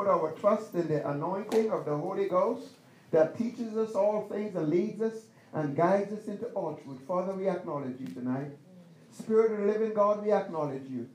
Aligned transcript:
put 0.00 0.08
our 0.08 0.32
trust 0.32 0.74
in 0.74 0.88
the 0.88 1.06
anointing 1.10 1.70
of 1.70 1.84
the 1.84 1.94
Holy 1.94 2.26
Ghost 2.26 2.68
that 3.10 3.36
teaches 3.36 3.76
us 3.76 3.92
all 3.92 4.26
things 4.30 4.56
and 4.56 4.70
leads 4.70 5.02
us 5.02 5.12
and 5.52 5.76
guides 5.76 6.10
us 6.10 6.26
into 6.26 6.46
all 6.52 6.74
truth. 6.82 7.00
Father, 7.06 7.34
we 7.34 7.46
acknowledge 7.50 8.00
you 8.00 8.06
tonight. 8.06 8.50
Spirit 9.12 9.52
of 9.52 9.58
the 9.58 9.66
living 9.66 9.92
God, 9.92 10.24
we 10.24 10.32
acknowledge 10.32 10.88
you. 10.88 11.06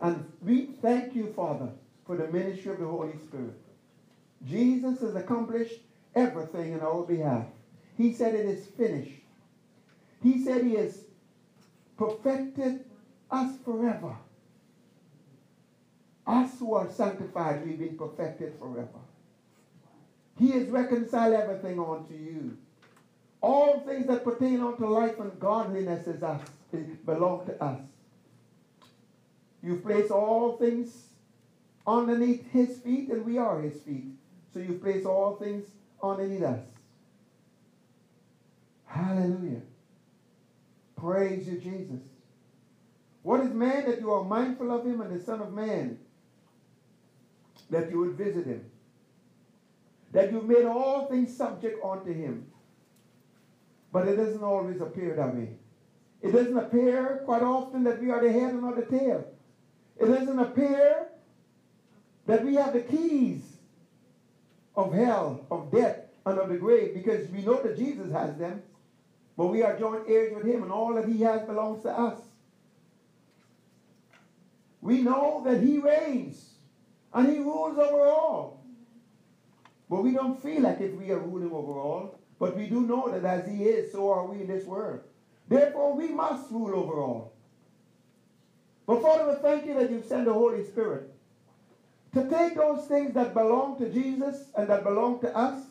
And 0.00 0.32
we 0.42 0.70
thank 0.82 1.14
you, 1.14 1.32
Father, 1.36 1.68
for 2.04 2.16
the 2.16 2.26
ministry 2.26 2.72
of 2.72 2.80
the 2.80 2.86
Holy 2.86 3.12
Spirit. 3.28 3.54
Jesus 4.44 5.00
has 5.00 5.14
accomplished 5.14 5.78
everything 6.16 6.72
in 6.72 6.80
our 6.80 7.04
behalf. 7.04 7.44
He 7.96 8.12
said 8.12 8.34
it 8.34 8.46
is 8.46 8.66
finished. 8.66 9.20
He 10.24 10.42
said 10.42 10.64
he 10.64 10.74
has 10.74 11.04
perfected 11.96 12.84
us 13.30 13.54
forever. 13.64 14.16
Us 16.26 16.58
who 16.58 16.74
are 16.74 16.88
sanctified, 16.90 17.66
we've 17.66 17.78
been 17.78 17.98
perfected 17.98 18.54
forever. 18.58 18.88
He 20.38 20.50
has 20.52 20.68
reconciled 20.68 21.34
everything 21.34 21.78
unto 21.78 22.14
you. 22.14 22.56
All 23.40 23.80
things 23.80 24.06
that 24.06 24.24
pertain 24.24 24.60
unto 24.60 24.86
life 24.86 25.20
and 25.20 25.38
godliness 25.38 26.06
is 26.06 26.22
us, 26.22 26.40
belong 27.04 27.44
to 27.46 27.62
us. 27.62 27.80
You've 29.62 29.82
placed 29.82 30.10
all 30.10 30.56
things 30.56 31.08
underneath 31.86 32.50
his 32.50 32.78
feet, 32.78 33.10
and 33.10 33.24
we 33.24 33.36
are 33.36 33.60
his 33.60 33.80
feet. 33.82 34.06
So 34.52 34.60
you 34.60 34.74
place 34.74 35.04
all 35.04 35.36
things 35.36 35.66
underneath 36.02 36.42
us. 36.42 36.60
Hallelujah. 38.86 39.60
Praise 40.96 41.46
you, 41.48 41.58
Jesus. 41.58 42.00
What 43.22 43.40
is 43.40 43.52
man 43.52 43.86
that 43.86 44.00
you 44.00 44.10
are 44.10 44.24
mindful 44.24 44.70
of 44.70 44.86
him, 44.86 45.00
and 45.00 45.18
the 45.18 45.22
Son 45.22 45.40
of 45.40 45.52
Man 45.52 45.98
that 47.74 47.90
you 47.90 47.98
would 47.98 48.12
visit 48.12 48.46
him? 48.46 48.64
That 50.12 50.30
you 50.30 50.40
made 50.40 50.64
all 50.64 51.06
things 51.06 51.36
subject 51.36 51.84
unto 51.84 52.12
him. 52.12 52.46
But 53.92 54.06
it 54.06 54.16
doesn't 54.16 54.42
always 54.42 54.80
appear 54.80 55.14
that 55.16 55.34
way. 55.34 55.48
It 56.22 56.32
doesn't 56.32 56.56
appear 56.56 57.22
quite 57.24 57.42
often 57.42 57.82
that 57.84 58.00
we 58.00 58.10
are 58.10 58.20
the 58.20 58.32
head 58.32 58.52
and 58.52 58.62
not 58.62 58.76
the 58.76 58.86
tail. 58.86 59.26
It 59.98 60.06
doesn't 60.06 60.38
appear 60.38 61.08
that 62.26 62.44
we 62.44 62.54
have 62.54 62.72
the 62.72 62.80
keys 62.80 63.42
of 64.76 64.94
hell, 64.94 65.44
of 65.50 65.70
death, 65.70 65.98
and 66.26 66.38
of 66.38 66.48
the 66.48 66.56
grave 66.56 66.94
because 66.94 67.28
we 67.28 67.42
know 67.42 67.60
that 67.60 67.76
Jesus 67.76 68.10
has 68.12 68.36
them. 68.36 68.62
But 69.36 69.46
we 69.48 69.62
are 69.64 69.76
joint 69.76 70.04
heirs 70.08 70.32
with 70.32 70.46
him, 70.46 70.62
and 70.62 70.70
all 70.70 70.94
that 70.94 71.08
he 71.08 71.22
has 71.22 71.42
belongs 71.42 71.82
to 71.82 71.90
us. 71.90 72.20
We 74.80 75.02
know 75.02 75.42
that 75.44 75.60
he 75.60 75.78
reigns 75.78 76.53
and 77.14 77.28
he 77.28 77.38
rules 77.38 77.78
over 77.78 78.06
all. 78.06 78.64
But 79.88 80.02
we 80.02 80.12
don't 80.12 80.42
feel 80.42 80.62
like 80.62 80.80
if 80.80 80.92
we 80.94 81.10
are 81.12 81.18
ruling 81.18 81.52
over 81.52 81.78
all. 81.78 82.18
But 82.38 82.56
we 82.56 82.66
do 82.66 82.80
know 82.80 83.10
that 83.10 83.24
as 83.24 83.48
he 83.48 83.64
is, 83.64 83.92
so 83.92 84.10
are 84.10 84.26
we 84.26 84.40
in 84.40 84.48
this 84.48 84.64
world. 84.64 85.00
Therefore, 85.48 85.94
we 85.96 86.08
must 86.08 86.50
rule 86.50 86.74
over 86.74 87.00
all. 87.00 87.32
But 88.86 89.00
Father, 89.00 89.28
we 89.28 89.40
thank 89.40 89.66
you 89.66 89.74
that 89.74 89.90
you've 89.90 90.04
sent 90.04 90.24
the 90.24 90.32
Holy 90.32 90.64
Spirit 90.64 91.10
to 92.12 92.28
take 92.28 92.54
those 92.54 92.86
things 92.86 93.14
that 93.14 93.34
belong 93.34 93.78
to 93.78 93.88
Jesus 93.88 94.50
and 94.56 94.68
that 94.68 94.84
belong 94.84 95.20
to 95.20 95.36
us 95.36 95.64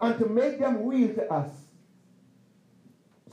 and 0.00 0.18
to 0.18 0.26
make 0.26 0.58
them 0.58 0.86
real 0.86 1.14
to 1.14 1.32
us. 1.32 1.50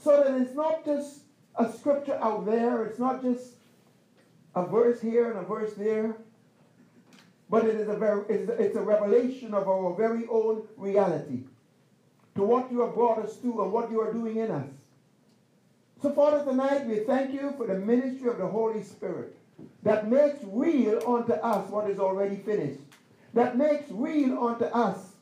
So 0.00 0.22
that 0.22 0.40
it's 0.40 0.54
not 0.54 0.84
just 0.84 1.20
a 1.56 1.70
scripture 1.72 2.18
out 2.20 2.46
there, 2.46 2.84
it's 2.84 2.98
not 2.98 3.22
just 3.22 3.54
a 4.54 4.66
verse 4.66 5.00
here 5.00 5.30
and 5.30 5.38
a 5.38 5.42
verse 5.42 5.74
there, 5.74 6.16
but 7.54 7.66
it 7.66 7.76
is 7.76 7.88
a 7.88 7.94
very, 7.94 8.24
it's, 8.28 8.50
it's 8.58 8.76
a 8.76 8.82
revelation 8.82 9.54
of 9.54 9.68
our 9.68 9.94
very 9.94 10.26
own 10.28 10.66
reality 10.76 11.44
to 12.34 12.42
what 12.42 12.68
you 12.72 12.80
have 12.80 12.94
brought 12.94 13.20
us 13.20 13.36
to 13.36 13.62
and 13.62 13.70
what 13.70 13.92
you 13.92 14.00
are 14.00 14.12
doing 14.12 14.38
in 14.38 14.50
us. 14.50 14.66
So, 16.02 16.10
Father, 16.10 16.44
tonight 16.44 16.84
we 16.84 17.04
thank 17.04 17.32
you 17.32 17.54
for 17.56 17.68
the 17.68 17.76
ministry 17.76 18.28
of 18.28 18.38
the 18.38 18.46
Holy 18.48 18.82
Spirit 18.82 19.36
that 19.84 20.10
makes 20.10 20.40
real 20.42 21.00
unto 21.06 21.34
us 21.34 21.70
what 21.70 21.88
is 21.88 22.00
already 22.00 22.34
finished, 22.34 22.80
that 23.34 23.56
makes 23.56 23.88
real 23.92 24.36
unto 24.44 24.64
us 24.64 25.12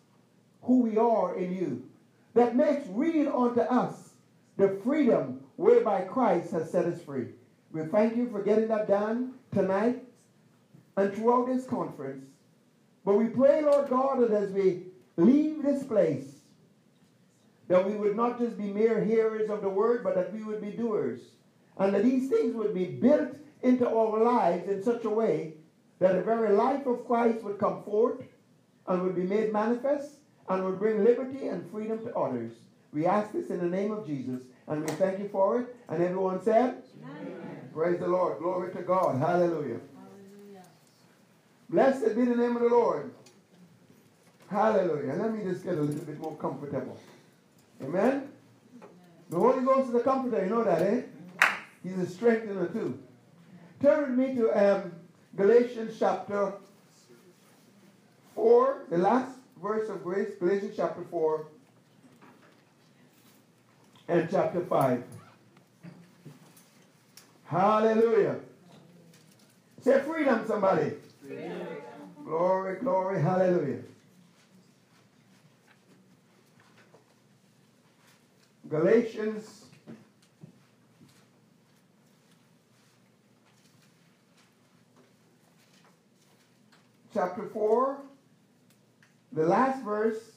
who 0.62 0.80
we 0.80 0.96
are 0.96 1.36
in 1.36 1.54
you, 1.54 1.82
that 2.32 2.56
makes 2.56 2.88
real 2.88 3.36
unto 3.36 3.60
us 3.60 4.14
the 4.56 4.80
freedom 4.82 5.40
whereby 5.56 6.00
Christ 6.00 6.52
has 6.52 6.70
set 6.70 6.86
us 6.86 7.02
free. 7.02 7.26
We 7.72 7.82
thank 7.82 8.16
you 8.16 8.30
for 8.30 8.42
getting 8.42 8.68
that 8.68 8.88
done 8.88 9.34
tonight 9.52 10.02
and 10.96 11.14
throughout 11.14 11.46
this 11.46 11.66
conference. 11.66 12.26
But 13.04 13.16
we 13.16 13.26
pray, 13.26 13.62
Lord 13.62 13.88
God, 13.88 14.20
that 14.20 14.30
as 14.30 14.50
we 14.50 14.84
leave 15.16 15.62
this 15.62 15.82
place, 15.82 16.26
that 17.68 17.86
we 17.86 17.94
would 17.94 18.16
not 18.16 18.38
just 18.38 18.58
be 18.58 18.64
mere 18.64 19.02
hearers 19.04 19.50
of 19.50 19.62
the 19.62 19.68
word, 19.68 20.04
but 20.04 20.14
that 20.14 20.32
we 20.32 20.42
would 20.42 20.60
be 20.60 20.70
doers. 20.70 21.20
And 21.78 21.94
that 21.94 22.04
these 22.04 22.28
things 22.28 22.54
would 22.54 22.74
be 22.74 22.84
built 22.84 23.34
into 23.62 23.88
our 23.88 24.22
lives 24.22 24.68
in 24.68 24.82
such 24.82 25.04
a 25.04 25.10
way 25.10 25.54
that 26.00 26.14
the 26.14 26.22
very 26.22 26.52
life 26.52 26.86
of 26.86 27.06
Christ 27.06 27.42
would 27.44 27.58
come 27.58 27.82
forth 27.84 28.20
and 28.88 29.02
would 29.02 29.14
be 29.14 29.22
made 29.22 29.52
manifest 29.52 30.16
and 30.48 30.64
would 30.64 30.78
bring 30.78 31.04
liberty 31.04 31.48
and 31.48 31.70
freedom 31.70 32.04
to 32.04 32.14
others. 32.14 32.52
We 32.92 33.06
ask 33.06 33.32
this 33.32 33.48
in 33.48 33.58
the 33.58 33.76
name 33.76 33.90
of 33.92 34.06
Jesus, 34.06 34.42
and 34.66 34.82
we 34.82 34.88
thank 34.96 35.18
you 35.18 35.28
for 35.30 35.60
it. 35.60 35.76
And 35.88 36.02
everyone 36.02 36.42
said, 36.42 36.82
Amen. 37.02 37.70
Praise 37.72 38.00
the 38.00 38.08
Lord. 38.08 38.38
Glory 38.38 38.72
to 38.74 38.82
God. 38.82 39.18
Hallelujah. 39.18 39.52
Hallelujah. 39.58 39.80
Blessed 41.72 42.14
be 42.14 42.26
the 42.26 42.36
name 42.36 42.54
of 42.54 42.62
the 42.62 42.68
Lord. 42.68 43.10
Hallelujah. 44.50 45.14
Let 45.14 45.34
me 45.34 45.42
just 45.42 45.64
get 45.64 45.78
a 45.78 45.80
little 45.80 46.04
bit 46.04 46.20
more 46.20 46.36
comfortable. 46.36 47.00
Amen? 47.82 48.28
The 49.30 49.38
Holy 49.38 49.64
Ghost 49.64 49.88
is 49.88 49.94
a 49.94 50.00
comforter. 50.00 50.44
You 50.44 50.50
know 50.50 50.64
that, 50.64 50.82
eh? 50.82 51.02
He's 51.82 51.98
a 51.98 52.06
strengthener 52.06 52.66
too. 52.66 52.98
Turn 53.80 54.10
with 54.10 54.28
me 54.28 54.36
to 54.36 54.50
um, 54.52 54.92
Galatians 55.34 55.96
chapter 55.98 56.52
4, 58.34 58.84
the 58.90 58.98
last 58.98 59.34
verse 59.62 59.88
of 59.88 60.04
grace, 60.04 60.34
Galatians 60.38 60.74
chapter 60.76 61.02
4 61.10 61.46
and 64.08 64.28
chapter 64.30 64.60
5. 64.60 65.02
Hallelujah. 67.44 68.36
Say 69.80 70.00
freedom, 70.00 70.46
somebody. 70.46 70.92
Glory, 72.24 72.76
glory, 72.76 73.20
hallelujah. 73.20 73.78
Galatians 78.68 79.66
chapter 87.12 87.42
4, 87.42 88.00
the 89.32 89.44
last 89.44 89.84
verse, 89.84 90.32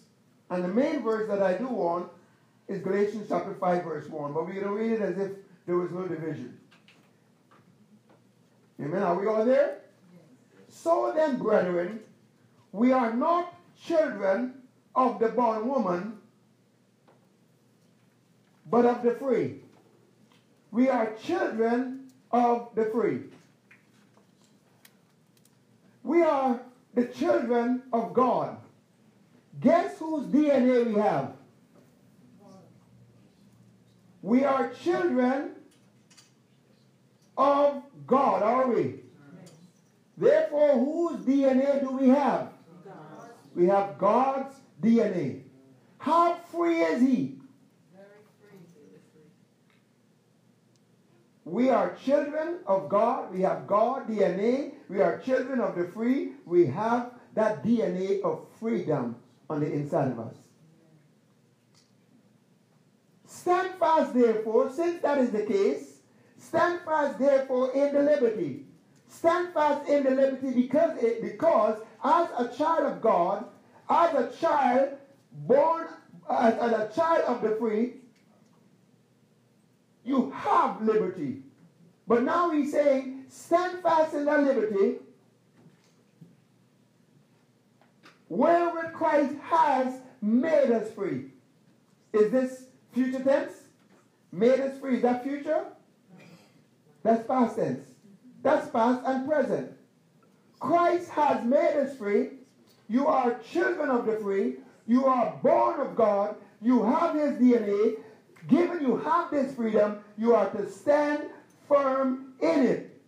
and 0.50 0.64
the 0.64 0.68
main 0.68 1.02
verse 1.02 1.28
that 1.30 1.42
I 1.42 1.58
do 1.58 1.68
want 1.68 2.10
is 2.68 2.82
Galatians 2.82 3.28
chapter 3.30 3.54
5, 3.54 3.84
verse 3.84 4.10
1. 4.10 4.34
But 4.34 4.46
we're 4.46 4.54
going 4.54 4.66
to 4.66 4.72
read 4.72 4.92
it 4.92 5.02
as 5.02 5.18
if 5.18 5.32
there 5.66 5.78
was 5.78 5.92
no 5.92 6.08
division. 6.08 6.60
Amen. 8.82 9.02
Are 9.02 9.18
we 9.18 9.26
all 9.28 9.46
there? 9.46 9.85
So 10.86 11.12
then, 11.16 11.40
brethren, 11.40 12.02
we 12.72 12.92
are 12.92 13.12
not 13.12 13.56
children 13.88 14.54
of 14.94 15.18
the 15.18 15.30
bondwoman, 15.30 16.20
but 18.70 18.86
of 18.86 19.02
the 19.02 19.16
free. 19.16 19.62
We 20.70 20.88
are 20.90 21.12
children 21.16 22.12
of 22.30 22.70
the 22.76 22.86
free. 22.86 23.22
We 26.04 26.22
are 26.22 26.60
the 26.94 27.06
children 27.06 27.82
of 27.92 28.14
God. 28.14 28.56
Guess 29.62 29.98
whose 29.98 30.28
DNA 30.28 30.86
we 30.86 31.02
have? 31.02 31.34
We 34.22 34.44
are 34.44 34.70
children 34.70 35.56
of 37.36 37.82
God, 38.06 38.44
are 38.44 38.68
we? 38.68 39.05
Therefore, 40.18 40.74
whose 40.74 41.26
DNA 41.26 41.82
do 41.82 41.92
we 41.92 42.10
have? 42.10 42.54
We 43.54 43.66
have 43.68 43.98
God's 43.98 44.56
DNA. 44.82 45.44
How 45.98 46.36
free 46.52 46.82
is 46.82 47.02
He? 47.02 47.40
We 51.46 51.70
are 51.70 51.96
children 52.04 52.60
of 52.66 52.90
God. 52.90 53.34
We 53.34 53.42
have 53.42 53.68
God 53.68 54.08
DNA. 54.08 54.74
We 54.90 55.02
are 55.02 55.20
children 55.20 55.60
of 55.60 55.76
the 55.76 55.86
free. 55.86 56.32
We 56.46 56.66
have 56.68 57.12
that 57.36 57.64
DNA 57.64 58.22
of 58.24 58.48
freedom 58.60 59.16
on 59.50 59.60
the 59.60 59.72
inside 59.72 60.12
of 60.12 60.20
us. 60.20 60.36
Stand 63.28 63.78
fast, 63.80 64.14
therefore, 64.14 64.72
since 64.72 65.02
that 65.02 65.20
is 65.20 65.30
the 65.30 65.44
case, 65.44 66.00
stand 66.38 66.82
fast, 66.84 67.20
therefore, 67.20 67.72
in 67.74 67.94
the 67.94 68.02
liberty. 68.02 68.66
Stand 69.08 69.54
fast 69.54 69.88
in 69.88 70.04
the 70.04 70.12
liberty 70.12 70.52
because, 70.52 70.98
it, 71.02 71.22
because 71.22 71.80
as 72.04 72.28
a 72.38 72.56
child 72.56 72.86
of 72.92 73.02
God, 73.02 73.46
as 73.90 74.14
a 74.14 74.32
child 74.40 74.90
born 75.32 75.88
as, 76.30 76.54
as 76.56 76.72
a 76.72 76.92
child 76.96 77.24
of 77.28 77.42
the 77.42 77.56
free, 77.58 77.94
you 80.04 80.32
have 80.32 80.82
liberty. 80.82 81.42
But 82.08 82.24
now 82.24 82.52
he's 82.52 82.72
saying, 82.72 83.26
stand 83.30 83.82
fast 83.82 84.14
in 84.14 84.26
that 84.26 84.44
liberty, 84.44 84.98
wherewith 88.30 88.94
Christ 88.94 89.34
has 89.44 90.02
made 90.22 90.72
us 90.72 90.92
free. 90.92 91.26
Is 92.14 92.32
this 92.32 92.66
future 92.94 93.24
tense? 93.24 93.54
Made 94.32 94.60
us 94.60 94.80
free. 94.80 94.98
Is 94.98 95.02
that 95.02 95.24
future? 95.24 95.66
That's 97.04 97.26
past 97.28 97.56
tense. 97.58 97.86
That's 98.46 98.70
past 98.70 99.02
and 99.08 99.28
present. 99.28 99.72
Christ 100.60 101.10
has 101.10 101.44
made 101.44 101.78
us 101.78 101.98
free. 101.98 102.30
You 102.88 103.08
are 103.08 103.40
children 103.40 103.90
of 103.90 104.06
the 104.06 104.18
free. 104.18 104.58
You 104.86 105.06
are 105.06 105.36
born 105.42 105.80
of 105.80 105.96
God. 105.96 106.36
You 106.62 106.84
have 106.84 107.16
his 107.16 107.40
DNA. 107.40 107.96
Given 108.48 108.82
you 108.82 108.98
have 108.98 109.32
this 109.32 109.56
freedom, 109.56 109.98
you 110.16 110.36
are 110.36 110.48
to 110.52 110.70
stand 110.70 111.24
firm 111.68 112.34
in 112.40 112.68
it. 112.68 113.02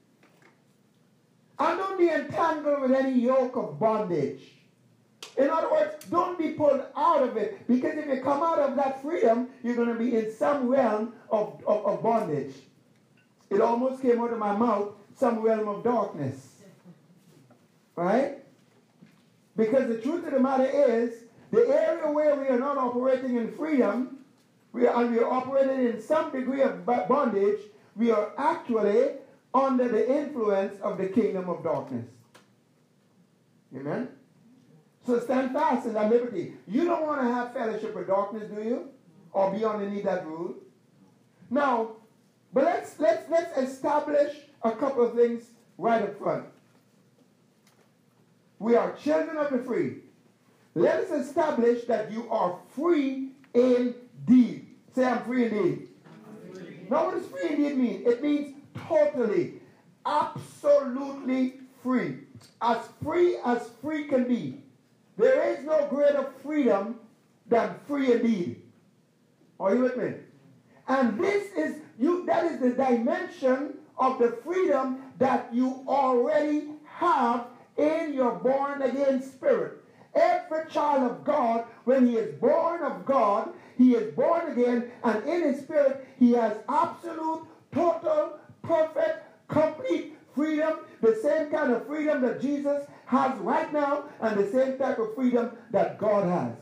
And 1.60 1.78
don't 1.78 2.00
be 2.00 2.10
entangled 2.10 2.82
with 2.82 2.92
any 2.94 3.20
yoke 3.20 3.56
of 3.58 3.80
bondage. 3.80 4.42
In 5.38 5.52
other 5.52 5.72
words, 5.72 6.04
don't 6.06 6.40
be 6.40 6.54
pulled 6.54 6.82
out 6.96 7.22
of 7.22 7.38
it 7.38 7.68
because 7.68 7.96
if 7.96 8.08
you 8.08 8.22
come 8.24 8.42
out 8.42 8.58
of 8.58 8.76
that 8.76 9.04
freedom, 9.04 9.50
you're 9.62 9.76
going 9.76 9.90
to 9.90 9.94
be 9.94 10.16
in 10.16 10.32
some 10.32 10.68
realm 10.68 11.14
of, 11.30 11.62
of, 11.68 11.86
of 11.86 12.02
bondage. 12.02 12.56
It 13.52 13.62
almost 13.62 14.02
came 14.02 14.20
out 14.20 14.34
of 14.34 14.40
my 14.40 14.56
mouth, 14.56 14.97
some 15.18 15.40
realm 15.40 15.68
of 15.68 15.84
darkness. 15.84 16.54
Right? 17.96 18.38
Because 19.56 19.88
the 19.88 20.00
truth 20.00 20.26
of 20.26 20.34
the 20.34 20.40
matter 20.40 20.66
is, 20.66 21.24
the 21.52 21.68
area 21.68 22.12
where 22.12 22.36
we 22.36 22.48
are 22.48 22.60
not 22.60 22.78
operating 22.78 23.36
in 23.38 23.52
freedom, 23.52 24.20
we 24.72 24.86
are, 24.86 25.04
and 25.04 25.12
we 25.12 25.20
are 25.20 25.30
operating 25.30 25.88
in 25.88 26.02
some 26.02 26.32
degree 26.32 26.62
of 26.62 26.86
bondage, 26.86 27.60
we 27.96 28.12
are 28.12 28.32
actually 28.38 29.14
under 29.54 29.88
the 29.88 30.08
influence 30.08 30.80
of 30.82 30.98
the 31.00 31.08
kingdom 31.08 31.50
of 31.50 31.64
darkness. 31.64 32.06
Amen? 33.76 34.10
So 35.06 35.20
stand 35.20 35.54
fast 35.54 35.88
in 35.88 35.94
that 35.94 36.12
liberty. 36.12 36.54
You 36.68 36.86
don't 36.86 37.08
want 37.08 37.22
to 37.22 37.28
have 37.28 37.54
fellowship 37.54 37.96
with 37.96 38.08
darkness, 38.08 38.52
do 38.52 38.62
you? 38.62 38.90
Or 39.32 39.52
be 39.52 39.64
underneath 39.66 40.04
that 40.04 40.28
rule? 40.28 40.56
Now, 41.50 41.94
but 42.54 42.66
let's 42.66 43.00
let's 43.00 43.30
let's 43.30 43.58
establish 43.58 44.36
a 44.64 44.72
couple 44.72 45.06
of 45.06 45.16
things 45.16 45.44
right 45.78 46.02
up 46.02 46.18
front. 46.18 46.46
We 48.60 48.76
are 48.76 48.94
children 48.94 49.38
of 49.38 49.52
the 49.52 49.60
free. 49.60 49.98
Let 50.74 51.00
us 51.02 51.28
establish 51.28 51.86
that 51.86 52.12
you 52.12 52.28
are 52.30 52.60
free 52.76 53.32
indeed. 53.54 54.68
Say, 54.94 55.06
I'm 55.06 55.24
free 55.24 55.46
indeed. 55.46 55.88
Now, 56.90 57.06
what 57.06 57.16
does 57.16 57.28
free 57.28 57.50
indeed 57.50 57.78
mean? 57.78 58.04
It 58.06 58.22
means 58.24 58.56
totally, 58.88 59.54
absolutely 60.06 61.56
free. 61.84 62.20
As 62.62 62.80
free 63.04 63.38
as 63.46 63.70
free 63.82 64.08
can 64.08 64.28
be. 64.28 64.62
There 65.18 65.52
is 65.52 65.66
no 65.66 65.88
greater 65.88 66.32
freedom 66.44 67.00
than 67.48 67.76
free 67.88 68.14
indeed. 68.14 68.62
Are 69.60 69.76
you 69.76 69.82
with 69.82 69.98
me? 69.98 70.14
And 70.88 71.20
this 71.20 71.52
is 71.54 71.78
you 72.00 72.26
that 72.28 72.46
is 72.46 72.60
the 72.60 72.70
dimension 72.70 73.74
of 74.00 74.20
the 74.20 74.38
freedom 74.44 75.04
that 75.20 75.50
you 75.54 75.84
already 75.88 76.70
have 76.86 77.48
in 77.78 78.14
your 78.14 78.32
born 78.32 78.82
again 78.82 79.22
spirit. 79.22 79.84
Every 80.16 80.70
child 80.70 81.12
of 81.12 81.24
God, 81.24 81.66
when 81.84 82.08
he 82.08 82.18
is 82.18 82.34
born 82.40 82.82
of 82.82 83.06
God, 83.06 83.54
he 83.78 83.94
is 83.94 84.14
born 84.16 84.52
again, 84.52 84.92
and 85.04 85.24
in 85.28 85.44
his 85.44 85.60
spirit, 85.60 86.08
he 86.18 86.32
has 86.32 86.58
absolute, 86.68 87.44
total, 87.72 88.40
perfect, 88.64 89.24
complete 89.48 90.18
freedom, 90.34 90.80
the 91.02 91.16
same 91.22 91.52
kind 91.52 91.72
of 91.72 91.86
freedom 91.86 92.22
that 92.22 92.42
Jesus 92.42 92.88
has 93.06 93.38
right 93.40 93.72
now, 93.72 94.06
and 94.22 94.38
the 94.40 94.52
same 94.52 94.78
type 94.78 94.98
of 94.98 95.14
freedom 95.14 95.52
that 95.72 96.00
God 96.00 96.28
has. 96.28 96.56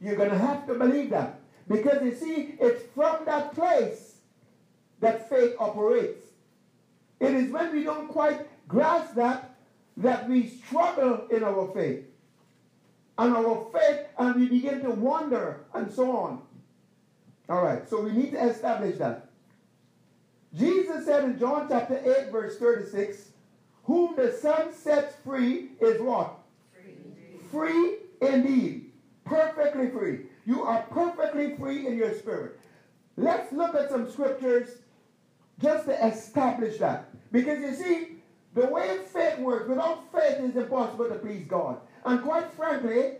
You're 0.00 0.16
going 0.16 0.30
to 0.30 0.38
have 0.38 0.66
to 0.66 0.74
believe 0.74 1.10
that. 1.10 1.40
Because 1.68 2.02
you 2.02 2.14
see, 2.14 2.54
it's 2.58 2.82
from 2.94 3.24
that 3.26 3.54
place 3.54 4.07
that 5.00 5.28
faith 5.28 5.54
operates. 5.58 6.24
It 7.20 7.34
is 7.34 7.50
when 7.50 7.74
we 7.74 7.84
don't 7.84 8.08
quite 8.08 8.46
grasp 8.68 9.14
that 9.14 9.54
that 9.98 10.28
we 10.28 10.48
struggle 10.48 11.26
in 11.30 11.42
our 11.42 11.70
faith. 11.74 12.04
And 13.18 13.34
our 13.34 13.66
faith, 13.72 14.06
and 14.16 14.36
we 14.36 14.48
begin 14.48 14.80
to 14.82 14.90
wonder 14.90 15.64
and 15.74 15.92
so 15.92 16.16
on. 16.16 16.42
All 17.48 17.62
right, 17.62 17.88
so 17.88 18.00
we 18.00 18.12
need 18.12 18.30
to 18.32 18.44
establish 18.44 18.98
that. 18.98 19.28
Jesus 20.54 21.04
said 21.04 21.24
in 21.24 21.38
John 21.38 21.66
chapter 21.68 21.98
8, 21.98 22.30
verse 22.30 22.58
36, 22.58 23.30
Whom 23.84 24.14
the 24.16 24.32
Son 24.32 24.72
sets 24.72 25.16
free 25.24 25.70
is 25.80 26.00
what? 26.00 26.38
Free 26.72 26.94
indeed. 27.04 27.40
Free 27.50 27.96
indeed. 28.20 28.92
Perfectly 29.24 29.90
free. 29.90 30.20
You 30.46 30.62
are 30.62 30.82
perfectly 30.82 31.56
free 31.56 31.86
in 31.86 31.96
your 31.96 32.14
spirit. 32.14 32.60
Let's 33.16 33.52
look 33.52 33.74
at 33.74 33.90
some 33.90 34.10
scriptures 34.10 34.78
just 35.60 35.86
to 35.86 36.06
establish 36.06 36.78
that. 36.78 37.08
Because 37.32 37.60
you 37.60 37.74
see, 37.74 38.08
the 38.54 38.66
way 38.66 38.98
faith 39.12 39.38
works, 39.38 39.68
without 39.68 40.10
faith, 40.12 40.38
it 40.38 40.50
is 40.50 40.56
impossible 40.56 41.08
to 41.08 41.16
please 41.16 41.46
God. 41.46 41.78
And 42.04 42.22
quite 42.22 42.50
frankly, 42.52 43.16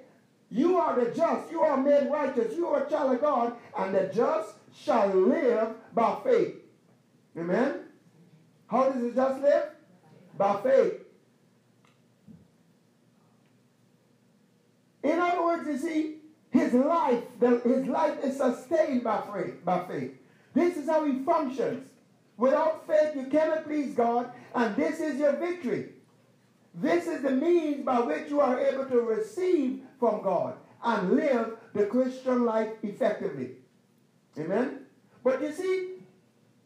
you 0.50 0.78
are 0.78 0.98
the 0.98 1.10
just, 1.10 1.50
you 1.50 1.60
are 1.60 1.76
made 1.76 2.10
righteous, 2.10 2.54
you 2.56 2.66
are 2.68 2.84
a 2.84 2.90
child 2.90 3.12
of 3.12 3.20
God, 3.20 3.54
and 3.76 3.94
the 3.94 4.10
just 4.14 4.54
shall 4.74 5.08
live 5.08 5.74
by 5.94 6.18
faith. 6.24 6.54
Amen? 7.36 7.80
How 8.66 8.90
does 8.90 9.02
the 9.02 9.12
just 9.12 9.42
live? 9.42 9.64
By 10.36 10.60
faith. 10.62 10.94
In 15.02 15.18
other 15.18 15.42
words, 15.42 15.66
you 15.66 15.78
see, 15.78 16.14
his 16.50 16.72
life, 16.72 17.22
the, 17.40 17.60
his 17.60 17.86
life 17.86 18.18
is 18.24 18.38
sustained 18.38 19.04
by 19.04 19.22
faith, 19.32 19.64
by 19.64 19.84
faith. 19.86 20.12
This 20.54 20.76
is 20.76 20.88
how 20.88 21.04
he 21.04 21.24
functions. 21.24 21.86
Without 22.38 22.86
faith, 22.86 23.16
you 23.16 23.26
cannot 23.26 23.64
please 23.64 23.94
God, 23.94 24.30
and 24.54 24.74
this 24.76 25.00
is 25.00 25.18
your 25.18 25.36
victory. 25.36 25.90
This 26.74 27.08
is 27.08 27.22
the 27.22 27.32
means 27.32 27.84
by 27.84 28.00
which 28.00 28.30
you 28.30 28.40
are 28.40 28.60
able 28.60 28.86
to 28.86 29.00
receive 29.00 29.82
from 29.98 30.22
God 30.22 30.54
and 30.84 31.16
live 31.16 31.56
the 31.74 31.86
Christian 31.86 32.44
life 32.44 32.70
effectively. 32.84 33.56
Amen? 34.38 34.86
But 35.24 35.42
you 35.42 35.52
see, 35.52 35.94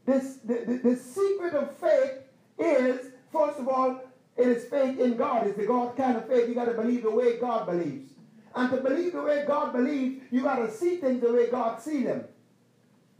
this, 0.04 0.36
the, 0.44 0.64
the, 0.66 0.90
the 0.90 0.96
secret 0.96 1.54
of 1.54 1.74
faith 1.78 2.18
is, 2.58 3.12
first 3.32 3.58
of 3.58 3.66
all, 3.66 4.02
it 4.36 4.48
is 4.48 4.64
faith 4.68 4.98
in 4.98 5.16
God. 5.16 5.46
It's 5.46 5.56
the 5.56 5.66
God 5.66 5.96
kind 5.96 6.18
of 6.18 6.28
faith. 6.28 6.48
You 6.48 6.54
got 6.54 6.66
to 6.66 6.74
believe 6.74 7.02
the 7.02 7.10
way 7.10 7.38
God 7.38 7.64
believes. 7.66 8.10
And 8.54 8.70
to 8.70 8.76
believe 8.78 9.14
the 9.14 9.22
way 9.22 9.44
God 9.46 9.72
believes, 9.72 10.22
you 10.30 10.42
got 10.42 10.56
to 10.56 10.70
see 10.70 10.96
things 10.96 11.22
the 11.22 11.32
way 11.32 11.50
God 11.50 11.80
sees 11.80 12.04
them. 12.04 12.24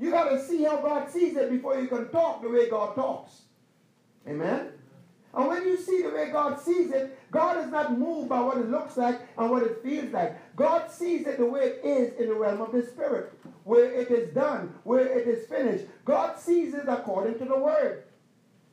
You 0.03 0.11
got 0.11 0.31
to 0.31 0.45
see 0.45 0.65
how 0.65 0.79
God 0.79 1.09
sees 1.09 1.37
it 1.37 1.49
before 1.49 1.81
you 1.81 1.87
can 1.87 2.09
talk 2.09 2.43
the 2.43 2.49
way 2.49 2.69
God 2.69 2.97
talks. 2.97 3.43
Amen? 4.27 4.73
And 5.33 5.47
when 5.47 5.63
you 5.63 5.77
see 5.77 6.03
the 6.03 6.11
way 6.11 6.29
God 6.33 6.59
sees 6.59 6.91
it, 6.91 7.17
God 7.31 7.65
is 7.65 7.71
not 7.71 7.97
moved 7.97 8.29
by 8.29 8.41
what 8.41 8.59
it 8.59 8.69
looks 8.69 8.97
like 8.97 9.21
and 9.39 9.49
what 9.49 9.63
it 9.63 9.81
feels 9.81 10.13
like. 10.13 10.57
God 10.57 10.91
sees 10.91 11.29
it 11.29 11.39
the 11.39 11.47
way 11.47 11.61
it 11.61 11.85
is 11.85 12.15
in 12.19 12.31
the 12.31 12.35
realm 12.35 12.61
of 12.61 12.73
the 12.73 12.83
Spirit, 12.83 13.33
where 13.63 13.93
it 13.93 14.11
is 14.11 14.35
done, 14.35 14.75
where 14.83 15.07
it 15.07 15.29
is 15.29 15.47
finished. 15.47 15.85
God 16.05 16.37
sees 16.37 16.75
it 16.75 16.89
according 16.89 17.39
to 17.39 17.45
the 17.45 17.57
Word. 17.57 18.03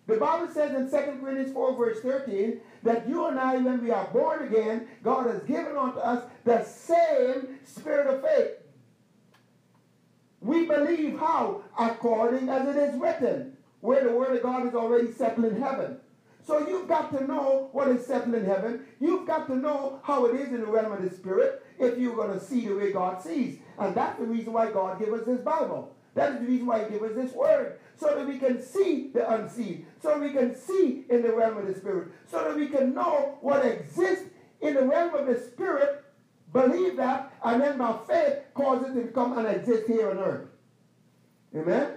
The 0.08 0.18
Bible 0.18 0.52
says 0.52 0.74
in 0.74 0.90
2 0.90 1.20
Corinthians 1.22 1.54
4, 1.54 1.76
verse 1.76 2.02
13, 2.02 2.60
that 2.82 3.08
you 3.08 3.28
and 3.28 3.40
I, 3.40 3.58
when 3.58 3.84
we 3.84 3.92
are 3.92 4.08
born 4.08 4.48
again, 4.48 4.88
God 5.04 5.28
has 5.28 5.44
given 5.44 5.78
unto 5.78 6.00
us 6.00 6.24
the 6.44 6.64
same 6.64 7.60
spirit 7.66 8.08
of 8.08 8.24
faith. 8.24 8.59
We 10.42 10.66
believe 10.66 11.20
how? 11.20 11.64
According 11.78 12.50
as 12.50 12.68
it 12.68 12.76
is 12.78 13.00
written, 13.00 13.58
where 13.82 14.04
the 14.04 14.12
word 14.12 14.36
of 14.36 14.44
God 14.44 14.68
is 14.68 14.76
already 14.76 15.12
settled 15.12 15.46
in 15.46 15.62
heaven. 15.62 15.98
So 16.46 16.68
you've 16.68 16.88
got 16.88 17.12
to 17.18 17.26
know 17.26 17.70
what 17.74 17.90
is 17.90 18.06
settled 18.06 18.36
in 18.36 18.46
heaven. 18.46 18.86
You've 19.00 19.28
got 19.28 19.48
to 19.48 19.56
know 19.56 20.00
how 20.04 20.26
it 20.26 20.36
is 20.40 20.50
in 20.50 20.62
the 20.62 20.68
realm 20.68 20.92
of 20.92 21.02
the 21.02 21.16
spirit 21.16 21.64
if 21.78 21.98
you're 21.98 22.16
going 22.16 22.38
to 22.38 22.44
see 22.44 22.68
the 22.68 22.76
way 22.76 22.92
God 22.92 23.22
sees. 23.22 23.60
And 23.78 23.94
that's 23.94 24.20
the 24.20 24.26
reason 24.26 24.54
why 24.54 24.72
God 24.72 25.00
gave 25.00 25.14
us 25.14 25.26
this 25.26 25.42
Bible. 25.42 25.96
That 26.16 26.34
is 26.34 26.40
the 26.40 26.48
reason 26.48 26.66
why 26.66 26.84
he 26.84 26.90
gave 26.90 27.04
us 27.04 27.16
this 27.16 27.34
word. 27.34 27.80
So 27.98 28.16
that 28.16 28.28
we 28.28 28.40
can 28.40 28.62
see 28.62 29.12
the 29.14 29.30
unseen. 29.30 29.86
So 30.02 30.18
we 30.18 30.32
can 30.32 30.56
see 30.56 31.06
in 31.10 31.22
the 31.22 31.34
realm 31.34 31.58
of 31.58 31.68
the 31.68 31.76
spirit. 31.76 32.10
So 32.32 32.44
that 32.44 32.56
we 32.56 32.68
can 32.68 32.94
know 32.94 33.38
what 33.42 33.66
exists 33.66 34.26
in 34.62 34.74
the 34.74 34.84
realm 34.84 35.14
of 35.14 35.28
the 35.28 35.40
spirit 35.40 36.04
believe 36.52 36.98
that, 36.98 37.29
and 37.44 37.62
then 37.62 37.78
by 37.78 37.98
faith 38.08 38.40
cause 38.54 38.84
it 38.86 38.94
to 38.94 39.02
become 39.02 39.38
and 39.38 39.48
exist 39.48 39.88
here 39.88 40.12
on 40.12 40.20
earth. 40.20 40.48
Amen? 41.56 41.94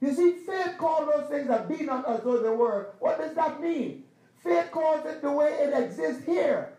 You 0.00 0.14
see, 0.14 0.32
faith 0.46 0.76
called 0.78 1.08
those 1.08 1.28
things 1.28 1.48
that 1.48 1.68
be 1.68 1.84
not 1.84 2.08
as 2.08 2.22
though 2.22 2.40
they 2.40 2.50
were. 2.50 2.94
What 2.98 3.18
does 3.18 3.34
that 3.34 3.60
mean? 3.60 4.04
faith 4.44 4.70
calls 4.70 5.04
it 5.06 5.22
the 5.22 5.32
way 5.32 5.48
it 5.52 5.72
exists 5.74 6.24
here. 6.24 6.74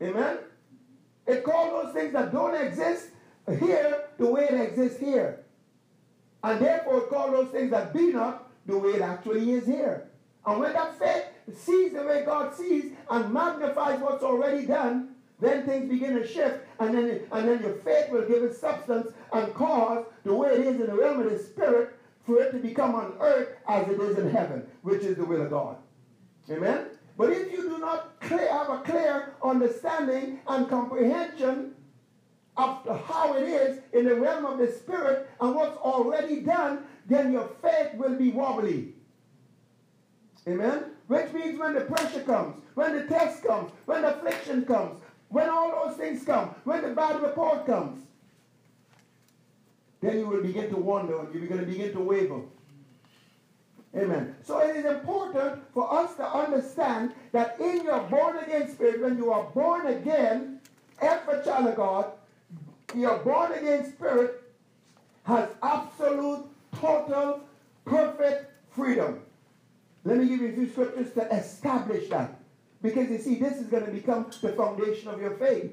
Amen? 0.00 0.38
It 1.26 1.42
calls 1.44 1.84
those 1.84 1.94
things 1.94 2.12
that 2.12 2.32
don't 2.32 2.54
exist 2.54 3.08
here 3.58 4.04
the 4.16 4.26
way 4.26 4.44
it 4.44 4.60
exists 4.60 5.00
here. 5.00 5.44
And 6.44 6.60
therefore 6.60 6.98
it 6.98 7.10
calls 7.10 7.32
those 7.32 7.50
things 7.50 7.70
that 7.72 7.92
be 7.92 8.12
not 8.12 8.48
the 8.64 8.78
way 8.78 8.90
it 8.90 9.02
actually 9.02 9.50
is 9.50 9.66
here. 9.66 10.08
And 10.46 10.60
when 10.60 10.72
that 10.72 10.98
faith 10.98 11.24
sees 11.58 11.92
the 11.92 12.04
way 12.04 12.24
God 12.24 12.54
sees 12.54 12.92
and 13.10 13.34
magnifies 13.34 14.00
what's 14.00 14.22
already 14.22 14.66
done, 14.66 15.07
then 15.40 15.64
things 15.64 15.88
begin 15.88 16.14
to 16.14 16.26
shift, 16.26 16.64
and 16.80 16.94
then, 16.94 17.20
and 17.30 17.48
then 17.48 17.62
your 17.62 17.74
faith 17.74 18.10
will 18.10 18.26
give 18.26 18.42
it 18.42 18.54
substance 18.54 19.12
and 19.32 19.54
cause 19.54 20.04
the 20.24 20.34
way 20.34 20.50
it 20.50 20.60
is 20.60 20.80
in 20.80 20.86
the 20.86 20.94
realm 20.94 21.20
of 21.20 21.30
the 21.30 21.38
spirit 21.38 21.94
for 22.26 22.40
it 22.42 22.52
to 22.52 22.58
become 22.58 22.94
on 22.94 23.14
earth 23.20 23.48
as 23.68 23.88
it 23.88 24.00
is 24.00 24.18
in 24.18 24.30
heaven, 24.30 24.66
which 24.82 25.02
is 25.02 25.16
the 25.16 25.24
will 25.24 25.42
of 25.42 25.50
God. 25.50 25.76
Amen? 26.50 26.86
But 27.16 27.32
if 27.32 27.52
you 27.52 27.62
do 27.62 27.78
not 27.78 28.20
clear, 28.20 28.48
have 28.52 28.68
a 28.70 28.78
clear 28.82 29.34
understanding 29.42 30.40
and 30.46 30.68
comprehension 30.68 31.74
of 32.56 33.04
how 33.06 33.34
it 33.34 33.44
is 33.44 33.80
in 33.92 34.04
the 34.04 34.14
realm 34.14 34.44
of 34.44 34.58
the 34.58 34.70
spirit 34.70 35.30
and 35.40 35.54
what's 35.54 35.76
already 35.78 36.40
done, 36.40 36.84
then 37.06 37.32
your 37.32 37.48
faith 37.62 37.94
will 37.94 38.16
be 38.16 38.30
wobbly. 38.30 38.94
Amen? 40.46 40.84
Which 41.06 41.32
means 41.32 41.58
when 41.58 41.74
the 41.74 41.82
pressure 41.82 42.22
comes, 42.22 42.60
when 42.74 42.94
the 42.94 43.04
test 43.04 43.44
comes, 43.44 43.70
when 43.86 44.02
the 44.02 44.16
affliction 44.16 44.64
comes, 44.64 45.00
when 45.28 45.48
all 45.48 45.86
those 45.86 45.96
things 45.96 46.24
come, 46.24 46.54
when 46.64 46.82
the 46.82 46.90
bad 46.90 47.20
report 47.22 47.66
comes, 47.66 48.04
then 50.00 50.18
you 50.18 50.26
will 50.26 50.42
begin 50.42 50.70
to 50.70 50.76
wonder 50.76 51.18
and 51.20 51.34
you're 51.34 51.46
going 51.46 51.60
to 51.60 51.66
begin 51.66 51.92
to 51.92 52.00
waver. 52.00 52.40
Amen. 53.96 54.36
So 54.44 54.60
it 54.60 54.76
is 54.76 54.84
important 54.84 55.62
for 55.72 55.92
us 55.92 56.14
to 56.16 56.26
understand 56.26 57.14
that 57.32 57.58
in 57.58 57.84
your 57.84 58.00
born 58.00 58.36
again 58.38 58.70
spirit, 58.70 59.00
when 59.00 59.16
you 59.16 59.32
are 59.32 59.44
born 59.50 59.86
again, 59.86 60.60
every 61.00 61.42
child 61.44 61.68
of 61.68 61.76
God, 61.76 62.12
your 62.94 63.18
born 63.18 63.52
again 63.52 63.90
spirit 63.92 64.42
has 65.24 65.48
absolute, 65.62 66.46
total, 66.80 67.40
perfect 67.84 68.50
freedom. 68.70 69.20
Let 70.04 70.18
me 70.18 70.28
give 70.28 70.40
you 70.40 70.48
a 70.48 70.52
few 70.52 70.70
scriptures 70.70 71.12
to 71.14 71.22
establish 71.34 72.08
that. 72.10 72.37
Because 72.82 73.10
you 73.10 73.18
see, 73.18 73.36
this 73.36 73.58
is 73.58 73.66
going 73.66 73.84
to 73.84 73.90
become 73.90 74.30
the 74.40 74.52
foundation 74.52 75.08
of 75.08 75.20
your 75.20 75.36
faith. 75.36 75.72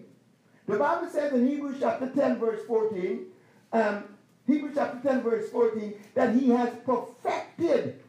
The 0.68 0.78
Bible 0.78 1.08
says 1.10 1.34
in 1.34 1.48
Hebrews 1.48 1.78
chapter 1.80 2.10
10, 2.10 2.40
verse 2.40 2.66
14, 2.66 3.26
um, 3.74 4.04
Hebrews 4.48 4.74
chapter 4.76 5.08
10, 5.08 5.22
verse 5.22 5.50
14, 5.50 5.94
that 6.16 6.36
he 6.36 6.50
has 6.50 6.74
perfected 6.86 8.02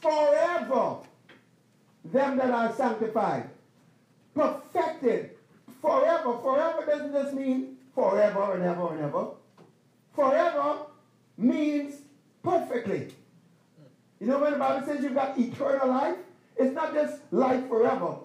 forever 0.00 0.98
them 2.04 2.36
that 2.36 2.50
are 2.50 2.74
sanctified. 2.74 3.48
Perfected 4.34 5.30
forever. 5.80 6.38
Forever 6.38 6.86
doesn't 6.86 7.12
just 7.12 7.34
mean 7.34 7.76
forever 7.94 8.54
and 8.54 8.64
ever 8.64 8.92
and 8.92 9.00
ever. 9.00 9.28
Forever 10.14 10.78
means 11.36 12.00
perfectly. 12.42 13.08
You 14.20 14.26
know 14.26 14.38
when 14.38 14.52
the 14.52 14.58
Bible 14.58 14.86
says 14.86 15.02
you've 15.02 15.14
got 15.14 15.38
eternal 15.38 15.88
life? 15.88 16.16
It's 16.56 16.74
not 16.74 16.94
just 16.94 17.20
life 17.32 17.66
forever. 17.68 18.16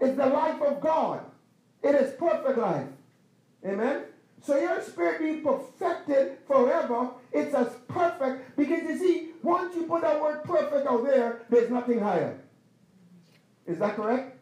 It's 0.00 0.16
the 0.16 0.26
life 0.26 0.60
of 0.62 0.80
God. 0.80 1.20
It 1.82 1.94
is 1.94 2.14
perfect 2.14 2.58
life. 2.58 2.86
Amen? 3.64 4.02
So 4.42 4.56
your 4.58 4.80
spirit 4.82 5.18
being 5.18 5.42
perfected 5.42 6.38
forever, 6.46 7.10
it's 7.32 7.54
as 7.54 7.68
perfect 7.88 8.56
because 8.56 8.82
you 8.82 8.98
see, 8.98 9.30
once 9.42 9.74
you 9.74 9.84
put 9.84 10.02
that 10.02 10.20
word 10.20 10.44
perfect 10.44 10.86
out 10.86 11.04
there, 11.04 11.42
there's 11.48 11.70
nothing 11.70 12.00
higher. 12.00 12.38
Is 13.66 13.78
that 13.78 13.96
correct? 13.96 14.36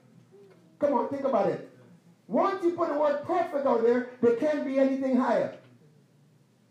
Come 0.78 0.94
on, 0.94 1.08
think 1.08 1.24
about 1.24 1.48
it. 1.48 1.70
Once 2.26 2.62
you 2.62 2.72
put 2.72 2.88
the 2.88 2.98
word 2.98 3.22
perfect 3.24 3.66
out 3.66 3.82
there, 3.82 4.10
there 4.20 4.36
can't 4.36 4.64
be 4.64 4.78
anything 4.78 5.16
higher. 5.16 5.56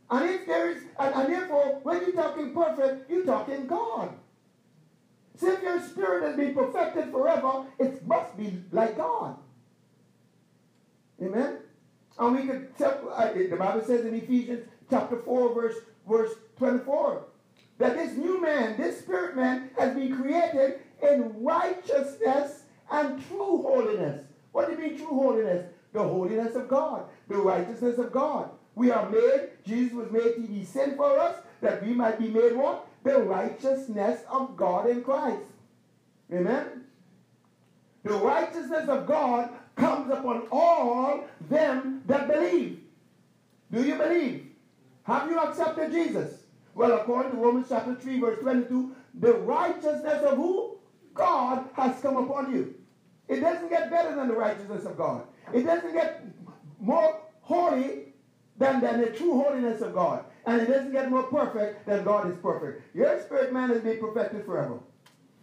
And 0.10 0.30
if 0.30 0.46
there 0.46 0.70
is, 0.70 0.84
and, 1.00 1.16
and 1.16 1.34
therefore, 1.34 1.80
when 1.84 2.02
you're 2.02 2.12
talking 2.12 2.54
perfect, 2.54 3.10
you're 3.10 3.26
talking 3.26 3.66
God. 3.66 4.14
So 5.36 5.52
if 5.52 5.62
your 5.64 5.82
spirit 5.82 6.24
has 6.24 6.36
been 6.36 6.54
perfected 6.54 7.12
forever, 7.12 7.66
it 7.80 8.06
must 8.06 8.38
be 8.38 8.62
like 8.72 8.98
God. 8.98 9.38
Amen? 11.22 11.58
And 12.20 12.36
we 12.36 12.48
could 12.48 12.78
tell, 12.78 13.12
uh, 13.14 13.34
the 13.34 13.56
Bible 13.58 13.84
says 13.84 14.06
in 14.06 14.14
Ephesians 14.14 14.68
chapter 14.90 15.18
4, 15.18 15.54
verse, 15.54 15.76
verse 16.08 16.32
24, 16.58 17.24
that 17.80 17.96
this 17.96 18.16
new 18.16 18.42
man, 18.42 18.78
this 18.78 19.00
spirit 19.00 19.36
man, 19.36 19.72
has 19.78 19.96
been 19.96 20.16
created 20.16 20.82
in 21.02 21.34
righteousness 21.44 22.64
and 22.92 23.26
true 23.28 23.64
holiness. 23.64 24.24
What 24.52 24.68
do 24.68 24.74
you 24.74 24.78
mean 24.90 24.98
true 24.98 25.08
holiness? 25.08 25.66
The 25.94 26.04
holiness 26.04 26.56
of 26.56 26.68
God, 26.68 27.06
the 27.28 27.38
righteousness 27.38 27.98
of 27.98 28.12
God. 28.12 28.50
We 28.76 28.92
are 28.92 29.10
made, 29.10 29.50
Jesus 29.66 29.94
was 29.94 30.12
made 30.12 30.36
to 30.36 30.42
be 30.42 30.64
sin 30.64 30.96
for 30.96 31.20
us, 31.20 31.38
that 31.62 31.86
we 31.86 31.94
might 31.94 32.20
be 32.20 32.30
made 32.30 32.56
what? 32.56 32.88
The 33.04 33.20
righteousness 33.20 34.22
of 34.32 34.56
God 34.56 34.90
in 34.90 35.04
Christ. 35.04 35.44
Amen? 36.32 36.86
The 38.04 38.14
righteousness 38.14 38.88
of 38.90 39.06
God 39.06 39.50
comes 39.76 40.12
upon 40.12 40.48
all 40.52 41.26
them 41.50 42.04
that 42.08 42.28
believe. 42.28 42.80
Do 43.72 43.84
you 43.84 43.96
believe? 43.96 44.48
Have 45.04 45.30
you 45.30 45.40
accepted 45.40 45.92
Jesus? 45.92 46.44
Well, 46.76 46.94
according 46.94 47.32
to 47.34 47.38
Romans 47.38 47.68
chapter 47.70 47.96
3, 47.96 48.20
verse 48.20 48.40
22, 48.40 48.96
the 49.20 49.34
righteousness 49.34 50.24
of 50.24 50.38
who? 50.38 50.78
God 51.14 51.66
has 51.74 52.00
come 52.02 52.18
upon 52.18 52.54
you. 52.54 52.74
It 53.28 53.40
doesn't 53.40 53.70
get 53.70 53.90
better 53.90 54.16
than 54.16 54.28
the 54.28 54.34
righteousness 54.34 54.86
of 54.86 54.98
God. 54.98 55.24
It 55.54 55.64
doesn't 55.64 55.94
get 55.94 56.26
more 56.80 57.22
holy 57.42 58.14
than, 58.58 58.82
than 58.82 59.02
the 59.02 59.08
true 59.08 59.42
holiness 59.42 59.82
of 59.82 59.94
God. 59.94 60.26
And 60.46 60.62
it 60.62 60.68
doesn't 60.68 60.92
get 60.92 61.10
more 61.10 61.24
perfect 61.24 61.86
than 61.86 62.04
God 62.04 62.30
is 62.30 62.38
perfect. 62.38 62.96
Your 62.96 63.20
spirit 63.22 63.54
man 63.54 63.70
has 63.70 63.82
been 63.82 64.00
perfected 64.00 64.46
forever. 64.46 64.80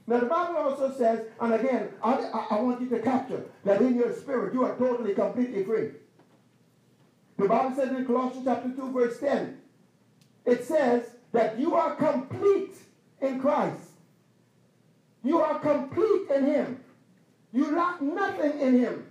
Now 0.07 0.19
the 0.19 0.26
Bible 0.26 0.57
also 0.57 0.92
says, 0.97 1.26
and 1.40 1.54
again, 1.54 1.88
I, 2.02 2.14
I, 2.50 2.61
want 2.61 2.80
you 2.80 2.88
to 2.90 2.99
capture 2.99 3.45
that 3.64 3.80
in 3.80 3.95
your 3.95 4.12
spirit 4.12 4.52
you 4.52 4.64
are 4.64 4.76
totally, 4.76 5.14
completely 5.14 5.62
free. 5.64 5.90
The 7.38 7.49
Bible 7.49 7.76
says 7.76 7.90
in 7.90 8.04
Colossians 8.04 8.45
chapter 8.45 8.71
2, 8.71 8.92
verse 8.92 9.21
10, 9.21 9.57
it 10.47 10.64
says 10.64 11.04
that 11.33 11.59
you 11.59 11.75
are 11.75 11.95
complete 11.95 12.75
in 13.21 13.40
Christ. 13.40 13.90
You 15.23 15.40
are 15.40 15.59
complete 15.59 16.30
in 16.35 16.47
Him. 16.47 16.80
You 17.52 17.75
lack 17.76 18.02
nothing 18.02 18.61
in 18.61 18.78
Him. 18.80 19.07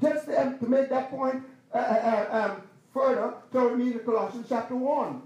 Just 0.00 0.26
to, 0.26 0.56
make 0.62 0.88
that 0.90 1.10
point 1.10 1.42
uh, 1.72 1.78
uh 1.78 2.50
um, 2.50 2.62
further, 2.96 3.34
turn 3.52 3.78
me 3.78 3.92
to 3.92 3.98
Colossians 3.98 4.46
chapter 4.48 4.74
1. 4.74 5.22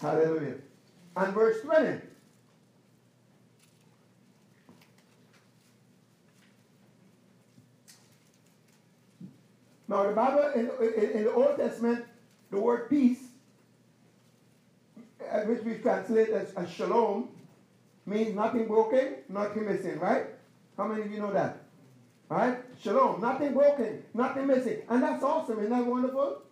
Hallelujah. 0.00 0.54
And 1.16 1.34
verse 1.34 1.60
20. 1.62 2.00
Now, 9.88 10.06
the 10.06 10.12
Bible, 10.12 10.52
in, 10.54 10.70
in, 10.80 11.10
in, 11.10 11.24
the 11.24 11.32
Old 11.32 11.56
Testament, 11.56 12.04
the 12.52 12.60
word 12.60 12.88
peace, 12.88 13.18
uh, 15.28 15.40
which 15.40 15.64
we 15.64 15.74
translate 15.78 16.28
as, 16.28 16.52
as 16.54 16.70
shalom, 16.70 17.28
means 18.06 18.36
nothing 18.36 18.68
broken, 18.68 19.16
nothing 19.28 19.66
missing, 19.66 19.98
right? 19.98 20.26
How 20.76 20.86
many 20.86 21.02
of 21.02 21.10
you 21.10 21.18
know 21.18 21.32
that? 21.32 21.59
Right? 22.30 22.58
Shalom, 22.80 23.20
nothing 23.20 23.54
broken, 23.54 24.04
nothing 24.14 24.46
missing. 24.46 24.82
And 24.88 25.02
that's 25.02 25.24
awesome, 25.24 25.58
isn't 25.58 25.70
that 25.70 25.84
wonderful? 25.84 26.42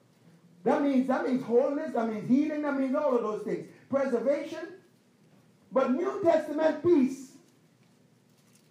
That 0.65 0.83
means 0.83 1.07
that 1.07 1.27
means 1.27 1.45
wholeness, 1.45 1.93
that 1.95 2.13
means 2.13 2.29
healing, 2.29 2.63
that 2.63 2.79
means 2.79 2.97
all 2.97 3.17
of 3.17 3.23
those 3.23 3.43
things. 3.45 3.69
Preservation. 3.89 4.73
But 5.71 5.93
New 5.93 6.21
Testament 6.25 6.83
peace 6.83 7.31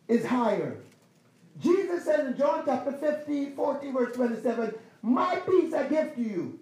is 0.10 0.26
higher. 0.26 0.78
Jesus 1.62 2.04
says 2.04 2.28
in 2.28 2.38
John 2.38 2.64
chapter 2.66 2.92
15, 2.92 3.56
14, 3.56 3.94
verse 3.94 4.16
27, 4.16 4.76
My 5.02 5.38
peace 5.38 5.74
I 5.74 5.88
give 5.88 6.14
to 6.16 6.22
you. 6.22 6.60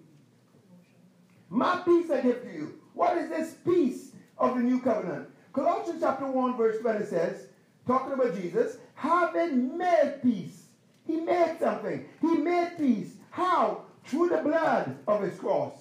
My 1.50 1.82
peace 1.84 2.08
I 2.08 2.20
give 2.20 2.42
to 2.42 2.52
you. 2.52 2.80
What 2.94 3.18
is 3.18 3.28
this 3.28 3.54
peace 3.64 4.12
of 4.38 4.54
the 4.54 4.62
new 4.62 4.80
covenant? 4.80 5.28
Colossians 5.52 6.00
chapter 6.00 6.30
1, 6.30 6.56
verse 6.56 6.80
20 6.80 7.04
says, 7.04 7.46
talking 7.86 8.12
about 8.12 8.34
Jesus, 8.34 8.78
having 8.94 9.76
made 9.76 10.20
peace. 10.22 10.64
He 11.06 11.16
made 11.20 11.56
something. 11.60 12.04
He 12.20 12.36
made 12.38 12.72
peace. 12.78 13.14
How? 13.30 13.82
Through 14.04 14.30
the 14.30 14.38
blood 14.38 14.96
of 15.06 15.22
his 15.22 15.38
cross. 15.38 15.72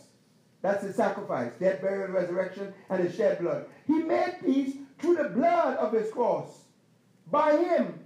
That's 0.61 0.83
his 0.83 0.95
sacrifice, 0.95 1.51
death, 1.59 1.81
burial, 1.81 2.11
resurrection, 2.11 2.73
and 2.89 3.03
his 3.03 3.15
shed 3.15 3.39
blood. 3.39 3.65
He 3.85 3.99
made 3.99 4.37
peace 4.43 4.75
through 4.99 5.17
the 5.17 5.29
blood 5.29 5.77
of 5.77 5.93
his 5.93 6.11
cross. 6.11 6.63
By 7.29 7.57
him, 7.57 7.99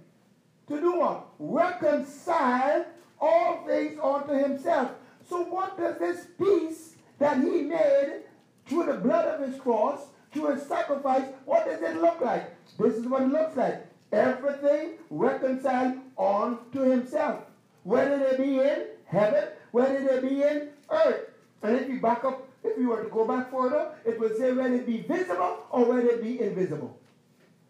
to 0.67 0.79
do 0.79 0.99
what? 0.99 1.27
Reconcile 1.39 2.85
all 3.19 3.65
things 3.65 3.99
unto 4.01 4.33
himself. 4.33 4.91
So 5.29 5.43
what 5.43 5.77
does 5.77 5.97
this 5.99 6.27
peace 6.37 6.95
that 7.19 7.37
he 7.37 7.61
made 7.61 8.23
through 8.65 8.85
the 8.85 8.93
blood 8.93 9.25
of 9.25 9.47
his 9.47 9.59
cross, 9.59 10.07
through 10.31 10.55
his 10.55 10.65
sacrifice, 10.67 11.25
what 11.45 11.65
does 11.65 11.81
it 11.81 12.01
look 12.01 12.21
like? 12.21 12.55
This 12.77 12.95
is 12.95 13.05
what 13.05 13.23
it 13.23 13.29
looks 13.29 13.55
like. 13.55 13.85
Everything 14.11 14.93
reconciled 15.09 15.99
unto 16.17 16.81
himself. 16.81 17.43
Whether 17.83 18.17
they 18.17 18.43
be 18.43 18.59
in 18.59 18.85
heaven, 19.05 19.49
whether 19.71 20.03
they 20.03 20.27
be 20.27 20.41
in 20.41 20.69
earth. 20.89 21.29
And 21.61 21.75
if 21.77 21.89
you 21.89 21.99
back 21.99 22.23
up, 22.23 22.47
if 22.63 22.77
you 22.77 22.89
were 22.89 23.03
to 23.03 23.09
go 23.09 23.27
back 23.27 23.51
further, 23.51 23.91
it 24.05 24.19
would 24.19 24.37
say 24.37 24.51
whether 24.53 24.73
it 24.73 24.85
be 24.85 25.01
visible 25.01 25.65
or 25.71 25.85
whether 25.85 26.07
it 26.09 26.23
be 26.23 26.41
invisible. 26.41 26.97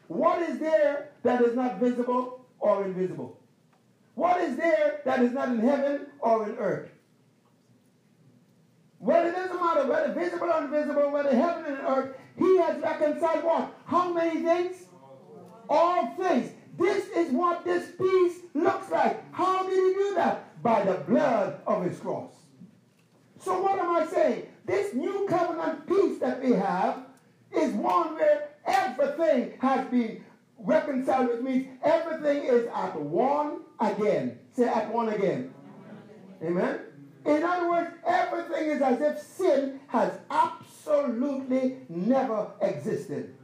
What 0.08 0.42
is 0.42 0.60
there 0.60 1.10
that 1.24 1.42
is 1.42 1.56
not 1.56 1.80
visible 1.80 2.46
or 2.60 2.86
invisible? 2.86 3.38
What 4.16 4.42
is 4.42 4.58
there 4.58 5.02
that 5.06 5.22
is 5.22 5.32
not 5.32 5.50
in 5.50 5.60
heaven 5.60 6.08
or 6.20 6.50
in 6.50 6.56
earth? 6.58 6.90
Well, 9.00 9.26
it 9.26 9.32
doesn't 9.32 9.60
matter 9.60 9.88
whether 9.88 10.14
visible 10.14 10.52
or 10.52 10.64
invisible, 10.64 11.12
whether 11.12 11.34
heaven 11.34 11.66
and 11.66 11.88
earth, 11.88 12.16
he 12.38 12.58
has 12.58 12.82
reconciled 12.82 13.44
what? 13.44 13.74
How 13.86 14.12
many 14.12 14.42
things? 14.42 14.89
All 15.70 16.08
things. 16.16 16.52
This 16.78 17.08
is 17.10 17.32
what 17.32 17.64
this 17.64 17.92
peace 17.98 18.40
looks 18.54 18.90
like. 18.90 19.22
How 19.34 19.64
did 19.64 19.74
he 19.74 19.94
do 19.94 20.14
that? 20.16 20.62
By 20.64 20.84
the 20.84 20.96
blood 20.96 21.62
of 21.68 21.84
his 21.84 22.00
cross. 22.00 22.32
So 23.40 23.62
what 23.62 23.80
am 23.80 23.96
I 23.96 24.06
saying? 24.06 24.48
This 24.66 24.94
new 24.94 25.28
covenant 25.30 25.88
peace 25.88 26.20
that 26.20 26.44
we 26.44 26.52
have 26.52 27.06
is 27.56 27.74
one 27.74 28.16
where 28.16 28.50
everything 28.66 29.54
has 29.62 29.88
been 29.88 30.24
reconciled, 30.58 31.30
which 31.30 31.42
means 31.42 31.68
everything 31.84 32.44
is 32.44 32.68
at 32.74 33.00
one 33.00 33.62
again. 33.80 34.40
Say 34.52 34.68
at 34.68 34.92
one 34.92 35.10
again. 35.10 35.54
Amen. 36.44 36.80
In 37.26 37.44
other 37.44 37.70
words, 37.70 37.92
everything 38.06 38.70
is 38.70 38.82
as 38.82 39.02
if 39.02 39.20
sin 39.20 39.80
has 39.88 40.14
absolutely 40.30 41.78
never 41.90 42.52
existed. 42.62 43.36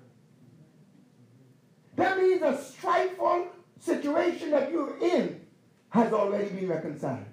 That 1.95 2.17
means 2.17 2.41
a 2.41 2.53
strifeful 2.53 3.47
situation 3.79 4.51
that 4.51 4.71
you're 4.71 4.97
in 4.97 5.41
has 5.89 6.11
already 6.11 6.49
been 6.49 6.67
reconciled. 6.67 7.25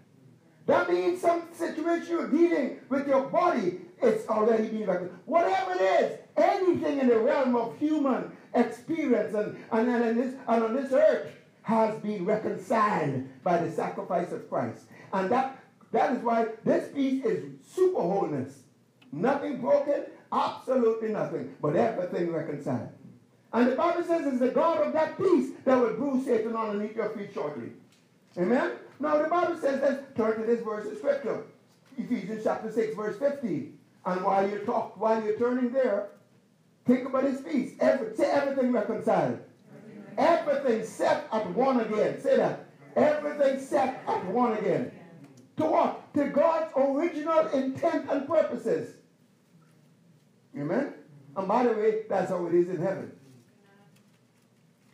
That 0.66 0.88
means 0.88 1.20
some 1.20 1.48
situation 1.52 2.08
you're 2.08 2.28
dealing 2.28 2.78
with 2.88 3.08
your 3.08 3.28
body, 3.28 3.80
it's 4.00 4.28
already 4.28 4.68
been 4.68 4.86
reconciled. 4.86 5.18
Whatever 5.26 5.72
it 5.72 5.82
is, 5.82 6.18
anything 6.36 7.00
in 7.00 7.08
the 7.08 7.18
realm 7.18 7.56
of 7.56 7.76
human 7.78 8.30
experience 8.54 9.34
and, 9.34 9.56
and, 9.72 9.88
and, 9.88 10.18
this, 10.18 10.34
and 10.46 10.64
on 10.64 10.76
this 10.76 10.92
earth 10.92 11.32
has 11.62 11.98
been 12.00 12.24
reconciled 12.24 13.24
by 13.42 13.58
the 13.58 13.70
sacrifice 13.70 14.30
of 14.32 14.48
Christ. 14.48 14.84
And 15.12 15.30
that, 15.30 15.58
that 15.90 16.16
is 16.16 16.22
why 16.22 16.46
this 16.64 16.92
peace 16.92 17.24
is 17.24 17.44
super 17.66 18.00
wholeness. 18.00 18.60
Nothing 19.10 19.60
broken, 19.60 20.06
absolutely 20.32 21.08
nothing, 21.08 21.54
but 21.60 21.76
everything 21.76 22.32
reconciled. 22.32 22.88
And 23.52 23.70
the 23.70 23.76
Bible 23.76 24.02
says 24.04 24.26
it's 24.26 24.38
the 24.38 24.48
God 24.48 24.86
of 24.86 24.92
that 24.94 25.18
peace 25.18 25.50
that 25.64 25.78
will 25.78 25.94
bruise 25.94 26.24
Satan 26.24 26.56
underneath 26.56 26.96
your 26.96 27.10
feet 27.10 27.30
shortly. 27.34 27.70
Amen? 28.38 28.72
Now 28.98 29.22
the 29.22 29.28
Bible 29.28 29.58
says 29.58 29.80
that, 29.82 30.16
turn 30.16 30.40
to 30.40 30.46
this 30.46 30.62
verse 30.62 30.90
of 30.90 30.96
scripture. 30.98 31.44
Ephesians 31.98 32.44
chapter 32.44 32.72
6, 32.72 32.96
verse 32.96 33.18
15. 33.18 33.78
And 34.06 34.24
while 34.24 34.48
you're 34.48 34.60
talk, 34.60 34.98
while 34.98 35.22
you're 35.22 35.38
turning 35.38 35.70
there, 35.70 36.08
think 36.86 37.06
about 37.06 37.24
his 37.24 37.42
peace. 37.42 37.72
Every, 37.78 38.16
say 38.16 38.30
everything 38.30 38.72
reconciled. 38.72 39.38
Everything 40.16 40.84
set 40.84 41.28
at 41.32 41.50
one 41.50 41.80
again. 41.80 42.20
Say 42.20 42.36
that. 42.36 42.66
Everything 42.96 43.60
set 43.60 44.02
at 44.06 44.26
one 44.26 44.56
again. 44.56 44.92
To 45.58 45.64
what? 45.64 46.14
To 46.14 46.28
God's 46.28 46.72
original 46.76 47.48
intent 47.48 48.10
and 48.10 48.26
purposes. 48.26 48.94
Amen? 50.58 50.94
And 51.36 51.48
by 51.48 51.64
the 51.64 51.72
way, 51.72 52.02
that's 52.08 52.30
how 52.30 52.46
it 52.46 52.54
is 52.54 52.68
in 52.68 52.78
heaven. 52.78 53.12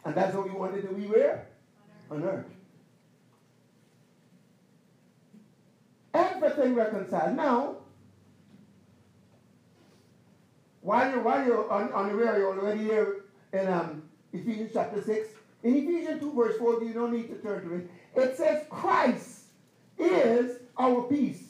And 0.08 0.16
that's 0.16 0.34
what 0.34 0.48
we 0.50 0.58
wanted 0.58 0.88
to 0.88 0.94
be 0.94 1.06
where? 1.06 1.46
On 2.10 2.24
earth. 2.24 2.46
Everything 6.14 6.74
reconciled. 6.74 7.36
Now, 7.36 7.76
while 10.80 11.10
you're, 11.10 11.20
while 11.20 11.44
you're 11.44 11.70
on, 11.70 11.92
on 11.92 12.08
the 12.08 12.16
way, 12.16 12.24
you're 12.24 12.58
already 12.58 12.84
here 12.84 13.26
in 13.52 13.68
um, 13.68 14.02
Ephesians 14.32 14.70
chapter 14.72 15.02
6. 15.02 15.28
In 15.64 15.76
Ephesians 15.76 16.22
2, 16.22 16.32
verse 16.32 16.56
4, 16.56 16.82
you 16.84 16.94
don't 16.94 17.12
need 17.12 17.28
to 17.28 17.34
turn 17.42 17.68
to 17.68 17.74
it. 17.74 17.90
It 18.14 18.34
says, 18.38 18.64
Christ 18.70 19.42
is 19.98 20.60
our 20.78 21.02
peace. 21.02 21.48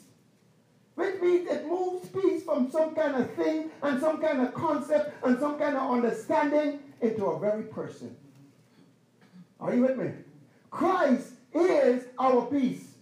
Which 0.95 1.21
means 1.21 1.49
it 1.49 1.65
moves 1.65 2.09
peace 2.09 2.43
from 2.43 2.69
some 2.69 2.93
kind 2.93 3.15
of 3.23 3.33
thing 3.35 3.71
and 3.83 4.01
some 4.01 4.19
kind 4.19 4.41
of 4.41 4.53
concept 4.53 5.13
and 5.23 5.39
some 5.39 5.57
kind 5.57 5.77
of 5.77 5.89
understanding 5.89 6.79
into 6.99 7.25
a 7.27 7.39
very 7.39 7.63
person. 7.63 8.17
Are 9.59 9.73
you 9.75 9.81
with 9.81 9.97
me? 9.97 10.11
Christ 10.71 11.33
is 11.53 12.05
our 12.17 12.45
peace. 12.45 12.95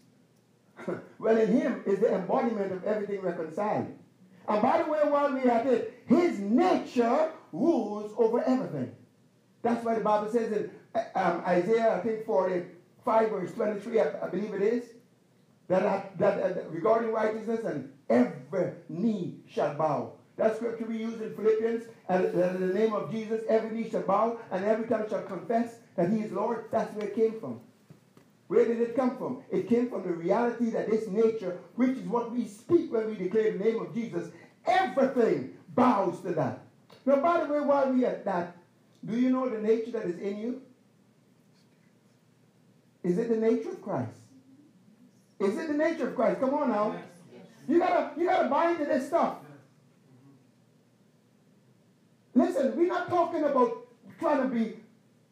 well, 1.20 1.38
in 1.38 1.52
him 1.52 1.84
is 1.86 2.00
the 2.00 2.14
embodiment 2.14 2.72
of 2.72 2.84
everything 2.84 3.22
reconciled. 3.22 3.88
And 4.48 4.62
by 4.62 4.82
the 4.82 4.90
way, 4.90 5.00
while 5.04 5.34
we 5.34 5.50
are 5.50 5.68
it, 5.68 6.04
his 6.08 6.40
nature 6.40 7.32
rules 7.52 8.14
over 8.18 8.42
everything. 8.44 8.96
That's 9.62 9.84
why 9.84 9.96
the 9.96 10.02
Bible 10.02 10.32
says 10.32 10.52
in 10.52 10.72
um, 11.16 11.44
Isaiah, 11.46 11.96
I 11.96 12.00
think 12.00 12.26
45, 12.26 13.30
verse 13.30 13.52
23, 13.54 14.00
I, 14.00 14.26
I 14.26 14.30
believe 14.30 14.54
it 14.54 14.62
is, 14.62 14.86
that, 15.68 16.18
that, 16.18 16.56
that 16.56 16.72
regarding 16.72 17.12
righteousness 17.12 17.66
and 17.66 17.92
every 18.10 18.72
knee 18.88 19.40
shall 19.48 19.76
bow. 19.76 20.14
That 20.38 20.56
scripture 20.56 20.86
we 20.86 20.98
use 20.98 21.20
in 21.20 21.36
Philippians, 21.36 21.86
and 22.08 22.26
in 22.26 22.68
the 22.68 22.74
name 22.74 22.94
of 22.94 23.12
Jesus, 23.12 23.42
every 23.50 23.72
knee 23.72 23.90
shall 23.90 24.04
bow 24.04 24.40
and 24.52 24.64
every 24.64 24.88
tongue 24.88 25.10
shall 25.10 25.24
confess 25.24 25.80
that 25.98 26.10
he 26.10 26.20
is 26.20 26.32
Lord. 26.32 26.66
That's 26.72 26.94
where 26.96 27.08
it 27.08 27.16
came 27.16 27.40
from. 27.40 27.60
Where 28.48 28.66
did 28.66 28.80
it 28.80 28.96
come 28.96 29.18
from? 29.18 29.44
It 29.52 29.68
came 29.68 29.90
from 29.90 30.04
the 30.04 30.14
reality 30.14 30.70
that 30.70 30.90
this 30.90 31.08
nature, 31.10 31.58
which 31.76 31.98
is 31.98 32.08
what 32.08 32.32
we 32.32 32.48
speak 32.48 32.94
when 32.94 33.08
we 33.08 33.16
declare 33.16 33.52
the 33.52 33.64
name 33.64 33.82
of 33.82 33.94
Jesus, 33.94 34.30
everything 34.66 35.58
bows 35.70 36.22
to 36.22 36.32
that. 36.32 36.62
Now, 37.06 37.18
by 37.18 37.44
the 37.44 37.52
way, 37.52 37.60
while 37.60 37.92
we 37.92 38.06
are 38.06 38.10
at 38.10 38.26
that, 38.26 38.56
do 39.06 39.20
you 39.20 39.30
know 39.30 39.50
the 39.50 39.60
nature 39.60 39.92
that 39.92 40.06
is 40.06 40.18
in 40.20 40.38
you? 40.38 40.62
Is 43.04 43.18
it 43.18 43.30
the 43.30 43.38
nature 43.38 43.72
of 43.72 43.82
Christ? 43.82 44.18
Is 45.40 45.58
it 45.58 45.68
the 45.68 45.74
nature 45.74 46.10
of 46.10 46.16
Christ? 46.16 46.40
Come 46.40 46.54
on 46.54 46.70
now. 46.70 46.96
You 47.68 47.80
gotta, 47.80 48.20
you 48.20 48.26
gotta 48.26 48.48
buy 48.48 48.72
into 48.72 48.86
this 48.86 49.08
stuff. 49.08 49.38
Listen, 52.34 52.76
we're 52.78 52.88
not 52.88 53.10
talking 53.10 53.44
about 53.44 53.88
trying 54.20 54.42
to 54.42 54.48
be 54.48 54.78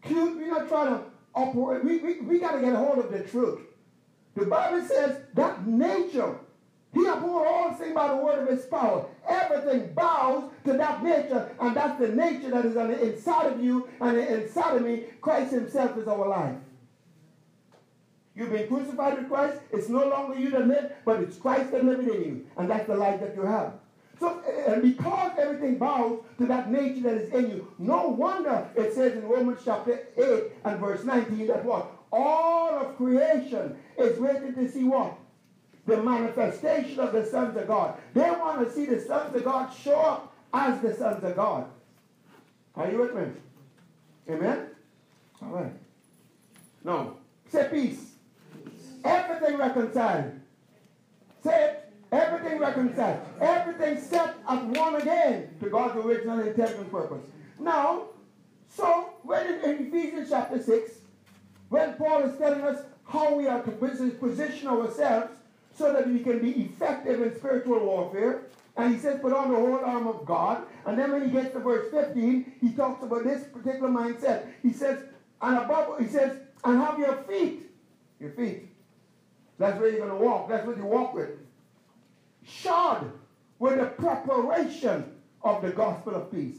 cute. 0.06 0.38
We're 0.38 0.48
not 0.48 0.68
trying 0.68 0.88
to 0.96 1.04
operate. 1.34 1.84
We, 1.84 1.98
we, 1.98 2.22
we 2.22 2.40
got 2.40 2.54
to 2.54 2.62
get 2.62 2.74
a 2.74 2.78
hold 2.78 3.00
of 3.00 3.12
the 3.12 3.20
truth. 3.20 3.62
The 4.36 4.46
Bible 4.46 4.86
says 4.86 5.22
that 5.34 5.66
nature, 5.66 6.36
he 6.94 7.06
uphold 7.06 7.48
all 7.48 7.74
things 7.74 7.94
by 7.94 8.10
the 8.10 8.18
word 8.18 8.44
of 8.44 8.58
his 8.58 8.66
power. 8.66 9.06
Everything 9.28 9.94
bows 9.94 10.52
to 10.66 10.74
that 10.74 11.04
nature, 11.04 11.52
and 11.60 11.76
that's 11.76 12.00
the 12.00 12.10
nature 12.10 12.52
that 12.52 12.66
is 12.66 12.78
on 12.78 12.90
the 12.90 13.02
inside 13.02 13.54
of 13.54 13.64
you 13.64 13.90
and 14.02 14.18
the 14.18 14.44
inside 14.44 14.78
of 14.78 14.82
me. 14.84 15.04
Christ 15.22 15.54
himself 15.54 15.98
is 15.98 16.08
our 16.08 16.28
life. 16.28 16.56
You've 18.36 18.52
been 18.52 18.68
crucified 18.68 19.18
with 19.18 19.30
Christ. 19.30 19.60
It's 19.72 19.88
no 19.88 20.06
longer 20.08 20.38
you 20.38 20.50
that 20.52 20.68
live, 20.68 20.92
but 21.06 21.22
it's 21.22 21.38
Christ 21.38 21.72
that 21.72 21.86
lives 21.86 22.06
in 22.06 22.22
you. 22.22 22.46
And 22.58 22.70
that's 22.70 22.88
the 22.88 22.96
life 22.96 23.22
that 23.22 23.36
you 23.36 23.44
have. 23.44 23.74
So, 24.20 24.42
and 24.68 24.82
because 24.82 25.32
everything 25.38 25.78
bows 25.78 26.24
to 26.38 26.46
that 26.46 26.72
nature 26.72 27.02
that 27.02 27.16
is 27.16 27.34
in 27.34 27.50
you, 27.50 27.68
no 27.78 28.08
wonder 28.08 28.68
it 28.76 28.94
says 28.94 29.14
in 29.14 29.28
Romans 29.28 29.62
chapter 29.66 30.08
8 30.18 30.44
and 30.64 30.80
verse 30.80 31.04
19 31.04 31.48
that 31.48 31.66
what? 31.66 31.92
All 32.12 32.80
of 32.80 32.96
creation 32.96 33.78
is 33.98 34.18
waiting 34.20 34.54
to 34.56 34.72
see 34.72 34.86
what? 34.86 35.18
The 35.86 35.98
manifestation 36.02 37.00
of 37.00 37.12
the 37.12 37.26
sons 37.26 37.58
of 37.58 37.68
God. 37.68 37.96
They 38.14 38.30
want 38.32 38.66
to 38.66 38.74
see 38.74 38.86
the 38.86 39.02
sons 39.02 39.36
of 39.36 39.44
God 39.44 39.70
show 39.74 40.00
up 40.00 40.34
as 40.54 40.80
the 40.82 40.96
sons 40.96 41.24
of 41.24 41.36
God. 41.36 41.68
Are 42.76 42.90
you 42.90 43.00
with 43.00 43.16
me? 43.16 43.26
Amen? 44.30 44.68
All 45.42 45.50
right. 45.50 45.74
No. 46.84 47.18
Say 47.50 47.68
peace. 47.72 48.12
Everything 49.04 49.58
reconciled. 49.58 50.32
Say 51.44 51.64
it. 51.66 51.85
Everything 52.16 52.60
reconciled. 52.60 53.20
Everything 53.42 54.00
set 54.00 54.36
at 54.48 54.66
one 54.66 54.96
again 54.96 55.50
to 55.60 55.70
God's 55.70 55.98
original 55.98 56.40
intent 56.40 56.78
and 56.78 56.90
purpose. 56.90 57.22
Now, 57.60 58.06
so 58.70 59.14
when 59.24 59.46
in, 59.46 59.60
in 59.70 59.88
Ephesians 59.88 60.30
chapter 60.30 60.62
6, 60.62 60.92
when 61.70 61.94
Paul 61.96 62.24
is 62.24 62.38
telling 62.38 62.62
us 62.62 62.84
how 63.06 63.36
we 63.36 63.48
are 63.48 63.62
to 63.62 63.72
position 63.72 64.68
ourselves 64.68 65.34
so 65.78 65.92
that 65.92 66.08
we 66.08 66.20
can 66.20 66.40
be 66.40 66.52
effective 66.52 67.22
in 67.22 67.36
spiritual 67.36 67.80
warfare, 67.80 68.44
and 68.78 68.94
he 68.94 69.00
says, 69.00 69.20
put 69.22 69.34
on 69.34 69.50
the 69.50 69.56
whole 69.56 69.84
arm 69.84 70.08
of 70.08 70.26
God. 70.26 70.64
And 70.86 70.98
then 70.98 71.12
when 71.12 71.26
he 71.26 71.30
gets 71.30 71.54
to 71.54 71.60
verse 71.60 71.92
15, 71.92 72.54
he 72.62 72.72
talks 72.72 73.04
about 73.04 73.24
this 73.26 73.44
particular 73.46 73.90
mindset. 73.90 74.48
He 74.62 74.72
says, 74.72 75.00
and 75.42 75.58
above, 75.58 76.00
he 76.00 76.08
says, 76.08 76.38
and 76.64 76.82
have 76.82 76.98
your 76.98 77.24
feet. 77.24 77.70
Your 78.20 78.32
feet. 78.32 78.70
That's 79.58 79.80
where 79.80 79.90
you're 79.90 80.06
going 80.06 80.18
to 80.18 80.26
walk. 80.26 80.50
That's 80.50 80.66
what 80.66 80.78
you 80.78 80.86
walk 80.86 81.14
with 81.14 81.45
shod 82.46 83.12
with 83.60 83.80
the 83.80 83.86
preparation 83.86 85.12
of 85.42 85.62
the 85.62 85.72
gospel 85.72 86.16
of 86.16 86.32
peace. 86.32 86.58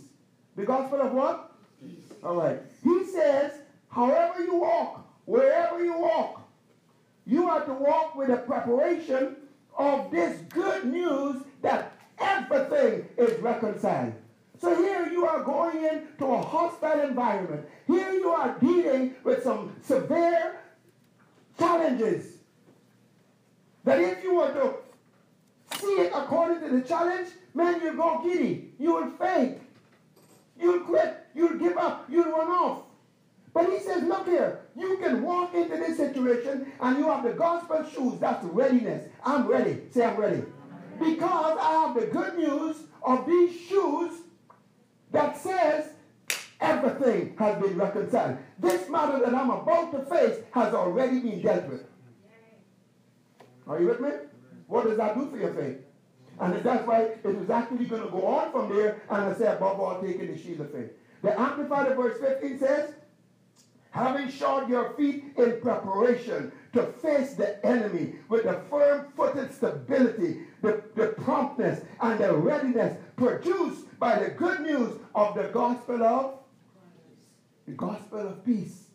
The 0.56 0.64
gospel 0.64 1.00
of 1.00 1.12
what? 1.12 1.52
Peace. 1.80 2.12
All 2.22 2.36
right. 2.36 2.60
He 2.82 3.04
says, 3.04 3.52
however 3.88 4.42
you 4.42 4.56
walk, 4.56 5.06
wherever 5.24 5.84
you 5.84 5.98
walk, 5.98 6.42
you 7.26 7.48
are 7.48 7.64
to 7.64 7.72
walk 7.72 8.14
with 8.14 8.28
the 8.28 8.36
preparation 8.36 9.36
of 9.76 10.10
this 10.10 10.40
good 10.48 10.84
news 10.84 11.42
that 11.62 11.92
everything 12.18 13.06
is 13.18 13.38
reconciled. 13.40 14.14
So 14.58 14.74
here 14.74 15.08
you 15.10 15.26
are 15.26 15.42
going 15.42 15.84
into 15.84 16.24
a 16.24 16.40
hostile 16.40 17.00
environment. 17.00 17.66
Here 17.86 18.10
you 18.12 18.30
are 18.30 18.56
dealing 18.58 19.14
with 19.22 19.42
some 19.42 19.76
severe 19.82 20.60
challenges. 21.58 22.38
That 23.84 24.00
if 24.00 24.22
you 24.22 24.36
were 24.36 24.52
to 24.52 24.74
see 25.78 26.00
it 26.02 26.12
according 26.14 26.60
to 26.60 26.76
the 26.76 26.82
challenge, 26.82 27.28
man, 27.54 27.80
you'll 27.82 27.96
go 27.96 28.20
giddy. 28.22 28.72
You 28.78 28.94
will 28.94 29.10
faint. 29.12 29.60
You'll 30.58 30.80
quit. 30.80 31.26
You'll 31.34 31.58
give 31.58 31.76
up. 31.76 32.06
You'll 32.08 32.32
run 32.32 32.48
off. 32.48 32.82
But 33.52 33.70
he 33.70 33.80
says, 33.80 34.02
look 34.02 34.26
here, 34.26 34.60
you 34.76 34.98
can 34.98 35.22
walk 35.22 35.54
into 35.54 35.78
this 35.78 35.96
situation 35.96 36.70
and 36.78 36.98
you 36.98 37.04
have 37.04 37.24
the 37.24 37.32
gospel 37.32 37.86
shoes. 37.90 38.20
That's 38.20 38.44
readiness. 38.44 39.08
I'm 39.24 39.46
ready. 39.46 39.80
Say, 39.90 40.04
I'm 40.04 40.16
ready. 40.16 40.42
Because 40.98 41.58
I 41.58 41.86
have 41.86 41.94
the 41.94 42.06
good 42.06 42.36
news 42.36 42.76
of 43.02 43.26
these 43.26 43.58
shoes 43.58 44.12
that 45.10 45.38
says 45.38 45.88
everything 46.60 47.34
has 47.38 47.62
been 47.62 47.78
reconciled. 47.78 48.38
This 48.58 48.90
matter 48.90 49.20
that 49.20 49.34
I'm 49.34 49.50
about 49.50 49.92
to 49.92 50.04
face 50.14 50.36
has 50.52 50.74
already 50.74 51.20
been 51.20 51.40
dealt 51.40 51.66
with. 51.68 51.86
Are 53.66 53.80
you 53.80 53.88
with 53.88 54.00
me? 54.00 54.10
What 54.66 54.84
does 54.84 54.96
that 54.96 55.14
do 55.14 55.30
for 55.30 55.36
your 55.36 55.54
faith? 55.54 55.78
And 56.40 56.54
that's 56.62 56.86
why 56.86 57.02
it 57.02 57.24
was 57.24 57.48
actually 57.50 57.86
going 57.86 58.02
to 58.02 58.10
go 58.10 58.26
on 58.26 58.52
from 58.52 58.68
there, 58.74 59.02
and 59.08 59.24
I 59.24 59.34
said, 59.34 59.56
above 59.56 59.80
all, 59.80 60.02
taking 60.02 60.26
the 60.26 60.38
shield 60.38 60.60
of 60.60 60.72
faith. 60.72 60.90
The 61.22 61.38
Amplified 61.38 61.92
of 61.92 61.96
verse 61.96 62.18
15 62.20 62.58
says, 62.58 62.92
having 63.90 64.28
shod 64.28 64.68
your 64.68 64.90
feet 64.90 65.24
in 65.38 65.60
preparation 65.62 66.52
to 66.74 66.82
face 66.82 67.34
the 67.34 67.64
enemy 67.64 68.16
with 68.28 68.44
the 68.44 68.60
firm-footed 68.68 69.54
stability, 69.54 70.42
the, 70.60 70.82
the 70.94 71.08
promptness, 71.08 71.82
and 72.00 72.20
the 72.20 72.34
readiness 72.34 72.98
produced 73.16 73.98
by 73.98 74.18
the 74.18 74.30
good 74.30 74.60
news 74.60 74.98
of 75.14 75.34
the 75.34 75.44
gospel 75.44 76.02
of 76.02 76.34
the 77.66 77.72
gospel 77.72 78.20
of 78.20 78.44
peace. 78.44 78.85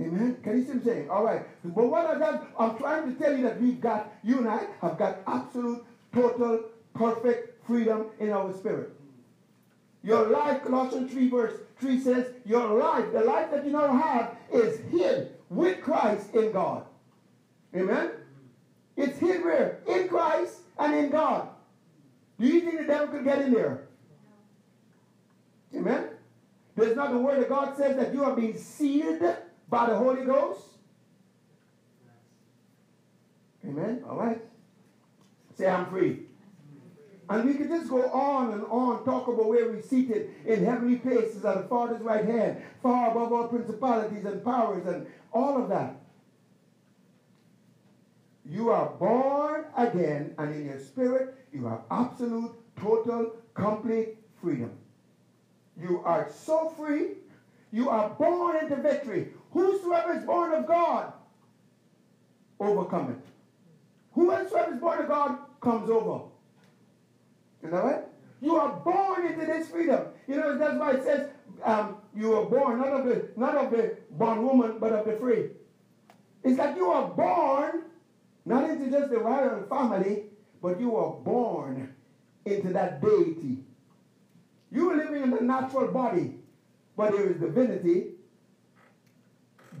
Amen. 0.00 0.38
Can 0.42 0.56
you 0.56 0.62
see 0.64 0.68
what 0.70 0.76
I'm 0.76 0.84
saying? 0.84 1.10
All 1.10 1.24
right. 1.24 1.42
But 1.62 1.86
what 1.86 2.06
I 2.06 2.18
got, 2.18 2.48
I'm 2.58 2.78
trying 2.78 3.12
to 3.12 3.22
tell 3.22 3.36
you 3.36 3.42
that 3.44 3.60
we've 3.60 3.80
got, 3.80 4.12
you 4.22 4.38
and 4.38 4.48
I 4.48 4.66
have 4.80 4.96
got 4.96 5.18
absolute, 5.26 5.84
total, 6.14 6.64
perfect 6.94 7.66
freedom 7.66 8.06
in 8.18 8.30
our 8.30 8.52
spirit. 8.54 8.92
Your 10.02 10.30
life, 10.30 10.64
Colossians 10.64 11.12
3 11.12 11.28
verse 11.28 11.54
3 11.78 12.00
says, 12.00 12.26
your 12.46 12.78
life, 12.78 13.12
the 13.12 13.20
life 13.20 13.50
that 13.50 13.66
you 13.66 13.72
now 13.72 13.94
have, 13.94 14.36
is 14.50 14.80
hid 14.90 15.32
with 15.50 15.82
Christ 15.82 16.34
in 16.34 16.52
God. 16.52 16.86
Amen? 17.76 18.12
It's 18.96 19.18
hid 19.18 19.44
where? 19.44 19.80
In 19.86 20.08
Christ 20.08 20.60
and 20.78 20.94
in 20.94 21.10
God. 21.10 21.48
Do 22.38 22.46
you 22.46 22.62
think 22.62 22.78
the 22.78 22.86
devil 22.86 23.08
could 23.08 23.24
get 23.24 23.42
in 23.42 23.52
there? 23.52 23.86
Amen? 25.74 26.08
There's 26.74 26.96
not 26.96 27.12
the 27.12 27.18
word 27.18 27.42
of 27.42 27.48
God 27.50 27.76
says 27.76 27.96
that 27.96 28.14
you 28.14 28.24
are 28.24 28.34
being 28.34 28.56
sealed 28.56 29.20
by 29.70 29.88
the 29.88 29.96
Holy 29.96 30.24
Ghost. 30.24 30.62
Amen? 33.64 34.04
All 34.08 34.18
right. 34.18 34.42
Say, 35.56 35.68
I'm 35.68 35.86
free. 35.86 36.26
And 37.28 37.44
we 37.44 37.54
could 37.54 37.68
just 37.68 37.88
go 37.88 38.02
on 38.10 38.52
and 38.52 38.64
on, 38.64 39.04
talk 39.04 39.28
about 39.28 39.48
where 39.48 39.70
we're 39.70 39.82
seated 39.82 40.30
in 40.44 40.64
heavenly 40.64 40.96
places 40.96 41.44
at 41.44 41.62
the 41.62 41.68
Father's 41.68 42.02
right 42.02 42.24
hand, 42.24 42.60
far 42.82 43.12
above 43.12 43.32
all 43.32 43.46
principalities 43.46 44.24
and 44.24 44.44
powers 44.44 44.84
and 44.86 45.06
all 45.32 45.62
of 45.62 45.68
that. 45.68 46.00
You 48.44 48.70
are 48.70 48.90
born 48.98 49.66
again, 49.76 50.34
and 50.38 50.52
in 50.52 50.64
your 50.64 50.80
spirit, 50.80 51.36
you 51.52 51.66
have 51.66 51.82
absolute, 51.92 52.52
total, 52.76 53.36
complete 53.54 54.16
freedom. 54.42 54.72
You 55.80 56.02
are 56.04 56.28
so 56.28 56.70
free. 56.70 57.12
You 57.70 57.90
are 57.90 58.08
born 58.10 58.56
into 58.56 58.74
victory. 58.74 59.28
Whosoever 59.52 60.12
is 60.12 60.24
born 60.24 60.52
of 60.52 60.66
God 60.66 61.12
overcometh. 62.58 63.22
Whosoever 64.12 64.74
is 64.74 64.80
born 64.80 65.00
of 65.00 65.08
God 65.08 65.38
comes 65.60 65.90
over. 65.90 66.24
Is 67.62 67.70
that 67.70 67.84
right? 67.84 68.04
You 68.40 68.56
are 68.56 68.80
born 68.80 69.26
into 69.26 69.46
this 69.46 69.68
freedom. 69.68 70.06
You 70.26 70.36
know, 70.36 70.56
that's 70.56 70.78
why 70.78 70.92
it 70.92 71.02
says 71.02 71.28
um, 71.64 71.98
you 72.14 72.34
are 72.34 72.44
born 72.44 72.78
not 72.78 72.88
of 72.88 73.04
the 73.04 73.28
not 73.36 73.56
of 73.56 73.70
the 73.70 73.96
bondwoman, 74.12 74.78
but 74.78 74.92
of 74.92 75.04
the 75.04 75.16
free. 75.16 75.50
It's 76.42 76.58
like 76.58 76.76
you 76.76 76.86
are 76.90 77.08
born 77.08 77.82
not 78.46 78.70
into 78.70 78.90
just 78.90 79.10
the 79.10 79.18
royal 79.18 79.66
family, 79.68 80.24
but 80.62 80.80
you 80.80 80.96
are 80.96 81.12
born 81.12 81.94
into 82.46 82.72
that 82.72 83.02
deity. 83.02 83.58
You 84.70 84.90
are 84.90 84.96
living 84.96 85.22
in 85.22 85.30
the 85.30 85.40
natural 85.42 85.88
body, 85.88 86.36
but 86.96 87.12
there 87.12 87.30
is 87.30 87.40
divinity, 87.40 88.12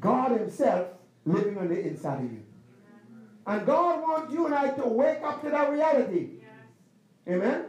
God 0.00 0.38
Himself 0.38 0.88
living 1.24 1.58
on 1.58 1.68
the 1.68 1.80
inside 1.80 2.24
of 2.24 2.32
you. 2.32 2.42
And 3.46 3.66
God 3.66 4.02
wants 4.02 4.32
you 4.32 4.46
and 4.46 4.54
I 4.54 4.70
to 4.70 4.86
wake 4.86 5.22
up 5.22 5.42
to 5.42 5.50
that 5.50 5.70
reality. 5.70 6.28
Amen? 7.28 7.64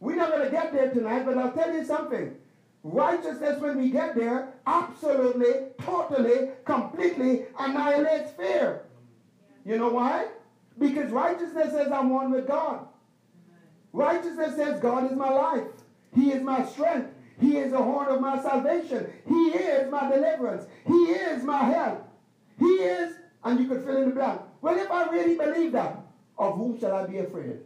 We're 0.00 0.16
not 0.16 0.30
going 0.30 0.44
to 0.44 0.50
get 0.50 0.72
there 0.72 0.90
tonight, 0.90 1.24
but 1.24 1.38
I'll 1.38 1.52
tell 1.52 1.72
you 1.72 1.84
something. 1.84 2.34
Righteousness, 2.82 3.60
when 3.60 3.78
we 3.78 3.90
get 3.90 4.14
there, 4.14 4.52
absolutely, 4.66 5.68
totally, 5.82 6.50
completely 6.66 7.46
annihilates 7.58 8.32
fear. 8.32 8.82
You 9.64 9.78
know 9.78 9.88
why? 9.88 10.26
Because 10.78 11.10
righteousness 11.10 11.72
says 11.72 11.90
I'm 11.90 12.10
one 12.10 12.30
with 12.30 12.46
God. 12.46 12.86
Righteousness 13.94 14.56
says 14.56 14.80
God 14.80 15.10
is 15.10 15.16
my 15.16 15.30
life. 15.30 15.64
He 16.14 16.32
is 16.32 16.42
my 16.42 16.64
strength. 16.66 17.13
He 17.40 17.56
is 17.56 17.72
the 17.72 17.82
horn 17.82 18.08
of 18.08 18.20
my 18.20 18.40
salvation. 18.40 19.12
He 19.26 19.50
is 19.50 19.90
my 19.90 20.08
deliverance. 20.10 20.66
He 20.86 20.94
is 20.94 21.42
my 21.42 21.64
help. 21.64 22.08
He 22.58 22.66
is, 22.66 23.16
and 23.42 23.58
you 23.58 23.68
could 23.68 23.84
fill 23.84 23.96
in 24.02 24.10
the 24.10 24.14
blank. 24.14 24.40
Well, 24.60 24.78
if 24.78 24.90
I 24.90 25.10
really 25.10 25.36
believe 25.36 25.72
that, 25.72 26.00
of 26.38 26.56
whom 26.56 26.78
shall 26.78 26.94
I 26.94 27.06
be 27.06 27.18
afraid? 27.18 27.58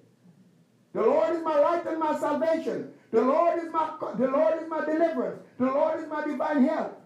The 0.92 1.02
Lord 1.02 1.34
is 1.34 1.42
my 1.42 1.58
light 1.58 1.86
and 1.86 1.98
my 1.98 2.18
salvation. 2.18 2.90
The 3.10 3.20
Lord 3.22 3.58
is 3.58 3.72
my 3.72 3.90
the 4.16 4.28
Lord 4.28 4.62
is 4.62 4.68
my 4.68 4.84
deliverance. 4.84 5.40
The 5.58 5.66
Lord 5.66 6.00
is 6.00 6.08
my 6.08 6.24
divine 6.24 6.66
help. 6.66 7.00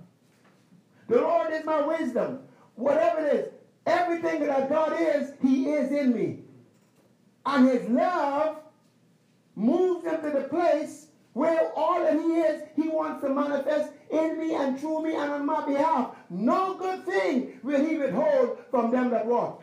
The 1.09 1.20
Lord 1.20 1.53
is 1.53 1.64
my 1.64 1.87
wisdom. 1.87 2.40
Whatever 2.75 3.27
it 3.27 3.35
is, 3.35 3.48
everything 3.87 4.40
that 4.46 4.68
God 4.68 4.96
is, 4.98 5.33
He 5.42 5.70
is 5.70 5.92
in 5.92 6.14
me. 6.14 6.38
And 7.44 7.68
His 7.68 7.88
love 7.88 8.62
moves 9.55 10.05
him 10.05 10.20
to 10.22 10.31
the 10.31 10.48
place 10.48 11.09
where 11.33 11.73
all 11.75 12.01
that 12.01 12.14
He 12.14 12.40
is, 12.40 12.62
He 12.77 12.88
wants 12.88 13.23
to 13.23 13.31
manifest 13.31 13.92
in 14.11 14.38
me 14.38 14.55
and 14.55 14.79
through 14.79 15.03
me 15.03 15.14
and 15.14 15.31
on 15.33 15.47
my 15.47 15.64
behalf. 15.66 16.14
No 16.31 16.75
good 16.75 17.05
thing 17.05 17.59
will 17.62 17.85
He 17.85 17.97
withhold 17.97 18.59
from 18.71 18.90
them 18.90 19.11
that 19.11 19.27
walk. 19.27 19.62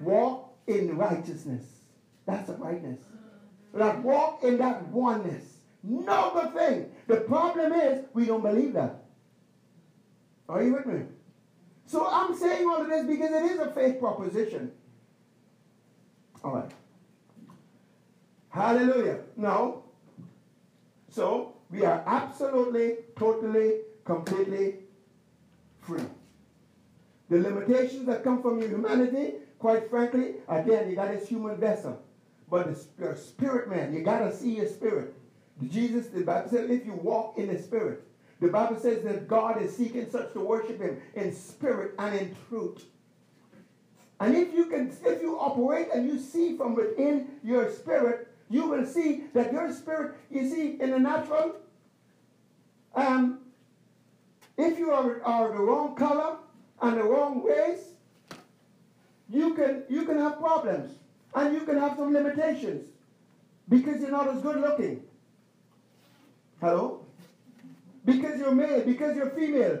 Walk 0.00 0.54
in 0.66 0.96
righteousness. 0.96 1.64
That's 2.26 2.48
uprightness. 2.48 3.00
Like 3.72 4.02
walk 4.04 4.42
in 4.44 4.58
that 4.58 4.86
oneness. 4.88 5.58
No 5.82 6.30
good 6.32 6.54
thing. 6.54 6.92
The 7.08 7.16
problem 7.18 7.72
is 7.72 8.04
we 8.14 8.24
don't 8.24 8.42
believe 8.42 8.72
that. 8.74 9.04
Are 10.48 10.62
you 10.62 10.72
with 10.72 10.86
me? 10.86 11.02
So 11.86 12.06
I'm 12.06 12.34
saying 12.34 12.66
all 12.66 12.80
of 12.80 12.88
this 12.88 13.04
because 13.04 13.32
it 13.32 13.42
is 13.44 13.58
a 13.58 13.70
faith 13.72 13.98
proposition. 13.98 14.72
All 16.42 16.54
right. 16.54 16.70
Hallelujah. 18.48 19.18
Now, 19.36 19.83
so 21.14 21.54
we 21.70 21.84
are 21.84 22.02
absolutely, 22.06 22.96
totally, 23.16 23.82
completely 24.04 24.80
free. 25.80 26.02
The 27.30 27.38
limitations 27.38 28.06
that 28.06 28.24
come 28.24 28.42
from 28.42 28.60
your 28.60 28.68
humanity, 28.68 29.34
quite 29.60 29.88
frankly, 29.88 30.34
again, 30.48 30.90
you 30.90 30.96
got 30.96 31.12
this 31.12 31.28
human 31.28 31.56
vessel. 31.56 32.02
But 32.50 32.74
the, 32.98 33.16
spirit 33.16 33.70
man, 33.70 33.94
you 33.94 34.02
got 34.02 34.18
to 34.18 34.34
see 34.34 34.56
your 34.56 34.66
spirit. 34.66 35.14
Jesus, 35.68 36.08
the 36.08 36.22
Bible 36.22 36.50
says, 36.50 36.68
if 36.68 36.84
you 36.84 36.94
walk 36.94 37.38
in 37.38 37.46
the 37.46 37.62
spirit, 37.62 38.02
the 38.40 38.48
Bible 38.48 38.78
says 38.78 39.04
that 39.04 39.28
God 39.28 39.62
is 39.62 39.74
seeking 39.76 40.10
such 40.10 40.32
to 40.32 40.40
worship 40.40 40.80
him 40.80 41.00
in 41.14 41.32
spirit 41.32 41.94
and 41.98 42.14
in 42.18 42.36
truth. 42.48 42.84
And 44.18 44.36
if 44.36 44.52
you 44.52 44.66
can, 44.66 44.92
if 45.04 45.22
you 45.22 45.38
operate 45.38 45.88
and 45.94 46.06
you 46.06 46.18
see 46.18 46.56
from 46.56 46.74
within 46.74 47.28
your 47.44 47.70
spirit, 47.70 48.33
you 48.54 48.68
will 48.68 48.86
see 48.86 49.24
that 49.34 49.52
your 49.52 49.72
spirit, 49.72 50.14
you 50.30 50.48
see, 50.48 50.76
in 50.80 50.90
the 50.92 50.98
natural, 50.98 51.56
um, 52.94 53.40
if 54.56 54.78
you 54.78 54.92
are, 54.92 55.20
are 55.24 55.48
the 55.52 55.58
wrong 55.58 55.96
color 55.96 56.36
and 56.80 56.96
the 56.96 57.02
wrong 57.02 57.42
ways, 57.42 57.80
you 59.28 59.54
can 59.54 59.82
you 59.88 60.04
can 60.04 60.18
have 60.18 60.38
problems 60.38 60.92
and 61.34 61.54
you 61.54 61.62
can 61.62 61.78
have 61.78 61.96
some 61.96 62.12
limitations 62.12 62.86
because 63.68 64.00
you're 64.00 64.12
not 64.12 64.28
as 64.28 64.40
good 64.42 64.60
looking. 64.60 65.02
Hello? 66.60 67.04
Because 68.04 68.38
you're 68.38 68.54
male, 68.54 68.84
because 68.84 69.16
you're 69.16 69.30
female, 69.30 69.80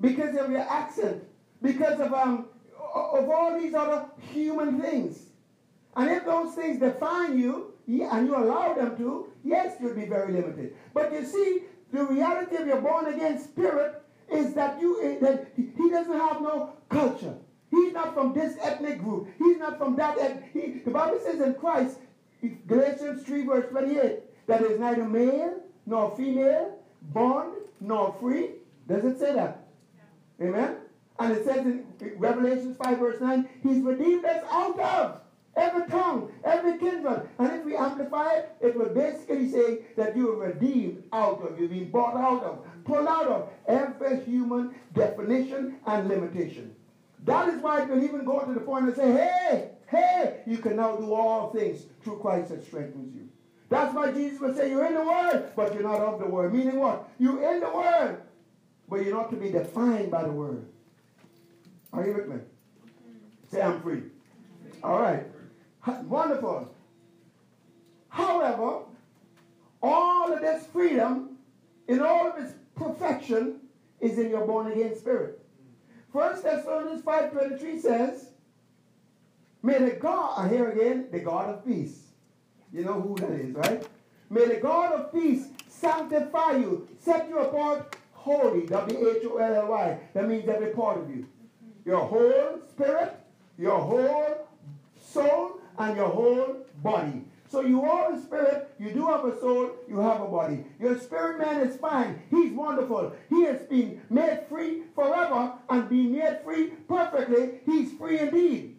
because 0.00 0.34
of 0.36 0.50
your 0.50 0.66
accent, 0.80 1.22
because 1.60 2.00
of 2.00 2.14
um 2.14 2.46
of 2.94 3.28
all 3.28 3.60
these 3.60 3.74
other 3.74 4.06
human 4.32 4.80
things. 4.80 5.26
And 5.94 6.10
if 6.10 6.24
those 6.24 6.54
things 6.54 6.78
define 6.78 7.38
you, 7.38 7.71
yeah, 7.86 8.16
and 8.16 8.26
you 8.26 8.36
allow 8.36 8.74
them 8.74 8.96
to, 8.96 9.32
yes, 9.44 9.76
you'll 9.80 9.94
be 9.94 10.06
very 10.06 10.32
limited. 10.32 10.74
But 10.94 11.12
you 11.12 11.24
see, 11.24 11.62
the 11.92 12.04
reality 12.04 12.56
of 12.56 12.66
your 12.66 12.80
born 12.80 13.12
again 13.12 13.38
spirit 13.38 14.02
is 14.30 14.54
that 14.54 14.80
you 14.80 15.02
eh, 15.02 15.18
that 15.20 15.52
he 15.56 15.90
doesn't 15.90 16.12
have 16.12 16.40
no 16.40 16.74
culture. 16.88 17.34
He's 17.70 17.92
not 17.92 18.14
from 18.14 18.34
this 18.34 18.56
ethnic 18.62 19.02
group. 19.02 19.28
He's 19.38 19.58
not 19.58 19.78
from 19.78 19.96
that. 19.96 20.42
He, 20.52 20.80
the 20.84 20.90
Bible 20.90 21.18
says 21.24 21.40
in 21.40 21.54
Christ, 21.54 21.98
Galatians 22.66 23.24
3 23.24 23.46
verse 23.46 23.70
28, 23.70 24.20
that 24.46 24.62
is 24.62 24.78
neither 24.78 25.04
male 25.04 25.60
nor 25.86 26.14
female, 26.16 26.78
bond 27.00 27.54
nor 27.80 28.14
free. 28.20 28.50
Does 28.88 29.04
it 29.04 29.18
say 29.18 29.34
that? 29.34 29.64
Yeah. 30.38 30.48
Amen? 30.48 30.76
And 31.18 31.32
it 31.32 31.44
says 31.44 31.64
in 31.64 31.86
Revelation 32.16 32.74
5 32.74 32.98
verse 32.98 33.20
9, 33.20 33.48
he's 33.62 33.82
redeemed 33.82 34.24
us 34.24 34.44
out 34.50 34.78
of 34.78 35.21
every 35.56 35.86
tongue, 35.86 36.32
every 36.44 36.78
kindred. 36.78 37.28
And 37.38 37.52
if 37.52 37.64
we 37.64 37.76
amplify 37.76 38.32
it, 38.34 38.56
it 38.60 38.76
will 38.76 38.88
basically 38.88 39.48
say 39.48 39.80
that 39.96 40.16
you 40.16 40.32
are 40.32 40.46
redeemed 40.48 41.04
out 41.12 41.42
of, 41.42 41.58
you've 41.58 41.70
been 41.70 41.90
bought 41.90 42.16
out 42.16 42.42
of, 42.42 42.84
pulled 42.84 43.06
out 43.06 43.26
of 43.26 43.48
every 43.66 44.20
human 44.20 44.74
definition 44.94 45.76
and 45.86 46.08
limitation. 46.08 46.74
That 47.24 47.48
is 47.48 47.62
why 47.62 47.82
you 47.82 47.86
can 47.86 48.02
even 48.02 48.24
go 48.24 48.40
to 48.40 48.52
the 48.52 48.60
point 48.60 48.86
and 48.86 48.96
say, 48.96 49.12
hey, 49.12 49.70
hey, 49.86 50.42
you 50.46 50.58
can 50.58 50.76
now 50.76 50.96
do 50.96 51.14
all 51.14 51.52
things 51.52 51.84
through 52.00 52.18
Christ 52.18 52.48
that 52.48 52.64
strengthens 52.64 53.14
you. 53.14 53.28
That's 53.68 53.94
why 53.94 54.12
Jesus 54.12 54.40
would 54.40 54.56
say, 54.56 54.70
you're 54.70 54.84
in 54.86 54.94
the 54.94 55.02
world, 55.02 55.50
but 55.56 55.72
you're 55.72 55.82
not 55.82 56.00
of 56.00 56.18
the 56.18 56.26
world. 56.26 56.52
Meaning 56.52 56.78
what? 56.78 57.08
You're 57.18 57.54
in 57.54 57.60
the 57.60 57.70
world, 57.70 58.18
but 58.88 58.96
you're 58.96 59.14
not 59.14 59.30
to 59.30 59.36
be 59.36 59.50
defined 59.50 60.10
by 60.10 60.24
the 60.24 60.32
world. 60.32 60.66
Are 61.92 62.04
you 62.04 62.14
with 62.14 62.28
me? 62.28 62.36
Say, 63.50 63.62
I'm 63.62 63.80
free. 63.80 64.02
All 64.82 65.00
right. 65.00 65.26
Wonderful. 65.86 66.72
However, 68.08 68.80
all 69.82 70.32
of 70.32 70.40
this 70.40 70.66
freedom, 70.66 71.38
in 71.88 72.00
all 72.00 72.28
of 72.28 72.38
its 72.38 72.54
perfection, 72.76 73.56
is 74.00 74.18
in 74.18 74.30
your 74.30 74.46
born 74.46 74.70
again 74.70 74.94
spirit. 74.96 75.40
First 76.12 76.44
Thessalonians 76.44 77.02
5.23 77.02 77.80
says, 77.80 78.28
May 79.62 79.78
the 79.78 79.92
God, 79.92 80.50
here 80.50 80.70
again, 80.70 81.06
the 81.10 81.20
God 81.20 81.48
of 81.48 81.66
peace. 81.66 82.02
You 82.72 82.84
know 82.84 83.00
who 83.00 83.16
that 83.16 83.30
is, 83.30 83.54
right? 83.54 83.86
May 84.28 84.46
the 84.46 84.60
God 84.60 84.92
of 84.92 85.12
peace 85.12 85.46
sanctify 85.68 86.56
you, 86.56 86.88
set 86.98 87.28
you 87.28 87.38
apart 87.38 87.96
holy, 88.12 88.66
W-H-O-L-L-Y. 88.66 89.98
That 90.14 90.28
means 90.28 90.48
every 90.48 90.68
part 90.68 90.98
of 90.98 91.10
you. 91.10 91.26
Your 91.84 92.00
whole 92.00 92.60
spirit, 92.70 93.16
your 93.58 93.78
whole 93.78 94.48
soul, 95.00 95.61
and 95.78 95.96
your 95.96 96.08
whole 96.08 96.56
body. 96.82 97.24
So 97.48 97.60
you 97.60 97.82
are 97.82 98.14
a 98.14 98.18
spirit, 98.18 98.74
you 98.78 98.92
do 98.92 99.06
have 99.06 99.26
a 99.26 99.38
soul, 99.38 99.72
you 99.86 99.98
have 99.98 100.22
a 100.22 100.26
body. 100.26 100.64
Your 100.80 100.98
spirit 100.98 101.38
man 101.38 101.60
is 101.60 101.76
fine. 101.76 102.22
He's 102.30 102.52
wonderful. 102.52 103.12
He 103.28 103.44
has 103.44 103.60
been 103.62 104.00
made 104.08 104.40
free 104.48 104.84
forever 104.94 105.52
and 105.68 105.88
being 105.88 106.12
made 106.12 106.38
free 106.44 106.68
perfectly. 106.88 107.60
He's 107.66 107.92
free 107.92 108.20
indeed. 108.20 108.78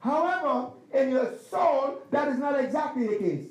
However, 0.00 0.72
in 0.92 1.10
your 1.10 1.32
soul, 1.50 2.02
that 2.10 2.28
is 2.28 2.38
not 2.38 2.60
exactly 2.60 3.06
the 3.06 3.16
case. 3.16 3.46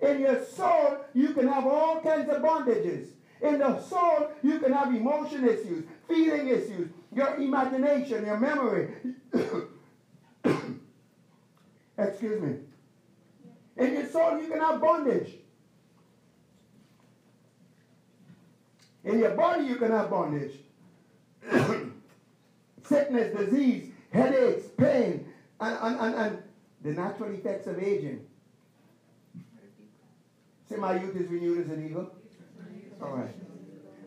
In 0.00 0.20
your 0.20 0.44
soul, 0.44 0.98
you 1.12 1.34
can 1.34 1.48
have 1.48 1.66
all 1.66 2.00
kinds 2.00 2.30
of 2.30 2.42
bondages. 2.42 3.08
In 3.42 3.58
the 3.58 3.80
soul, 3.80 4.30
you 4.42 4.58
can 4.60 4.72
have 4.72 4.94
emotion 4.94 5.48
issues, 5.48 5.84
feeling 6.06 6.48
issues, 6.48 6.90
your 7.14 7.36
imagination, 7.36 8.24
your 8.24 8.38
memory. 8.38 8.94
Excuse 12.00 12.40
me. 12.40 12.56
In 13.76 13.92
your 13.94 14.06
soul, 14.06 14.40
you 14.40 14.48
can 14.48 14.60
have 14.60 14.80
bondage. 14.80 15.34
In 19.04 19.18
your 19.18 19.30
body, 19.30 19.64
you 19.64 19.76
can 19.76 19.90
have 19.90 20.10
bondage. 20.10 20.52
Sickness, 22.82 23.36
disease, 23.36 23.92
headaches, 24.12 24.66
pain, 24.76 25.26
and, 25.60 25.78
and, 25.80 26.00
and, 26.00 26.14
and 26.14 26.42
the 26.82 26.92
natural 26.92 27.32
effects 27.34 27.66
of 27.66 27.78
aging. 27.78 28.24
Say, 30.68 30.76
my 30.76 31.00
youth 31.00 31.16
is 31.16 31.28
renewed 31.28 31.64
as 31.64 31.70
an 31.70 31.86
eagle. 31.86 32.10
All 33.02 33.16
right. 33.16 33.34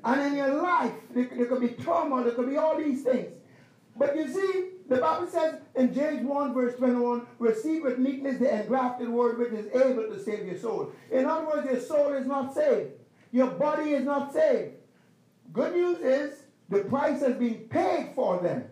And 0.06 0.22
in 0.22 0.36
your 0.36 0.62
life, 0.62 0.94
there, 1.14 1.30
there 1.36 1.46
could 1.46 1.62
be 1.62 1.70
turmoil, 1.70 2.24
there 2.24 2.34
could 2.34 2.50
be 2.50 2.58
all 2.58 2.78
these 2.78 3.04
things. 3.04 3.36
But 3.96 4.16
you 4.16 4.28
see, 4.28 4.73
the 4.90 4.98
Bible 4.98 5.28
says 5.28 5.62
in 5.76 5.94
James 5.94 6.26
1, 6.26 6.54
verse 6.54 6.76
21, 6.76 7.26
receive 7.40 7.84
with 7.84 8.00
meekness 8.00 8.40
the 8.40 8.62
engrafted 8.62 9.10
word 9.10 9.40
which 9.40 9.52
is 9.52 9.68
able 9.74 10.04
to 10.04 10.20
save 10.22 10.46
your 10.46 10.58
soul. 10.58 10.92
In 11.12 11.26
other 11.26 11.46
words, 11.46 11.70
your 11.70 11.80
soul 11.80 12.14
is 12.14 12.26
not 12.26 12.54
saved. 12.54 12.92
Your 13.32 13.48
body 13.48 13.92
is 13.92 14.06
not 14.06 14.34
saved. 14.34 14.76
Good 15.52 15.74
news 15.74 16.00
is 16.00 16.44
the 16.70 16.80
price 16.80 17.22
has 17.22 17.36
been 17.36 17.56
paid 17.70 18.12
for 18.16 18.40
them. 18.40 18.66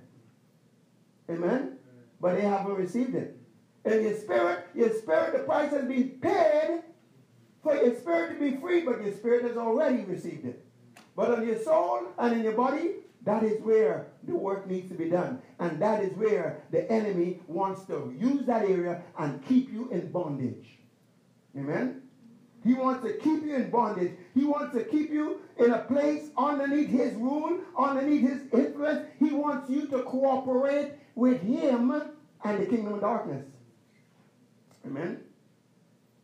Amen? 1.30 1.78
But 2.20 2.36
they 2.36 2.42
haven't 2.42 2.76
received 2.76 3.16
it. 3.16 3.38
In 3.86 4.04
your 4.04 4.16
spirit, 4.16 4.68
your 4.76 4.94
spirit, 4.94 5.34
the 5.34 5.44
price 5.44 5.72
has 5.72 5.86
been 5.86 6.10
paid 6.22 6.82
for 7.64 7.76
your 7.76 7.96
spirit 7.96 8.34
to 8.34 8.52
be 8.52 8.58
free, 8.58 8.82
but 8.82 9.02
your 9.04 9.14
spirit 9.14 9.44
has 9.44 9.58
already 9.58 10.04
received 10.04 10.46
it. 10.46 10.64
But 11.16 11.32
on 11.32 11.48
your 11.48 11.60
soul 11.60 12.08
and 12.18 12.34
in 12.34 12.44
your 12.44 12.54
body, 12.54 12.92
that 13.24 13.44
is 13.44 13.62
where 13.62 14.08
the 14.24 14.36
work 14.36 14.68
needs 14.68 14.90
to 14.90 14.96
be 14.96 15.10
done. 15.10 15.42
And 15.60 15.80
that 15.80 16.04
is 16.04 16.14
where 16.18 16.62
the 16.72 16.92
enemy 16.92 17.40
wants 17.48 17.84
to 17.86 18.14
use 18.18 18.46
that 18.48 18.64
area 18.64 19.04
and 19.18 19.44
keep 19.46 19.72
you 19.72 19.90
in 19.90 20.12
bondage. 20.12 20.80
Amen? 21.56 22.02
He 22.64 22.74
wants 22.74 23.04
to 23.06 23.14
keep 23.18 23.44
you 23.44 23.56
in 23.56 23.70
bondage. 23.70 24.14
He 24.34 24.46
wants 24.46 24.76
to 24.76 24.84
keep 24.84 25.10
you 25.12 25.40
in 25.58 25.72
a 25.72 25.80
place 25.80 26.30
underneath 26.38 26.90
his 26.90 27.14
rule, 27.16 27.60
underneath 27.78 28.22
his 28.22 28.42
influence. 28.54 29.08
He 29.20 29.32
wants 29.32 29.70
you 29.70 29.88
to 29.88 30.04
cooperate 30.04 30.94
with 31.16 31.42
him 31.42 31.92
and 32.44 32.60
the 32.60 32.66
kingdom 32.66 32.94
of 32.94 33.02
darkness. 33.02 33.46
Amen? 34.86 35.22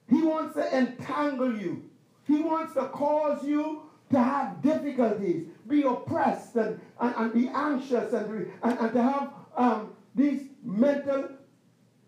He 0.09 0.21
wants 0.23 0.55
to 0.55 0.77
entangle 0.77 1.55
you. 1.55 1.89
He 2.25 2.41
wants 2.41 2.73
to 2.73 2.87
cause 2.89 3.43
you 3.43 3.83
to 4.11 4.19
have 4.19 4.61
difficulties, 4.61 5.47
be 5.67 5.83
oppressed, 5.83 6.55
and, 6.55 6.79
and, 6.99 7.15
and 7.17 7.33
be 7.33 7.49
anxious, 7.49 8.13
and, 8.13 8.51
and, 8.63 8.79
and 8.79 8.93
to 8.93 9.01
have 9.01 9.33
um, 9.55 9.93
these 10.15 10.43
mental 10.63 11.29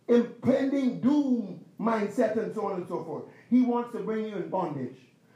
impending 0.07 1.01
doom 1.01 1.63
mindset, 1.79 2.37
and 2.37 2.53
so 2.53 2.67
on 2.67 2.77
and 2.77 2.87
so 2.87 3.03
forth. 3.03 3.23
He 3.49 3.61
wants 3.61 3.91
to 3.93 3.99
bring 3.99 4.25
you 4.25 4.35
in 4.35 4.49
bondage. 4.49 4.95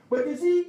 But 0.10 0.28
you 0.28 0.36
see, 0.38 0.68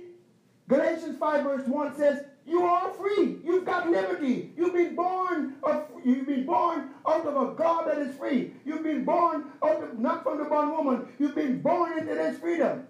Galatians 0.68 1.18
5 1.18 1.44
verse 1.44 1.66
1 1.66 1.96
says, 1.96 2.24
you 2.46 2.62
are 2.62 2.92
free. 2.92 3.38
You've 3.42 3.64
got 3.64 3.90
liberty. 3.90 4.52
You've 4.56 4.74
been 4.74 4.94
born 4.94 5.54
of, 5.62 5.88
you've 6.04 6.26
been 6.26 6.44
born 6.44 6.90
out 7.06 7.26
of 7.26 7.36
a 7.36 7.54
God 7.54 7.86
that 7.88 7.98
is 7.98 8.14
free. 8.16 8.52
You've 8.66 8.82
been 8.82 9.04
born 9.04 9.44
out 9.62 9.82
of 9.82 9.98
not 9.98 10.22
from 10.22 10.38
the 10.38 10.44
bondwoman. 10.44 11.08
You've 11.18 11.34
been 11.34 11.62
born 11.62 11.98
into 11.98 12.14
this 12.14 12.38
freedom. 12.38 12.86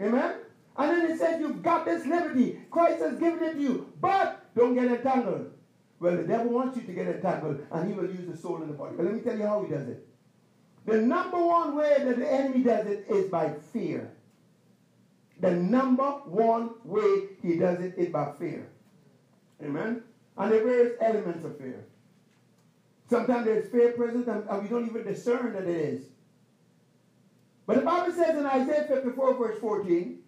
Amen? 0.00 0.34
And 0.76 0.90
then 0.90 1.10
it 1.10 1.18
says 1.18 1.40
you've 1.40 1.62
got 1.62 1.84
this 1.84 2.06
liberty. 2.06 2.60
Christ 2.70 3.02
has 3.02 3.18
given 3.18 3.42
it 3.42 3.54
to 3.54 3.60
you. 3.60 3.92
But 4.00 4.54
don't 4.54 4.74
get 4.74 4.86
entangled. 4.86 5.52
Well, 6.00 6.16
the 6.16 6.24
devil 6.24 6.52
wants 6.52 6.76
you 6.76 6.82
to 6.82 6.92
get 6.92 7.06
entangled, 7.06 7.60
and 7.70 7.88
he 7.88 7.94
will 7.94 8.10
use 8.10 8.26
the 8.28 8.36
soul 8.36 8.56
and 8.56 8.68
the 8.68 8.74
body. 8.74 8.96
But 8.96 9.06
let 9.06 9.14
me 9.14 9.20
tell 9.20 9.38
you 9.38 9.46
how 9.46 9.62
he 9.62 9.70
does 9.70 9.86
it. 9.88 10.06
The 10.84 11.00
number 11.00 11.44
one 11.44 11.76
way 11.76 11.94
that 11.98 12.18
the 12.18 12.32
enemy 12.32 12.64
does 12.64 12.86
it 12.86 13.06
is 13.08 13.30
by 13.30 13.52
fear. 13.72 14.10
The 15.40 15.52
number 15.52 16.10
one 16.24 16.70
way 16.84 17.28
he 17.40 17.56
does 17.56 17.80
it 17.80 17.94
is 17.96 18.08
by 18.08 18.32
fear. 18.38 18.68
Amen? 19.62 20.02
And 20.36 20.52
there 20.52 20.60
are 20.60 20.64
various 20.64 20.96
elements 21.00 21.44
of 21.44 21.56
fear. 21.58 21.84
Sometimes 23.08 23.44
there's 23.44 23.68
fear 23.70 23.92
present 23.92 24.26
and, 24.26 24.48
and 24.48 24.62
we 24.62 24.68
don't 24.68 24.86
even 24.86 25.04
discern 25.04 25.52
that 25.52 25.64
it 25.64 25.68
is. 25.68 26.06
But 27.66 27.76
the 27.76 27.82
Bible 27.82 28.12
says 28.12 28.36
in 28.36 28.46
Isaiah 28.46 28.86
54, 28.88 29.34
verse 29.34 29.60
14, 29.60 30.18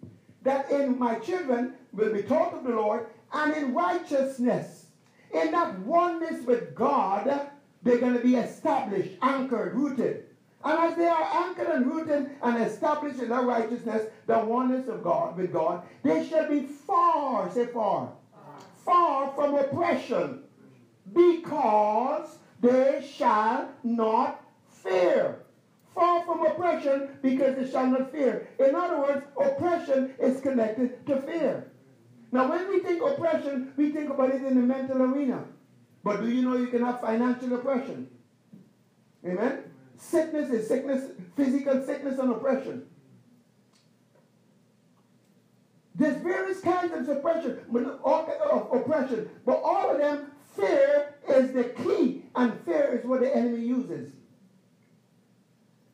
that 0.45 0.71
in 0.71 0.97
my 0.97 1.15
children 1.15 1.73
will 1.91 2.13
be 2.13 2.23
taught 2.23 2.53
of 2.53 2.63
the 2.63 2.69
Lord, 2.69 3.07
and 3.33 3.53
in 3.53 3.73
righteousness, 3.73 4.87
in 5.33 5.51
that 5.51 5.77
oneness 5.79 6.45
with 6.45 6.73
God, 6.73 7.49
they're 7.83 7.97
going 7.97 8.13
to 8.13 8.23
be 8.23 8.35
established, 8.35 9.17
anchored, 9.21 9.75
rooted. 9.75 10.27
And 10.63 10.79
as 10.79 10.95
they 10.95 11.07
are 11.07 11.27
anchored 11.33 11.67
and 11.67 11.85
rooted 11.87 12.29
and 12.41 12.63
established 12.63 13.19
in 13.19 13.29
their 13.29 13.41
righteousness, 13.41 14.07
the 14.25 14.39
oneness 14.39 14.87
of 14.87 15.03
God 15.03 15.37
with 15.37 15.51
God, 15.51 15.83
they 16.03 16.25
shall 16.25 16.47
be 16.47 16.61
far, 16.61 17.51
say 17.51 17.65
far, 17.65 18.11
far 18.83 19.31
from 19.33 19.55
oppression, 19.55 20.43
because 21.13 22.37
they 22.61 23.05
shall 23.07 23.69
not 23.83 24.43
fear. 24.69 25.44
Far 25.95 26.25
from 26.25 26.45
oppression 26.45 27.17
because 27.21 27.57
it 27.57 27.71
shall 27.71 27.87
not 27.87 28.11
fear. 28.11 28.47
In 28.59 28.75
other 28.75 28.99
words, 28.99 29.25
oppression 29.41 30.13
is 30.19 30.41
connected 30.41 31.05
to 31.07 31.21
fear. 31.21 31.71
Now, 32.31 32.49
when 32.49 32.67
we 32.67 32.81
think 32.81 33.01
oppression, 33.01 33.73
we 33.77 33.91
think 33.91 34.09
about 34.09 34.29
it 34.29 34.43
in 34.43 34.55
the 34.55 34.61
mental 34.61 35.01
arena. 35.01 35.45
But 36.03 36.21
do 36.21 36.29
you 36.29 36.41
know 36.41 36.57
you 36.57 36.67
can 36.67 36.83
have 36.83 37.01
financial 37.01 37.55
oppression? 37.55 38.09
Amen? 39.25 39.63
Sickness 39.97 40.51
is 40.51 40.67
sickness, 40.67 41.11
physical 41.35 41.81
sickness 41.83 42.19
and 42.19 42.31
oppression. 42.31 42.85
There's 45.95 46.21
various 46.21 46.59
kinds 46.59 46.93
of 46.93 47.07
oppression, 47.07 47.59
of 48.03 48.67
oppression, 48.73 49.29
but 49.45 49.61
all 49.63 49.91
of 49.91 49.97
them, 49.97 50.31
fear 50.55 51.15
is 51.29 51.53
the 51.53 51.63
key, 51.63 52.25
and 52.35 52.59
fear 52.65 52.99
is 52.99 53.05
what 53.05 53.21
the 53.21 53.33
enemy 53.33 53.61
uses. 53.61 54.11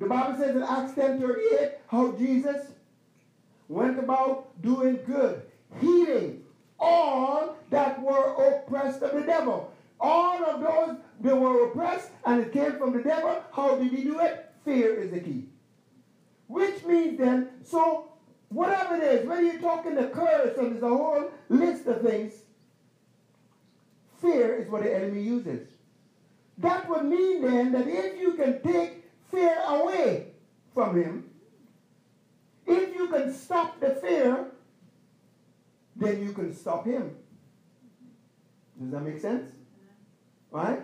The 0.02 0.08
Bible 0.08 0.36
says 0.36 0.56
in 0.56 0.64
Acts 0.64 0.96
10 0.96 1.22
38 1.22 1.74
how 1.88 2.12
Jesus 2.14 2.72
went 3.68 4.00
about 4.00 4.60
doing 4.64 4.98
good, 5.06 5.44
healing 5.80 6.44
all 6.80 7.56
that 7.70 8.02
were 8.02 8.34
oppressed 8.34 9.04
of 9.04 9.14
the 9.14 9.22
devil. 9.22 9.72
All 10.00 10.44
of 10.44 10.60
those 10.60 10.98
that 11.22 11.36
were 11.40 11.68
oppressed 11.68 12.10
and 12.26 12.42
it 12.42 12.52
came 12.52 12.80
from 12.80 12.94
the 12.94 13.04
devil, 13.04 13.44
how 13.54 13.76
did 13.76 13.92
he 13.92 14.04
do 14.04 14.20
it? 14.20 14.52
Fear 14.66 14.96
is 15.02 15.12
the 15.12 15.20
key. 15.20 15.46
Which 16.48 16.84
means 16.84 17.20
then, 17.20 17.50
so 17.64 18.12
whatever 18.50 18.96
it 18.96 19.04
is, 19.04 19.28
whether 19.28 19.44
you're 19.44 19.62
talking 19.62 19.94
the 19.94 20.08
curse 20.08 20.58
and 20.58 20.74
there's 20.74 20.84
a 20.84 20.90
whole 20.90 21.30
list 21.48 21.86
of 21.86 22.02
things, 22.02 22.34
fear 24.20 24.56
is 24.56 24.68
what 24.68 24.82
the 24.82 24.96
enemy 24.96 25.22
uses. 25.22 25.68
That 26.58 26.90
would 26.90 27.06
mean 27.06 27.44
then 27.44 27.72
that 27.74 27.88
if 27.88 28.20
you 28.20 28.34
can 28.34 28.64
take 28.64 29.01
fear 29.32 29.58
away 29.68 30.28
from 30.74 31.02
him, 31.02 31.30
if 32.68 32.96
you 32.96 33.08
can 33.08 33.34
stop 33.34 33.80
the 33.80 33.92
fear, 33.96 34.48
then 35.96 36.22
you 36.22 36.34
can 36.34 36.54
stop 36.54 36.86
him. 36.86 37.16
Does 38.80 38.92
that 38.92 39.02
make 39.02 39.20
sense? 39.20 39.52
Right? 40.52 40.80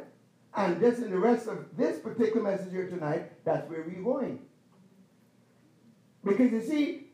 And 0.56 0.80
this 0.80 1.00
in 1.00 1.12
the 1.12 1.20
rest 1.20 1.48
of 1.48 1.66
this 1.78 2.00
particular 2.00 2.50
message 2.50 2.72
here 2.72 2.88
tonight, 2.88 3.44
that's 3.44 3.70
where 3.70 3.84
we're 3.84 4.02
going. 4.02 4.40
Because 6.24 6.52
you 6.52 6.62
see, 6.62 7.08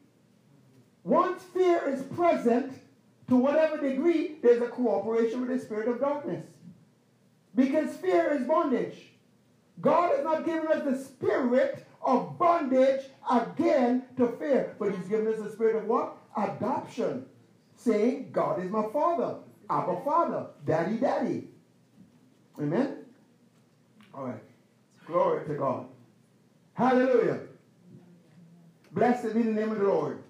once 1.04 1.44
fear 1.54 1.88
is 1.88 2.04
present, 2.04 2.74
to 3.28 3.36
whatever 3.36 3.78
degree, 3.78 4.36
there's 4.42 4.62
a 4.62 4.68
cooperation 4.68 5.42
with 5.42 5.50
the 5.50 5.60
spirit 5.60 5.88
of 5.88 6.00
darkness. 6.00 6.46
Because 7.56 7.96
fear 7.98 8.34
is 8.34 8.46
bondage. 8.46 9.13
God 9.82 10.16
has 10.16 10.24
not 10.24 10.46
given 10.46 10.68
us 10.68 10.84
the 10.84 10.98
spirit 10.98 11.86
of 12.02 12.38
bondage 12.38 13.06
again 13.30 14.04
to 14.18 14.28
fear, 14.40 14.76
but 14.80 14.94
He's 14.94 15.08
given 15.08 15.28
us 15.28 15.40
the 15.40 15.52
spirit 15.52 15.76
of 15.76 15.86
what? 15.86 16.18
Adoption. 16.38 17.26
Saying, 17.76 18.30
God 18.32 18.64
is 18.64 18.72
my 18.72 18.84
father. 18.94 19.38
Abba 19.70 20.02
Father. 20.06 20.48
Daddy, 20.66 20.98
Daddy. 20.98 21.48
Amen? 22.60 22.98
All 24.14 24.26
right. 24.26 24.44
Glory 25.06 25.46
to 25.48 25.56
God. 25.56 25.88
Hallelujah. 26.76 27.40
Blessed 28.92 29.34
be 29.34 29.42
the 29.42 29.52
name 29.52 29.72
of 29.72 29.80
the 29.80 29.86
Lord. 29.86 30.24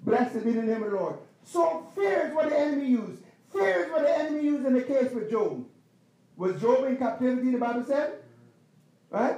Blessed 0.00 0.44
be 0.44 0.52
the 0.52 0.62
name 0.62 0.82
of 0.82 0.90
the 0.90 0.96
Lord. 0.96 1.16
So 1.44 1.86
fear 1.94 2.28
is 2.28 2.34
what 2.34 2.48
the 2.48 2.58
enemy 2.58 2.88
used. 2.88 3.22
Fear 3.52 3.84
is 3.84 3.90
what 3.90 4.02
the 4.02 4.18
enemy 4.18 4.42
used 4.44 4.66
in 4.66 4.74
the 4.74 4.82
case 4.82 5.12
with 5.12 5.30
Job. 5.30 5.64
Was 6.36 6.60
Job 6.60 6.84
in 6.84 6.96
captivity, 6.96 7.50
the 7.50 7.58
Bible 7.58 7.84
said? 7.84 8.18
Right? 9.10 9.36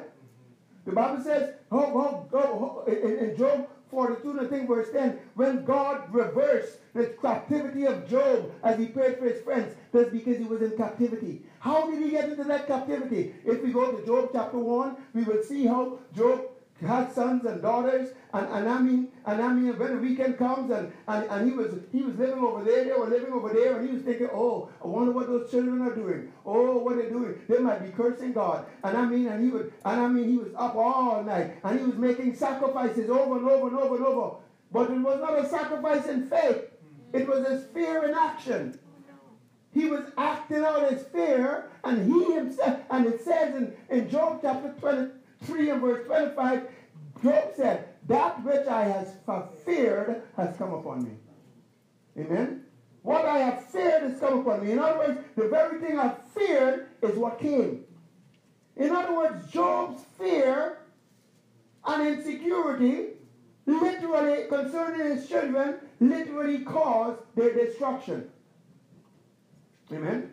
The 0.85 0.93
Bible 0.93 1.23
says, 1.23 1.55
in, 1.71 3.19
in 3.19 3.37
Job 3.37 3.69
42, 3.91 4.41
I 4.41 4.47
think 4.47 4.69
verse 4.69 4.91
10, 4.91 5.19
when 5.35 5.65
God 5.65 6.13
reversed 6.13 6.79
the 6.95 7.07
captivity 7.21 7.87
of 7.87 8.09
Job 8.09 8.53
as 8.63 8.79
he 8.79 8.87
prayed 8.87 9.19
for 9.19 9.25
his 9.27 9.41
friends, 9.43 9.75
that's 9.93 10.11
because 10.11 10.39
he 10.39 10.45
was 10.45 10.63
in 10.63 10.77
captivity. 10.77 11.43
How 11.61 11.91
did 11.91 12.03
he 12.03 12.11
get 12.11 12.29
into 12.31 12.45
that 12.45 12.67
captivity? 12.67 13.35
If 13.45 13.63
we 13.63 13.73
go 13.73 13.93
to 13.93 14.07
Job 14.07 14.31
chapter 14.33 14.59
1, 14.59 14.97
we 15.15 15.25
will 15.25 15.43
see 15.43 15.67
how 15.67 15.99
Job 16.17 16.43
had 16.87 17.13
sons 17.13 17.45
and 17.45 17.61
daughters, 17.61 18.11
and, 18.33 18.47
and 18.49 18.69
I 18.69 18.81
mean, 18.81 19.09
and 19.27 19.43
I 19.43 19.53
mean, 19.53 19.77
when 19.79 19.97
the 19.97 20.01
weekend 20.01 20.39
comes, 20.39 20.71
and, 20.71 20.93
and, 21.09 21.29
and 21.29 21.49
he 21.51 21.57
was 21.57 21.75
he 21.91 22.03
was 22.03 22.17
living 22.17 22.39
over 22.39 22.63
there, 22.63 22.85
they 22.85 22.93
were 22.93 23.09
living 23.09 23.33
over 23.33 23.53
there, 23.53 23.79
and 23.79 23.89
he 23.89 23.95
was 23.95 24.05
thinking, 24.05 24.29
oh, 24.33 24.71
I 24.83 24.87
wonder 24.87 25.13
what 25.13 25.27
those 25.27 25.51
children 25.51 25.83
are 25.83 25.95
doing. 25.95 26.33
Oh, 26.47 26.79
what 26.79 26.97
they're 26.97 27.11
doing. 27.11 27.41
They 27.49 27.59
might 27.59 27.85
be 27.85 27.91
cursing 27.91 28.33
God. 28.33 28.67
And 28.85 28.97
I 28.97 29.07
mean, 29.07 29.27
and 29.27 29.43
he 29.43 29.51
would, 29.51 29.73
and 29.85 30.01
I 30.01 30.09
mean, 30.09 30.29
he 30.29 30.37
was 30.37 30.53
up 30.57 30.77
all 30.77 31.23
night, 31.25 31.57
and 31.65 31.81
he 31.81 31.85
was 31.85 31.97
making 31.97 32.37
sacrifices 32.37 33.11
over 33.11 33.39
and 33.39 33.49
over 33.49 33.69
and 33.69 33.77
over 33.77 33.97
and 33.97 34.07
over. 34.07 34.37
But 34.71 34.91
it 34.91 35.01
was 35.01 35.21
not 35.21 35.39
a 35.39 35.49
sacrifice 35.49 36.07
in 36.07 36.29
faith. 36.29 36.63
It 37.13 37.27
was 37.27 37.47
his 37.49 37.65
fear 37.73 38.05
in 38.05 38.15
action. 38.15 38.79
He 39.73 39.87
was 39.87 40.05
acting 40.17 40.65
out 40.65 40.91
his 40.91 41.03
fear, 41.05 41.71
and 41.85 42.13
he 42.13 42.33
himself, 42.33 42.81
and 42.91 43.07
it 43.07 43.23
says 43.23 43.55
in, 43.55 43.75
in 43.91 44.09
Job 44.09 44.41
chapter 44.43 44.75
20, 44.81 45.11
3 45.45 45.71
and 45.71 45.81
verse 45.81 46.07
25, 46.07 46.69
Job 47.23 47.53
said, 47.57 47.89
That 48.07 48.45
which 48.45 48.67
I 48.67 48.85
have 48.85 49.09
feared 49.65 50.23
has 50.37 50.57
come 50.57 50.73
upon 50.73 51.05
me. 51.05 51.13
Amen? 52.19 52.65
What 53.03 53.25
I 53.25 53.39
have 53.39 53.65
feared 53.67 54.03
has 54.03 54.21
come 54.21 54.41
upon 54.41 54.65
me. 54.65 54.73
In 54.73 54.79
other 54.79 54.99
words, 54.99 55.21
the 55.37 55.49
very 55.49 55.81
thing 55.81 55.99
I 55.99 56.15
feared 56.35 56.89
is 57.03 57.17
what 57.17 57.39
came. 57.39 57.85
In 58.77 58.91
other 58.91 59.15
words, 59.15 59.51
Job's 59.51 60.03
fear 60.19 60.79
and 61.85 62.07
insecurity, 62.07 63.15
literally 63.67 64.47
concerning 64.49 65.17
his 65.17 65.29
children, 65.29 65.77
literally 66.01 66.61
caused 66.61 67.21
their 67.35 67.55
destruction. 67.55 68.31
Amen? 69.93 70.31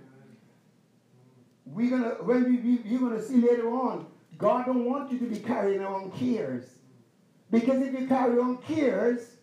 We're 1.66 1.90
gonna 1.90 2.16
when 2.24 2.44
we, 2.44 2.58
we 2.58 2.82
you're 2.84 3.00
gonna 3.00 3.22
see 3.22 3.38
later 3.38 3.70
on 3.70 4.06
God 4.38 4.66
don't 4.66 4.86
want 4.86 5.12
you 5.12 5.20
to 5.20 5.26
be 5.26 5.40
carrying 5.40 5.82
around 5.82 6.14
cares. 6.14 6.66
Because 7.52 7.82
if 7.82 7.98
you 7.98 8.08
carry 8.08 8.38
on 8.40 8.58
cares, 8.58 9.38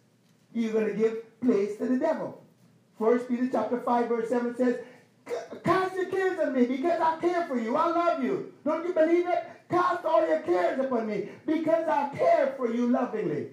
you're 0.52 0.72
going 0.72 0.88
to 0.88 0.94
give 0.94 1.40
place 1.40 1.76
to 1.78 1.86
the 1.86 1.98
devil. 1.98 2.42
First 2.98 3.28
Peter 3.28 3.48
chapter 3.50 3.80
5, 3.80 4.08
verse 4.08 4.28
7 4.28 4.56
says, 4.56 4.78
Cast 5.64 5.94
your 5.94 6.06
cares 6.06 6.38
on 6.40 6.54
me 6.54 6.66
because 6.66 7.00
I 7.00 7.18
care 7.20 7.46
for 7.46 7.58
you. 7.58 7.76
I 7.76 7.86
love 7.86 8.22
you. 8.22 8.52
Don't 8.64 8.86
you 8.86 8.92
believe 8.92 9.26
it? 9.28 9.44
Cast 9.70 10.04
all 10.04 10.26
your 10.26 10.40
cares 10.40 10.78
upon 10.80 11.06
me 11.06 11.28
because 11.46 11.88
I 11.88 12.10
care 12.14 12.54
for 12.56 12.72
you 12.72 12.88
lovingly. 12.88 13.48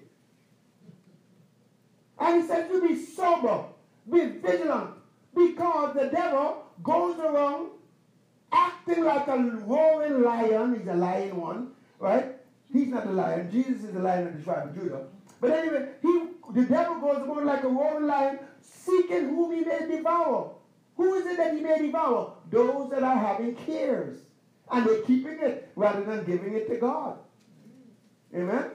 And 2.20 2.42
he 2.42 2.48
says 2.48 2.70
to 2.70 2.86
be 2.86 2.96
sober, 3.02 3.64
be 4.12 4.26
vigilant, 4.26 4.92
because 5.34 5.96
the 5.96 6.08
devil 6.08 6.66
goes 6.84 7.18
around 7.20 7.70
acting 8.52 9.04
like 9.04 9.28
a 9.28 9.38
roaring 9.38 10.24
lion. 10.24 10.78
He's 10.78 10.88
a 10.88 10.96
lion 10.96 11.36
one, 11.38 11.72
right? 12.00 12.36
He's 12.72 12.88
not 12.88 13.08
a 13.08 13.12
lion. 13.12 13.50
Jesus 13.52 13.84
is 13.84 13.94
the 13.94 14.00
lion 14.00 14.28
of 14.28 14.38
the 14.38 14.44
tribe 14.44 14.70
of 14.70 14.76
Judah. 14.76 15.06
But 15.42 15.52
anyway, 15.52 15.90
he, 16.02 16.22
the 16.54 16.64
devil 16.64 17.00
goes 17.00 17.24
about 17.24 17.46
like 17.46 17.64
a 17.64 17.70
roaring 17.70 18.08
lion, 18.08 18.40
seeking 18.62 19.30
whom 19.30 19.54
he 19.54 19.62
may 19.62 19.88
devour. 19.88 20.54
Who 20.98 21.14
is 21.16 21.26
it 21.26 21.38
that 21.38 21.54
he 21.54 21.62
may 21.62 21.80
devour? 21.80 22.34
Those 22.52 22.90
that 22.92 23.04
are 23.04 23.18
having 23.18 23.56
cares. 23.56 24.20
And 24.72 24.86
they're 24.86 25.02
keeping 25.02 25.40
it 25.40 25.72
rather 25.76 26.04
than 26.04 26.26
giving 26.26 26.54
it 26.54 26.68
to 26.70 26.78
God. 26.78 27.18
Amen? 28.36 28.72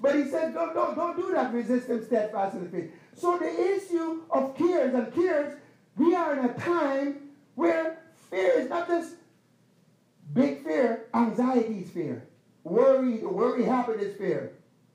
But 0.00 0.14
he 0.14 0.24
said, 0.26 0.54
don't, 0.54 0.74
don't, 0.74 0.94
don't 0.94 1.16
do 1.16 1.32
that. 1.32 1.52
Resist 1.52 1.88
him 1.88 2.04
steadfast 2.04 2.54
in 2.54 2.64
the 2.64 2.70
faith. 2.70 2.90
So 3.14 3.38
the 3.38 3.74
issue 3.74 4.22
of 4.30 4.56
cares 4.56 4.94
and 4.94 5.12
cares, 5.14 5.58
we 5.96 6.14
are 6.14 6.38
in 6.38 6.44
a 6.44 6.54
time 6.54 7.30
where 7.54 8.02
Fear 8.36 8.52
is 8.60 8.68
not 8.68 8.86
just 8.86 9.14
big 10.34 10.62
fear, 10.62 11.06
anxiety 11.14 11.78
is 11.78 11.90
fear. 11.90 12.22
Worry, 12.64 13.20
worry 13.20 13.64
habit 13.64 13.98
is 13.98 14.14
fear. 14.18 14.52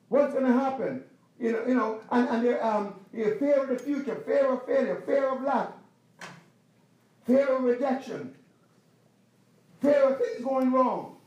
What's 0.10 0.32
going 0.34 0.46
to 0.46 0.54
happen? 0.54 1.04
You 1.40 1.54
know, 1.54 1.66
you 1.66 1.74
know, 1.74 2.02
and, 2.12 2.30
and 2.30 2.60
um, 2.62 3.00
you 3.12 3.36
fear 3.40 3.64
of 3.64 3.70
the 3.70 3.80
future, 3.80 4.22
fear 4.28 4.54
of 4.54 4.64
failure, 4.68 5.02
fear 5.08 5.28
of 5.28 5.42
lack, 5.42 5.72
fear 7.26 7.48
of 7.48 7.64
rejection, 7.64 8.36
fear 9.82 10.04
of 10.04 10.20
things 10.20 10.46
going 10.46 10.72
wrong. 10.72 11.18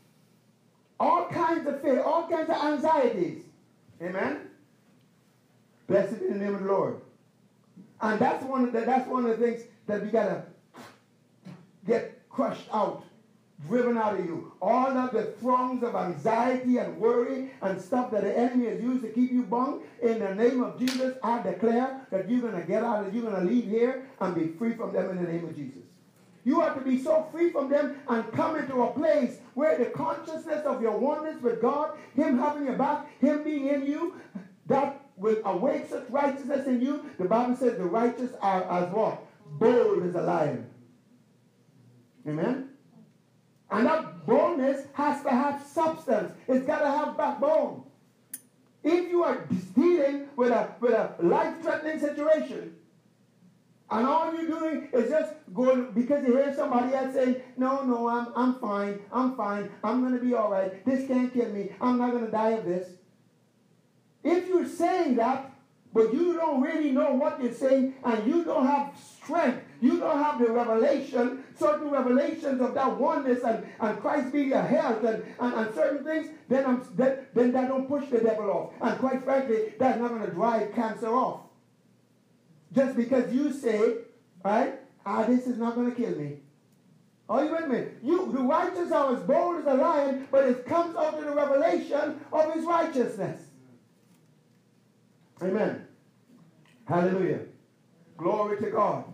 All 1.01 1.25
kinds 1.25 1.67
of 1.67 1.81
fear, 1.81 2.01
all 2.01 2.29
kinds 2.29 2.49
of 2.49 2.55
anxieties. 2.55 3.43
Amen? 4.01 4.39
Blessed 5.87 6.21
be 6.21 6.29
the 6.29 6.35
name 6.35 6.55
of 6.55 6.63
the 6.63 6.67
Lord. 6.67 7.01
And 7.99 8.17
that's 8.21 8.45
one 8.45 8.63
of 8.63 8.71
the, 8.71 8.81
that's 8.85 9.05
one 9.09 9.25
of 9.25 9.37
the 9.37 9.45
things 9.45 9.63
that 9.87 10.01
we 10.01 10.11
gotta 10.11 10.43
get 11.87 12.27
crushed 12.29 12.67
out, 12.73 13.03
driven 13.67 13.97
out 13.97 14.19
of 14.19 14.25
you. 14.25 14.53
All 14.61 14.97
of 14.97 15.11
the 15.11 15.33
throngs 15.39 15.83
of 15.83 15.95
anxiety 15.95 16.77
and 16.77 16.97
worry 16.97 17.51
and 17.61 17.79
stuff 17.79 18.11
that 18.11 18.23
the 18.23 18.37
enemy 18.37 18.67
has 18.67 18.81
used 18.81 19.03
to 19.03 19.09
keep 19.09 19.31
you 19.31 19.43
bound, 19.43 19.83
in 20.01 20.19
the 20.19 20.35
name 20.35 20.63
of 20.63 20.77
Jesus, 20.79 21.17
I 21.23 21.41
declare 21.41 22.05
that 22.11 22.29
you're 22.29 22.41
going 22.41 22.59
to 22.59 22.67
get 22.67 22.83
out 22.83 23.05
of 23.05 23.13
you're 23.13 23.29
going 23.29 23.47
to 23.47 23.51
leave 23.51 23.65
here 23.65 24.07
and 24.19 24.35
be 24.35 24.47
free 24.57 24.73
from 24.73 24.93
them 24.93 25.09
in 25.09 25.23
the 25.23 25.31
name 25.31 25.45
of 25.45 25.55
Jesus. 25.55 25.83
You 26.43 26.61
are 26.61 26.75
to 26.75 26.81
be 26.81 27.01
so 27.01 27.27
free 27.31 27.49
from 27.51 27.69
them 27.69 27.97
and 28.07 28.31
come 28.33 28.55
into 28.55 28.83
a 28.83 28.91
place 28.91 29.39
where 29.55 29.77
the 29.79 29.85
consciousness 29.85 30.63
of 30.65 30.79
your 30.79 30.95
oneness 30.95 31.41
with 31.41 31.59
God, 31.59 31.97
Him 32.15 32.37
having 32.37 32.65
your 32.65 32.77
back, 32.77 33.07
Him 33.19 33.43
being 33.43 33.67
in 33.67 33.85
you, 33.87 34.13
that 34.67 35.01
will 35.17 35.41
awake 35.43 35.87
such 35.89 36.07
righteousness 36.09 36.67
in 36.67 36.81
you. 36.81 37.03
The 37.17 37.25
Bible 37.25 37.55
says 37.55 37.77
the 37.77 37.85
righteous 37.85 38.31
are 38.41 38.63
as 38.63 38.93
what? 38.93 39.25
Bold 39.59 40.03
as 40.03 40.13
a 40.13 40.21
lion. 40.21 40.69
Amen? 42.27 42.69
And 43.71 43.85
that 43.87 44.25
boldness 44.25 44.87
has 44.93 45.23
to 45.23 45.29
have 45.29 45.63
substance. 45.65 46.33
It's 46.47 46.65
got 46.65 46.79
to 46.79 46.87
have 46.87 47.17
backbone. 47.17 47.83
If 48.83 49.09
you 49.09 49.23
are 49.23 49.47
dealing 49.73 50.27
with 50.35 50.51
a, 50.51 50.75
with 50.79 50.93
a 50.93 51.15
life-threatening 51.19 51.99
situation, 51.99 52.75
and 53.89 54.05
all 54.07 54.33
you're 54.33 54.47
doing 54.47 54.89
is 54.93 55.09
just 55.09 55.33
going 55.53 55.91
because 55.91 56.25
you 56.25 56.35
hear 56.35 56.53
somebody 56.55 56.93
else 56.93 57.13
say, 57.13 57.43
no, 57.57 57.83
no, 57.83 58.07
I'm, 58.07 58.27
I'm 58.35 58.55
fine, 58.55 58.99
I'm 59.11 59.35
fine, 59.35 59.69
I'm 59.83 60.01
going 60.01 60.13
to 60.13 60.23
be 60.23 60.33
all 60.33 60.51
right, 60.51 60.83
this 60.85 61.07
can't 61.07 61.33
kill 61.33 61.49
me, 61.49 61.71
I'm 61.79 61.97
not 61.97 62.11
going 62.11 62.25
to 62.25 62.31
die 62.31 62.51
of 62.51 62.65
this. 62.65 62.89
If 64.23 64.47
you're 64.47 64.67
saying 64.67 65.15
that, 65.17 65.51
but 65.93 66.13
you 66.13 66.33
don't 66.33 66.61
really 66.61 66.91
know 66.91 67.13
what 67.13 67.41
you're 67.41 67.53
saying, 67.53 67.93
and 68.03 68.27
you 68.27 68.43
don't 68.43 68.65
have 68.65 68.93
strength, 68.97 69.64
you 69.81 69.99
don't 69.99 70.23
have 70.23 70.39
the 70.39 70.49
revelation, 70.49 71.43
certain 71.57 71.89
revelations 71.89 72.61
of 72.61 72.73
that 72.73 72.97
oneness 72.97 73.43
and, 73.43 73.65
and 73.79 73.99
Christ 73.99 74.31
being 74.31 74.49
your 74.49 74.61
health 74.61 75.03
and, 75.03 75.23
and, 75.39 75.53
and 75.53 75.75
certain 75.75 76.03
things, 76.03 76.27
then, 76.47 76.65
I'm, 76.65 76.87
then, 76.95 77.25
then 77.33 77.51
that 77.51 77.67
don't 77.67 77.87
push 77.87 78.09
the 78.09 78.19
devil 78.19 78.49
off. 78.49 78.73
And 78.81 78.99
quite 78.99 79.23
frankly, 79.23 79.73
that's 79.77 79.99
not 79.99 80.09
going 80.09 80.25
to 80.25 80.31
drive 80.31 80.73
cancer 80.73 81.09
off. 81.09 81.41
Just 82.73 82.95
because 82.95 83.33
you 83.33 83.53
say, 83.53 83.95
right, 84.43 84.79
ah, 85.05 85.23
this 85.23 85.47
is 85.47 85.57
not 85.57 85.75
going 85.75 85.93
to 85.93 85.95
kill 85.95 86.15
me. 86.17 86.37
Are 87.27 87.43
you 87.43 87.51
with 87.51 87.67
me? 87.67 87.85
You, 88.03 88.31
the 88.31 88.41
righteous 88.41 88.91
are 88.91 89.15
as 89.15 89.23
bold 89.23 89.59
as 89.59 89.65
a 89.65 89.73
lion, 89.73 90.27
but 90.29 90.45
it 90.45 90.65
comes 90.65 90.95
out 90.95 91.15
of 91.15 91.25
the 91.25 91.31
revelation 91.31 92.19
of 92.31 92.53
his 92.53 92.65
righteousness. 92.65 93.41
Amen. 95.41 95.87
Hallelujah. 96.85 97.39
Glory 98.17 98.57
to 98.61 98.69
God. 98.69 99.05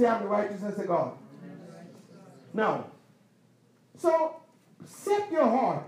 See, 0.00 0.06
I'm 0.06 0.22
the 0.22 0.28
righteousness 0.28 0.78
of 0.78 0.86
God. 0.86 1.12
Now, 2.54 2.86
so 3.98 4.36
set 4.82 5.30
your 5.30 5.44
heart, 5.44 5.84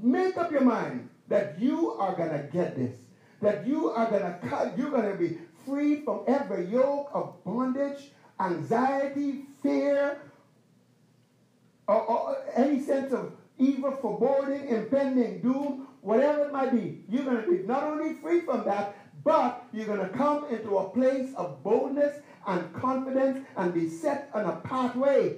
make 0.00 0.36
up 0.36 0.52
your 0.52 0.60
mind 0.60 1.08
that 1.26 1.60
you 1.60 1.94
are 1.94 2.14
to 2.14 2.48
get 2.52 2.76
this. 2.76 2.94
That 3.42 3.66
you 3.66 3.90
are 3.90 4.08
to 4.08 4.38
cut, 4.48 4.78
you're 4.78 4.92
to 5.02 5.18
be 5.18 5.38
free 5.66 6.02
from 6.02 6.20
every 6.28 6.66
yoke 6.66 7.10
of 7.12 7.42
bondage, 7.42 8.12
anxiety, 8.38 9.46
fear, 9.64 10.20
or, 11.88 12.00
or 12.00 12.36
any 12.54 12.80
sense 12.80 13.12
of 13.12 13.32
evil, 13.58 13.98
foreboding, 14.00 14.68
impending 14.68 15.40
doom, 15.40 15.88
whatever 16.02 16.44
it 16.44 16.52
might 16.52 16.70
be. 16.70 17.02
You're 17.08 17.42
to 17.42 17.50
be 17.50 17.66
not 17.66 17.82
only 17.82 18.14
free 18.22 18.42
from 18.42 18.64
that, 18.66 18.94
but 19.24 19.66
you're 19.72 19.96
to 19.96 20.08
come 20.10 20.46
into 20.50 20.78
a 20.78 20.88
place 20.90 21.34
of 21.34 21.64
boldness 21.64 22.20
and 22.48 22.72
confidence 22.72 23.46
and 23.56 23.74
be 23.74 23.88
set 23.88 24.30
on 24.32 24.46
a 24.46 24.56
pathway 24.56 25.36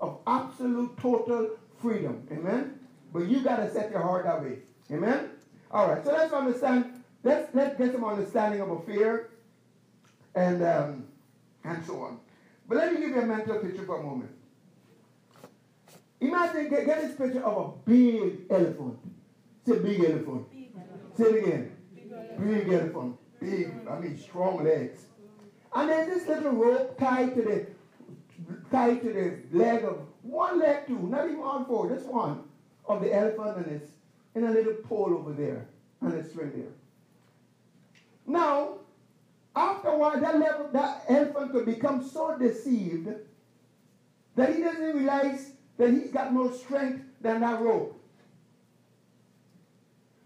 of 0.00 0.18
absolute 0.26 0.96
total 0.98 1.50
freedom. 1.80 2.26
Amen? 2.32 2.80
But 3.12 3.28
you 3.28 3.40
got 3.40 3.56
to 3.56 3.70
set 3.70 3.92
your 3.92 4.02
heart 4.02 4.24
that 4.24 4.42
way. 4.42 4.58
Amen? 4.90 5.30
All 5.70 5.88
right, 5.88 6.04
so 6.04 6.12
let's 6.12 6.32
understand. 6.32 7.04
Let's, 7.22 7.54
let's 7.54 7.78
get 7.78 7.92
some 7.92 8.04
understanding 8.04 8.60
of 8.60 8.70
a 8.70 8.80
fear 8.80 9.30
and, 10.34 10.62
um, 10.64 11.04
and 11.64 11.84
so 11.86 12.02
on. 12.02 12.18
But 12.68 12.78
let 12.78 12.92
me 12.92 13.00
give 13.00 13.10
you 13.10 13.20
a 13.20 13.26
mental 13.26 13.58
picture 13.60 13.84
for 13.84 14.00
a 14.00 14.02
moment. 14.02 14.30
Imagine, 16.20 16.68
get, 16.68 16.86
get 16.86 17.02
this 17.02 17.16
picture 17.16 17.44
of 17.44 17.56
a 17.56 17.88
big 17.88 18.40
elephant. 18.50 18.98
Say 19.64 19.78
big 19.78 20.00
elephant. 20.00 20.50
Big 20.50 20.70
elephant. 20.74 21.16
Say 21.16 21.24
it 21.24 21.44
again. 21.44 21.76
Big 21.94 22.12
elephant. 22.12 22.48
Big 22.48 22.72
elephant. 22.72 23.16
Big, 23.40 23.72
I 23.88 24.00
mean 24.00 24.18
strong 24.18 24.64
legs. 24.64 25.06
And 25.78 25.88
then 25.88 26.10
this 26.10 26.26
little 26.26 26.54
rope 26.54 26.98
tied 26.98 27.36
to 27.36 27.42
the 27.42 27.66
tied 28.68 29.00
to 29.00 29.12
the 29.12 29.56
leg 29.56 29.84
of 29.84 30.00
one 30.22 30.58
leg 30.58 30.88
too, 30.88 30.98
not 30.98 31.26
even 31.26 31.38
on 31.38 31.66
four, 31.66 31.88
just 31.88 32.06
one 32.06 32.42
of 32.86 33.00
the 33.00 33.14
elephant 33.14 33.58
and 33.58 33.66
it's 33.76 33.92
in 34.34 34.42
a 34.42 34.50
little 34.50 34.74
pole 34.88 35.14
over 35.16 35.32
there 35.32 35.68
and 36.00 36.14
it's 36.14 36.30
string 36.30 36.50
there. 36.52 36.72
Now, 38.26 38.78
after 39.54 39.90
a 39.90 39.98
while, 39.98 40.20
that, 40.20 40.40
level, 40.40 40.68
that 40.72 41.04
elephant 41.08 41.52
could 41.52 41.64
become 41.64 42.02
so 42.02 42.36
deceived 42.36 43.10
that 44.34 44.56
he 44.56 44.60
doesn't 44.60 44.96
realize 44.96 45.52
that 45.76 45.90
he's 45.90 46.10
got 46.10 46.32
more 46.32 46.52
strength 46.52 47.04
than 47.20 47.40
that 47.40 47.60
rope. 47.60 47.94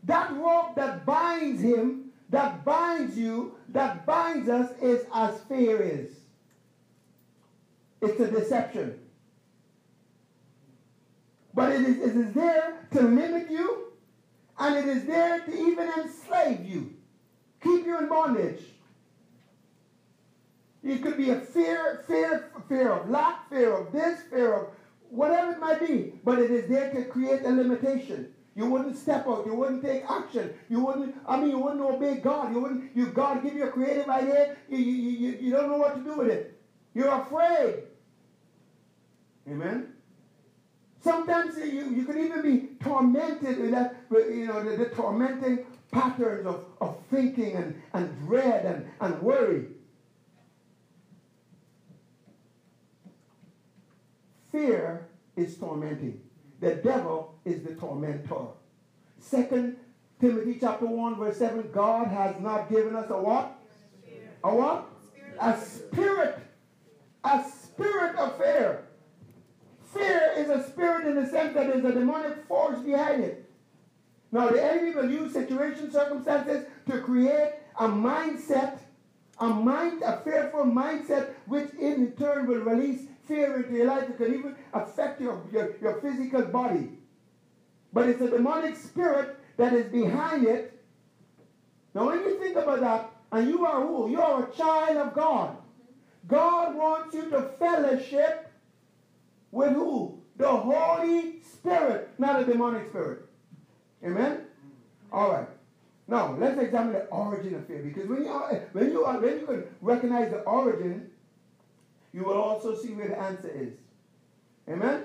That 0.04 0.34
rope 0.34 0.74
that 0.76 1.04
binds 1.04 1.60
him, 1.60 2.11
that 2.32 2.64
binds 2.64 3.16
you, 3.16 3.54
that 3.68 4.06
binds 4.06 4.48
us 4.48 4.72
is 4.80 5.04
as 5.14 5.38
fear 5.42 5.80
is. 5.82 6.10
It's 8.00 8.18
a 8.18 8.30
deception. 8.30 8.98
But 11.54 11.72
it 11.72 11.82
is, 11.82 11.98
it 11.98 12.16
is 12.16 12.32
there 12.32 12.88
to 12.92 13.02
limit 13.02 13.50
you, 13.50 13.84
and 14.58 14.74
it 14.76 14.86
is 14.86 15.04
there 15.04 15.40
to 15.40 15.54
even 15.54 15.90
enslave 15.98 16.64
you, 16.64 16.94
keep 17.62 17.84
you 17.84 17.98
in 17.98 18.08
bondage. 18.08 18.62
It 20.82 21.02
could 21.02 21.18
be 21.18 21.30
a 21.30 21.38
fear, 21.38 22.02
fear, 22.08 22.50
fear 22.66 22.92
of 22.92 23.10
lack, 23.10 23.48
fear 23.50 23.76
of 23.76 23.92
this, 23.92 24.22
fear 24.30 24.54
of 24.54 24.66
whatever 25.10 25.52
it 25.52 25.60
might 25.60 25.80
be, 25.80 26.14
but 26.24 26.38
it 26.38 26.50
is 26.50 26.66
there 26.68 26.90
to 26.92 27.04
create 27.04 27.44
a 27.44 27.50
limitation. 27.50 28.32
You 28.54 28.66
wouldn't 28.66 28.96
step 28.96 29.26
out. 29.26 29.46
You 29.46 29.54
wouldn't 29.54 29.82
take 29.82 30.04
action. 30.08 30.52
You 30.68 30.84
wouldn't, 30.84 31.16
I 31.26 31.40
mean, 31.40 31.50
you 31.50 31.58
wouldn't 31.58 31.80
obey 31.80 32.16
God. 32.16 32.52
You 32.52 32.60
wouldn't, 32.60 32.94
you, 32.94 33.06
God 33.06 33.42
give 33.42 33.54
you 33.54 33.64
a 33.64 33.70
creative 33.70 34.08
idea. 34.08 34.56
You, 34.68 34.78
you, 34.78 35.10
you, 35.10 35.38
you 35.40 35.50
don't 35.50 35.70
know 35.70 35.78
what 35.78 35.96
to 35.96 36.02
do 36.02 36.18
with 36.18 36.28
it. 36.28 36.60
You're 36.94 37.08
afraid. 37.08 37.84
Amen? 39.48 39.94
Sometimes 41.02 41.56
you, 41.56 41.90
you 41.90 42.04
can 42.04 42.18
even 42.18 42.42
be 42.42 42.68
tormented 42.84 43.58
with 43.58 43.70
that, 43.72 43.96
you 44.10 44.46
know, 44.46 44.62
the, 44.62 44.76
the 44.76 44.90
tormenting 44.90 45.66
patterns 45.90 46.46
of, 46.46 46.64
of 46.80 46.98
thinking 47.10 47.56
and, 47.56 47.82
and 47.92 48.26
dread 48.26 48.64
and, 48.64 48.86
and 49.00 49.22
worry. 49.22 49.66
Fear 54.52 55.08
is 55.34 55.56
tormenting. 55.56 56.21
The 56.62 56.76
devil 56.76 57.34
is 57.44 57.64
the 57.64 57.74
tormentor. 57.74 58.46
Second 59.18 59.76
Timothy 60.20 60.58
chapter 60.60 60.86
1, 60.86 61.16
verse 61.16 61.36
7, 61.36 61.68
God 61.72 62.06
has 62.06 62.38
not 62.40 62.70
given 62.70 62.94
us 62.94 63.10
a 63.10 63.20
what? 63.20 63.58
Spirit. 64.00 64.38
A 64.44 64.54
what? 64.54 64.86
Spirit. 65.10 65.36
A 65.40 65.60
spirit. 65.60 66.38
A 67.24 67.44
spirit 67.50 68.16
of 68.16 68.38
fear. 68.38 68.84
Fear 69.92 70.34
is 70.36 70.50
a 70.50 70.62
spirit 70.70 71.08
in 71.08 71.16
the 71.16 71.28
sense 71.28 71.52
that 71.54 71.66
there's 71.66 71.84
a 71.84 71.92
demonic 71.92 72.46
force 72.46 72.78
behind 72.78 73.24
it. 73.24 73.50
Now, 74.30 74.48
the 74.48 74.64
enemy 74.64 74.94
will 74.94 75.10
use 75.10 75.32
situation, 75.32 75.90
circumstances 75.90 76.66
to 76.88 77.00
create 77.00 77.54
a 77.76 77.88
mindset, 77.88 78.78
a 79.40 79.48
mind, 79.48 80.02
a 80.02 80.20
fearful 80.20 80.64
mindset, 80.64 81.30
which 81.46 81.74
in 81.74 82.12
turn 82.12 82.46
will 82.46 82.60
release 82.60 83.08
fear 83.26 83.56
into 83.56 83.74
your 83.74 83.86
life. 83.86 84.08
It 84.08 84.16
can 84.16 84.34
even 84.34 84.56
affect 84.72 85.20
your, 85.20 85.42
your, 85.52 85.76
your 85.80 86.00
physical 86.00 86.42
body. 86.42 86.90
But 87.92 88.08
it's 88.08 88.20
a 88.20 88.30
demonic 88.30 88.76
spirit 88.76 89.38
that 89.56 89.72
is 89.72 89.86
behind 89.92 90.46
it. 90.46 90.82
Now, 91.94 92.06
when 92.06 92.20
you 92.20 92.38
think 92.38 92.56
about 92.56 92.80
that, 92.80 93.10
and 93.32 93.48
you 93.48 93.64
are 93.64 93.86
who? 93.86 94.10
You 94.10 94.20
are 94.20 94.48
a 94.48 94.52
child 94.54 94.96
of 94.96 95.14
God. 95.14 95.56
God 96.26 96.74
wants 96.74 97.14
you 97.14 97.30
to 97.30 97.50
fellowship 97.58 98.52
with 99.50 99.72
who? 99.72 100.20
The 100.36 100.48
Holy 100.48 101.40
Spirit, 101.42 102.10
not 102.18 102.42
a 102.42 102.44
demonic 102.44 102.88
spirit. 102.88 103.26
Amen? 104.04 104.42
All 105.12 105.32
right. 105.32 105.48
Now, 106.08 106.36
let's 106.38 106.60
examine 106.60 106.94
the 106.94 107.04
origin 107.06 107.54
of 107.54 107.66
fear. 107.66 107.78
Because 107.78 108.08
when 108.08 108.22
you, 108.22 108.28
are, 108.28 108.54
when 108.72 108.90
you, 108.90 109.04
are, 109.04 109.18
when 109.20 109.40
you 109.40 109.46
can 109.46 109.64
recognize 109.80 110.30
the 110.30 110.40
origin, 110.40 111.10
you 112.12 112.24
will 112.24 112.40
also 112.40 112.74
see 112.74 112.92
where 112.92 113.08
the 113.08 113.18
answer 113.18 113.48
is. 113.48 113.74
Amen? 114.68 115.04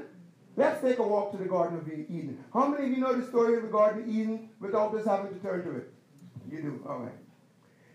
Let's 0.55 0.81
take 0.81 0.97
a 0.97 1.03
walk 1.03 1.31
to 1.31 1.37
the 1.37 1.45
Garden 1.45 1.77
of 1.77 1.87
Eden. 1.87 2.43
How 2.53 2.67
many 2.67 2.85
of 2.85 2.89
you 2.89 2.97
know 2.97 3.13
the 3.13 3.25
story 3.25 3.55
of 3.57 3.61
the 3.61 3.69
Garden 3.69 4.03
of 4.03 4.09
Eden 4.09 4.49
without 4.59 4.93
us 4.95 5.05
having 5.05 5.33
to 5.33 5.39
turn 5.39 5.63
to 5.63 5.77
it? 5.77 5.93
You 6.51 6.61
do. 6.61 6.85
All 6.87 6.99
right. 6.99 7.13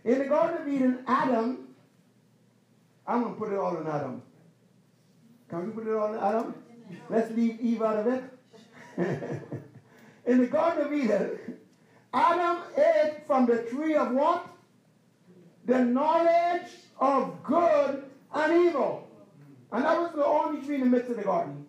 In 0.04 0.18
the 0.18 0.26
Garden 0.26 0.62
of 0.62 0.68
Eden, 0.68 0.98
Adam, 1.06 1.68
I'm 3.06 3.22
going 3.22 3.34
to 3.34 3.40
put 3.40 3.52
it 3.52 3.58
all 3.58 3.76
on 3.76 3.86
Adam. 3.86 4.22
Can 5.48 5.66
we 5.66 5.72
put 5.72 5.86
it 5.86 5.94
all 5.94 6.14
on 6.14 6.34
Adam? 6.34 6.54
Let's 7.10 7.30
leave 7.32 7.60
Eve 7.60 7.82
out 7.82 7.98
of 7.98 8.06
it. 8.06 8.22
In 10.26 10.38
the 10.38 10.46
Garden 10.46 10.86
of 10.86 10.92
Eden, 10.92 11.58
Adam 12.14 12.58
ate 12.76 13.26
from 13.26 13.46
the 13.46 13.62
tree 13.64 13.94
of 13.94 14.12
what? 14.12 14.46
The 15.64 15.84
knowledge 15.84 16.70
of 16.98 17.42
good 17.42 18.04
and 18.34 18.66
evil. 18.66 19.08
And 19.72 19.84
that 19.84 19.98
was 19.98 20.12
the 20.14 20.24
only 20.24 20.64
tree 20.64 20.76
in 20.76 20.80
the 20.82 20.86
midst 20.86 21.10
of 21.10 21.16
the 21.16 21.22
garden. 21.22 21.66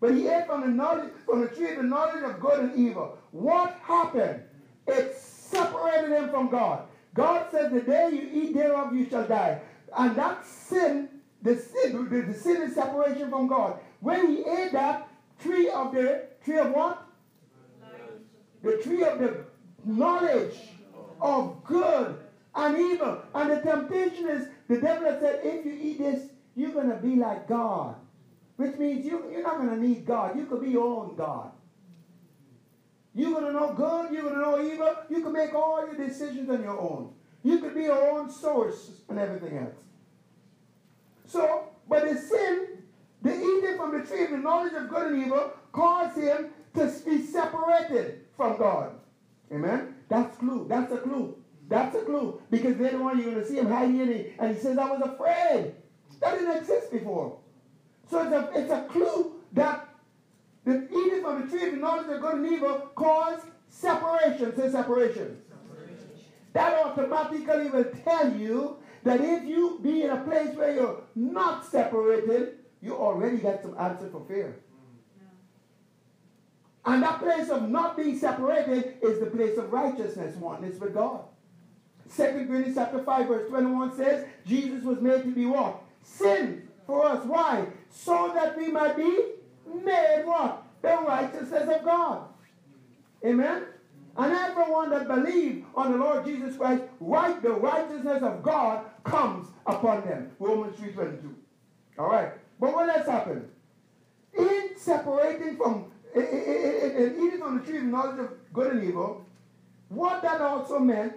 But 0.00 0.14
he 0.14 0.28
ate 0.28 0.46
from 0.46 0.60
the 0.60 0.68
knowledge, 0.68 1.10
from 1.24 1.40
the 1.40 1.48
tree 1.48 1.70
of 1.70 1.76
the 1.78 1.82
knowledge 1.82 2.22
of 2.22 2.40
good 2.40 2.60
and 2.60 2.78
evil. 2.78 3.18
What 3.30 3.76
happened? 3.82 4.42
It 4.86 5.16
separated 5.16 6.10
him 6.12 6.28
from 6.28 6.50
God. 6.50 6.86
God 7.14 7.46
said, 7.50 7.72
The 7.72 7.80
day 7.80 8.10
you 8.12 8.42
eat 8.42 8.54
thereof, 8.54 8.94
you 8.94 9.08
shall 9.08 9.26
die. 9.26 9.60
And 9.96 10.16
that 10.16 10.44
sin, 10.44 11.08
the 11.42 11.56
sin, 11.56 12.08
the, 12.10 12.22
the 12.22 12.34
sin 12.34 12.62
is 12.62 12.74
separation 12.74 13.30
from 13.30 13.46
God. 13.46 13.78
When 14.00 14.28
he 14.28 14.44
ate 14.44 14.72
that 14.72 15.08
tree 15.40 15.70
of 15.70 15.94
the 15.94 16.26
tree 16.44 16.58
of 16.58 16.72
what? 16.72 17.02
The 18.62 18.78
tree 18.82 19.04
of 19.04 19.18
the 19.18 19.44
knowledge 19.84 20.56
of 21.20 21.62
good 21.64 22.18
and 22.54 22.78
evil. 22.78 23.22
And 23.34 23.50
the 23.50 23.60
temptation 23.60 24.28
is 24.28 24.48
the 24.68 24.80
devil 24.80 25.08
has 25.10 25.20
said, 25.20 25.40
if 25.42 25.64
you 25.64 25.78
eat 25.80 25.98
this, 25.98 26.28
you're 26.56 26.72
going 26.72 26.90
to 26.90 26.96
be 26.96 27.16
like 27.16 27.48
God. 27.48 27.96
Which 28.56 28.76
means 28.76 29.04
you, 29.04 29.24
you're 29.30 29.42
not 29.42 29.58
going 29.58 29.70
to 29.70 29.76
need 29.76 30.06
God. 30.06 30.36
You 30.38 30.46
could 30.46 30.62
be 30.62 30.70
your 30.70 30.86
own 30.86 31.16
God. 31.16 31.50
You're 33.14 33.32
going 33.32 33.44
to 33.44 33.52
know 33.52 33.72
good, 33.72 34.12
you're 34.12 34.22
going 34.22 34.34
to 34.34 34.40
know 34.40 34.60
evil. 34.60 34.94
You 35.08 35.22
can 35.22 35.32
make 35.32 35.54
all 35.54 35.86
your 35.86 35.94
decisions 35.94 36.50
on 36.50 36.62
your 36.62 36.78
own. 36.78 37.12
You 37.42 37.58
could 37.58 37.74
be 37.74 37.82
your 37.82 38.10
own 38.10 38.30
source 38.30 38.90
and 39.08 39.18
everything 39.18 39.58
else. 39.58 39.76
So, 41.26 41.68
but 41.88 42.08
the 42.08 42.18
sin, 42.18 42.82
the 43.22 43.34
eating 43.36 43.76
from 43.76 43.98
the 43.98 44.06
tree 44.06 44.24
of 44.24 44.30
the 44.30 44.38
knowledge 44.38 44.72
of 44.72 44.88
good 44.88 45.12
and 45.12 45.24
evil, 45.24 45.52
caused 45.72 46.16
him 46.16 46.50
to 46.74 46.92
be 47.04 47.22
separated 47.22 48.22
from 48.36 48.56
God. 48.56 48.92
Amen? 49.52 49.94
That's 50.08 50.36
clue. 50.38 50.66
That's 50.68 50.92
a 50.92 50.98
clue. 50.98 51.36
That's 51.68 51.96
a 51.96 52.02
clue. 52.02 52.40
Because 52.50 52.76
later 52.78 53.02
on 53.02 53.18
you're 53.18 53.30
going 53.32 53.42
to 53.42 53.46
see 53.46 53.56
him 53.56 53.70
hiding 53.70 54.00
and 54.00 54.14
he, 54.14 54.32
and 54.38 54.54
he 54.54 54.60
says, 54.60 54.78
I 54.78 54.90
was 54.90 55.00
afraid. 55.02 55.74
That 56.20 56.38
didn't 56.38 56.56
exist 56.56 56.92
before. 56.92 57.38
So 58.10 58.22
it's 58.22 58.32
a, 58.32 58.60
it's 58.60 58.72
a 58.72 58.86
clue 58.90 59.34
that 59.52 59.88
the 60.64 60.88
eating 60.90 61.22
from 61.22 61.42
the 61.42 61.46
tree 61.48 61.68
of 61.68 61.74
the 61.74 61.80
knowledge 61.80 62.10
of 62.10 62.20
good 62.20 62.34
and 62.36 62.46
evil 62.46 62.90
caused 62.94 63.46
separation. 63.68 64.54
Say 64.56 64.70
separation. 64.70 65.42
separation. 65.48 66.08
That 66.52 66.84
automatically 66.84 67.68
will 67.68 67.90
tell 68.04 68.34
you 68.34 68.78
that 69.02 69.20
if 69.20 69.44
you 69.44 69.80
be 69.82 70.02
in 70.02 70.10
a 70.10 70.22
place 70.24 70.54
where 70.54 70.74
you're 70.74 71.02
not 71.14 71.66
separated, 71.66 72.58
you 72.80 72.94
already 72.94 73.38
got 73.38 73.62
some 73.62 73.76
answer 73.78 74.08
for 74.10 74.24
fear. 74.26 74.56
And 76.86 77.02
that 77.02 77.18
place 77.18 77.48
of 77.48 77.68
not 77.68 77.96
being 77.96 78.18
separated 78.18 78.96
is 79.02 79.20
the 79.20 79.26
place 79.26 79.56
of 79.56 79.72
righteousness, 79.72 80.36
oneness 80.36 80.78
with 80.78 80.94
God. 80.94 81.24
Second 82.14 82.46
Corinthians 82.46 82.76
chapter 82.76 83.02
5, 83.02 83.26
verse 83.26 83.48
21 83.48 83.96
says, 83.96 84.24
Jesus 84.46 84.84
was 84.84 85.00
made 85.00 85.24
to 85.24 85.34
be 85.34 85.46
what? 85.46 85.82
Sin 86.04 86.68
for 86.86 87.06
us. 87.06 87.24
Why? 87.24 87.66
So 87.90 88.30
that 88.34 88.56
we 88.56 88.68
might 88.68 88.96
be 88.96 89.18
made 89.82 90.22
what? 90.24 90.62
The 90.80 90.96
righteousness 91.04 91.68
of 91.68 91.84
God. 91.84 92.28
Amen? 93.24 93.64
And 94.16 94.32
everyone 94.32 94.90
that 94.90 95.08
believes 95.08 95.66
on 95.74 95.90
the 95.90 95.98
Lord 95.98 96.24
Jesus 96.24 96.56
Christ, 96.56 96.84
right, 97.00 97.42
the 97.42 97.50
righteousness 97.50 98.22
of 98.22 98.44
God 98.44 98.84
comes 99.02 99.48
upon 99.66 100.02
them. 100.02 100.30
Romans 100.38 100.76
3.22. 100.76 101.34
All 101.98 102.10
right. 102.10 102.30
But 102.60 102.74
what 102.74 102.94
has 102.94 103.08
happened? 103.08 103.48
In 104.38 104.70
separating 104.76 105.56
from 105.56 105.90
and 106.14 107.16
eating 107.16 107.40
from 107.40 107.58
the 107.58 107.64
tree 107.64 107.78
of 107.78 107.84
knowledge 107.84 108.20
of 108.20 108.52
good 108.52 108.74
and 108.74 108.84
evil, 108.84 109.26
what 109.88 110.22
that 110.22 110.40
also 110.40 110.78
meant 110.78 111.14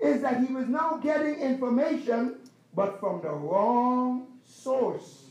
is 0.00 0.22
that 0.22 0.46
he 0.46 0.52
was 0.52 0.68
now 0.68 0.98
getting 1.02 1.36
information, 1.40 2.36
but 2.74 3.00
from 3.00 3.22
the 3.22 3.30
wrong 3.30 4.26
source. 4.44 5.24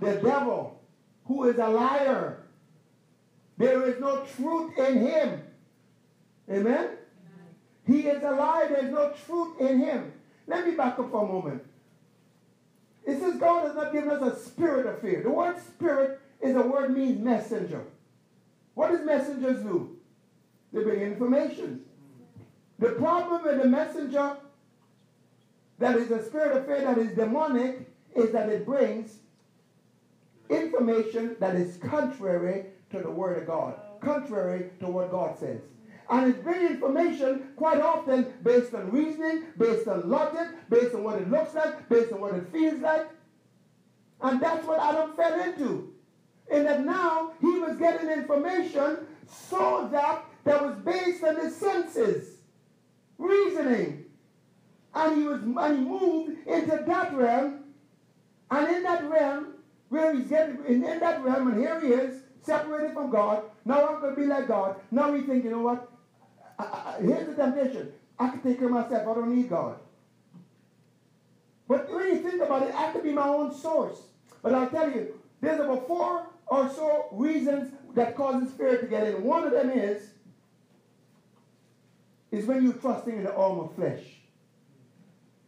The 0.00 0.14
devil, 0.14 0.80
who 1.26 1.48
is 1.48 1.58
a 1.58 1.68
liar. 1.68 2.42
There 3.56 3.86
is 3.88 4.00
no 4.00 4.24
truth 4.36 4.76
in 4.78 5.06
him. 5.06 5.42
Amen? 6.50 6.90
He 7.86 8.00
is 8.00 8.22
a 8.22 8.30
liar. 8.30 8.68
There's 8.68 8.92
no 8.92 9.12
truth 9.26 9.60
in 9.60 9.78
him. 9.78 10.12
Let 10.46 10.66
me 10.66 10.74
back 10.74 10.98
up 10.98 11.10
for 11.10 11.24
a 11.24 11.28
moment. 11.28 11.62
It 13.06 13.20
says 13.20 13.36
God 13.36 13.66
has 13.66 13.76
not 13.76 13.92
given 13.92 14.10
us 14.10 14.22
a 14.22 14.40
spirit 14.40 14.86
of 14.86 15.00
fear. 15.00 15.22
The 15.22 15.30
word 15.30 15.56
spirit 15.60 16.20
is 16.40 16.56
a 16.56 16.62
word 16.62 16.96
means 16.96 17.22
messenger. 17.22 17.84
What 18.74 18.90
does 18.90 19.04
messengers 19.04 19.62
do? 19.62 19.96
They 20.72 20.82
bring 20.82 21.00
information. 21.00 21.83
The 22.78 22.90
problem 22.90 23.44
with 23.44 23.62
the 23.62 23.68
messenger 23.68 24.36
that 25.78 25.96
is 25.96 26.10
a 26.10 26.24
spirit 26.24 26.56
of 26.56 26.66
fear 26.66 26.82
that 26.82 26.98
is 26.98 27.14
demonic 27.14 27.88
is 28.14 28.32
that 28.32 28.48
it 28.48 28.64
brings 28.64 29.18
information 30.50 31.36
that 31.40 31.54
is 31.54 31.76
contrary 31.78 32.66
to 32.90 32.98
the 33.00 33.10
word 33.10 33.38
of 33.38 33.46
God, 33.46 33.74
contrary 34.00 34.70
to 34.80 34.86
what 34.86 35.10
God 35.10 35.38
says. 35.38 35.60
And 36.10 36.34
it 36.34 36.44
brings 36.44 36.70
information 36.70 37.48
quite 37.56 37.80
often 37.80 38.32
based 38.42 38.74
on 38.74 38.90
reasoning, 38.90 39.44
based 39.58 39.88
on 39.88 40.08
logic, 40.08 40.48
based 40.68 40.94
on 40.94 41.02
what 41.02 41.20
it 41.20 41.30
looks 41.30 41.54
like, 41.54 41.88
based 41.88 42.12
on 42.12 42.20
what 42.20 42.34
it 42.34 42.46
feels 42.52 42.80
like. 42.80 43.08
And 44.20 44.40
that's 44.40 44.66
what 44.66 44.80
Adam 44.80 45.12
fell 45.14 45.40
into. 45.40 45.92
In 46.50 46.64
that 46.64 46.84
now 46.84 47.32
he 47.40 47.58
was 47.58 47.76
getting 47.78 48.10
information 48.10 48.98
so 49.26 49.88
that 49.90 50.24
that 50.44 50.62
was 50.62 50.76
based 50.84 51.24
on 51.24 51.36
his 51.36 51.56
senses, 51.56 52.33
reasoning. 53.18 54.04
And 54.94 55.16
he 55.16 55.22
was 55.26 55.42
and 55.42 55.78
he 55.78 55.84
moved 55.84 56.46
into 56.46 56.84
that 56.86 57.14
realm. 57.14 57.64
And 58.50 58.76
in 58.76 58.82
that 58.84 59.10
realm, 59.10 59.54
where 59.88 60.14
he's 60.14 60.28
getting 60.28 60.64
in, 60.66 60.84
in 60.84 61.00
that 61.00 61.24
realm, 61.24 61.48
and 61.48 61.58
here 61.58 61.80
he 61.80 61.88
is, 61.88 62.22
separated 62.42 62.92
from 62.92 63.10
God. 63.10 63.44
Now 63.64 63.86
I'm 63.86 64.00
going 64.00 64.14
to 64.14 64.20
be 64.20 64.26
like 64.26 64.48
God. 64.48 64.76
Now 64.90 65.10
we 65.10 65.22
think, 65.22 65.44
you 65.44 65.50
know 65.50 65.60
what? 65.60 65.90
I, 66.58 66.64
I, 66.64 67.02
here's 67.02 67.26
the 67.26 67.34
temptation. 67.34 67.92
I 68.18 68.28
can 68.28 68.40
take 68.40 68.58
care 68.58 68.68
of 68.68 68.74
myself. 68.74 69.02
I 69.08 69.14
don't 69.14 69.34
need 69.34 69.48
God. 69.48 69.76
But 71.66 71.92
when 71.92 72.06
you 72.06 72.16
think 72.18 72.42
about 72.42 72.62
it, 72.62 72.74
I 72.74 72.92
could 72.92 73.02
be 73.02 73.12
my 73.12 73.26
own 73.26 73.54
source. 73.54 73.98
But 74.42 74.54
I'll 74.54 74.68
tell 74.68 74.90
you, 74.90 75.18
there's 75.40 75.60
about 75.60 75.86
four 75.86 76.26
or 76.46 76.68
so 76.68 77.08
reasons 77.12 77.72
that 77.94 78.14
causes 78.14 78.52
fear 78.52 78.78
to 78.78 78.86
get 78.86 79.06
in. 79.06 79.24
One 79.24 79.44
of 79.44 79.52
them 79.52 79.70
is, 79.70 80.10
is 82.34 82.46
when 82.46 82.64
you're 82.64 82.72
trusting 82.74 83.16
in 83.16 83.24
the 83.24 83.34
arm 83.34 83.60
of 83.60 83.74
flesh. 83.74 84.02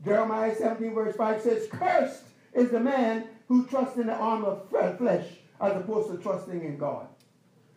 Jeremiah 0.04 0.54
17 0.54 0.94
verse 0.94 1.16
5 1.16 1.42
says, 1.42 1.68
Cursed 1.70 2.24
is 2.54 2.70
the 2.70 2.80
man 2.80 3.24
who 3.48 3.66
trusts 3.66 3.96
in 3.96 4.06
the 4.06 4.14
arm 4.14 4.44
of 4.44 4.68
flesh 4.98 5.26
as 5.60 5.76
opposed 5.76 6.10
to 6.10 6.18
trusting 6.18 6.62
in 6.62 6.76
God. 6.76 7.08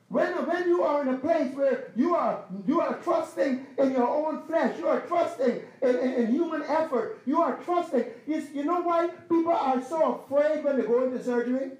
When, 0.09 0.33
when 0.47 0.67
you 0.67 0.81
are 0.83 1.03
in 1.03 1.09
a 1.09 1.17
place 1.17 1.53
where 1.53 1.91
you 1.95 2.15
are 2.15 2.43
you 2.65 2.81
are 2.81 2.95
trusting 3.03 3.67
in 3.77 3.91
your 3.91 4.09
own 4.09 4.41
flesh, 4.47 4.77
you 4.79 4.87
are 4.87 5.01
trusting 5.01 5.61
in, 5.83 5.89
in, 5.89 6.13
in 6.13 6.31
human 6.31 6.63
effort, 6.63 7.21
you 7.27 7.39
are 7.41 7.57
trusting. 7.63 8.05
You, 8.25 8.47
you 8.53 8.65
know 8.65 8.81
why 8.81 9.09
people 9.29 9.51
are 9.51 9.83
so 9.83 10.25
afraid 10.25 10.63
when 10.63 10.77
they 10.77 10.85
go 10.85 11.03
into 11.03 11.23
surgery? 11.23 11.71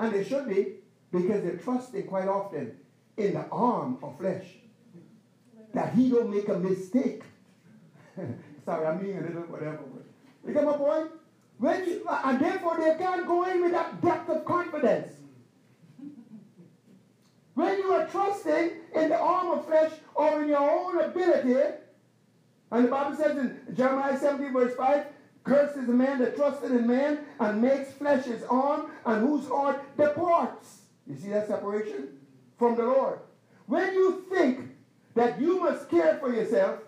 And 0.00 0.12
they 0.12 0.24
should 0.24 0.48
be, 0.48 0.74
because 1.12 1.42
they're 1.42 1.56
trusting 1.56 2.06
quite 2.06 2.28
often 2.28 2.76
in 3.16 3.34
the 3.34 3.46
arm 3.50 3.98
of 4.02 4.18
flesh. 4.18 4.46
That 5.74 5.94
he 5.94 6.10
don't 6.10 6.30
make 6.30 6.48
a 6.48 6.58
mistake. 6.58 7.22
Sorry, 8.64 8.86
I'm 8.86 8.98
being 8.98 9.18
a 9.18 9.22
little 9.22 9.42
whatever. 9.42 9.80
You 10.46 10.54
get 10.54 10.64
my 10.64 10.76
point? 10.76 11.10
When 11.58 11.84
you, 11.84 12.06
and 12.08 12.40
therefore 12.40 12.78
they 12.78 12.96
can't 12.96 13.26
go 13.26 13.44
in 13.44 13.62
with 13.62 13.72
that 13.72 14.00
depth 14.00 14.30
of 14.30 14.44
confidence. 14.44 15.12
When 17.54 17.76
you 17.78 17.92
are 17.92 18.06
trusting 18.06 18.70
in 18.94 19.08
the 19.08 19.18
arm 19.18 19.58
of 19.58 19.66
flesh 19.66 19.90
or 20.14 20.42
in 20.42 20.48
your 20.48 20.70
own 20.70 21.00
ability, 21.00 21.74
and 22.70 22.84
the 22.84 22.88
Bible 22.88 23.16
says 23.16 23.36
in 23.36 23.58
Jeremiah 23.74 24.16
17 24.16 24.52
verse 24.52 24.76
5, 24.76 25.06
Cursed 25.42 25.78
is 25.78 25.88
man 25.88 26.18
that 26.20 26.36
trusted 26.36 26.70
in 26.70 26.86
man 26.86 27.20
and 27.40 27.62
makes 27.62 27.92
flesh 27.92 28.26
his 28.26 28.42
arm 28.44 28.90
and 29.06 29.26
whose 29.26 29.48
heart 29.48 29.96
departs. 29.96 30.82
You 31.06 31.16
see 31.16 31.30
that 31.30 31.48
separation? 31.48 32.18
From 32.58 32.76
the 32.76 32.84
Lord. 32.84 33.20
When 33.66 33.92
you 33.94 34.24
think 34.30 34.60
that 35.18 35.40
you 35.40 35.60
must 35.60 35.88
care 35.88 36.18
for 36.18 36.32
yourself, 36.32 36.80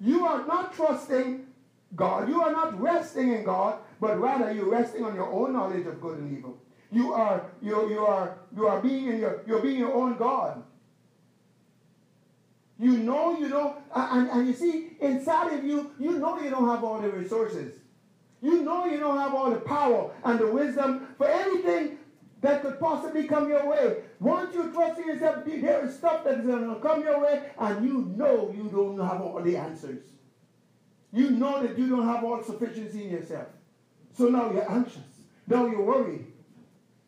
you 0.00 0.24
are 0.24 0.46
not 0.46 0.74
trusting 0.74 1.46
God. 1.94 2.28
You 2.28 2.42
are 2.42 2.52
not 2.52 2.80
resting 2.80 3.32
in 3.32 3.44
God, 3.44 3.78
but 4.00 4.18
rather 4.18 4.52
you're 4.52 4.70
resting 4.70 5.04
on 5.04 5.14
your 5.14 5.30
own 5.30 5.52
knowledge 5.52 5.86
of 5.86 6.00
good 6.00 6.18
and 6.18 6.36
evil. 6.36 6.56
You 6.90 7.12
are 7.12 7.46
you 7.60 7.88
you 7.88 8.00
are 8.00 8.38
you 8.54 8.66
are 8.66 8.80
being 8.80 9.06
in 9.08 9.18
your 9.18 9.42
you're 9.46 9.62
being 9.62 9.78
your 9.78 9.94
own 9.94 10.16
God. 10.16 10.62
You 12.78 12.98
know 12.98 13.38
you 13.38 13.48
don't 13.48 13.76
and, 13.94 14.28
and 14.30 14.46
you 14.46 14.54
see 14.54 14.96
inside 15.00 15.52
of 15.52 15.64
you, 15.64 15.92
you 15.98 16.18
know 16.18 16.38
you 16.40 16.50
don't 16.50 16.68
have 16.68 16.84
all 16.84 17.00
the 17.00 17.08
resources. 17.08 17.78
You 18.40 18.62
know 18.62 18.86
you 18.86 18.98
don't 18.98 19.18
have 19.18 19.34
all 19.34 19.50
the 19.50 19.60
power 19.60 20.10
and 20.24 20.38
the 20.38 20.46
wisdom 20.46 21.08
for 21.16 21.28
anything 21.28 21.98
that 22.40 22.62
could 22.62 22.78
possibly 22.80 23.26
come 23.28 23.48
your 23.48 23.66
way. 23.68 23.98
Once 24.22 24.54
you 24.54 24.72
trust 24.72 25.00
in 25.00 25.08
yourself, 25.08 25.44
there 25.44 25.84
is 25.84 25.96
stuff 25.96 26.22
that 26.22 26.38
is 26.38 26.46
going 26.46 26.68
to 26.68 26.76
come 26.76 27.02
your 27.02 27.20
way, 27.20 27.42
and 27.58 27.84
you 27.84 28.04
know 28.16 28.54
you 28.56 28.70
don't 28.70 28.96
have 29.00 29.20
all 29.20 29.42
the 29.42 29.56
answers. 29.56 30.04
You 31.12 31.30
know 31.30 31.60
that 31.60 31.76
you 31.76 31.88
don't 31.88 32.06
have 32.06 32.22
all 32.22 32.40
sufficiency 32.40 33.04
in 33.04 33.10
yourself. 33.10 33.48
So 34.16 34.28
now 34.28 34.52
you're 34.52 34.70
anxious. 34.70 35.02
Now 35.48 35.66
you're 35.66 35.82
worried. 35.82 36.26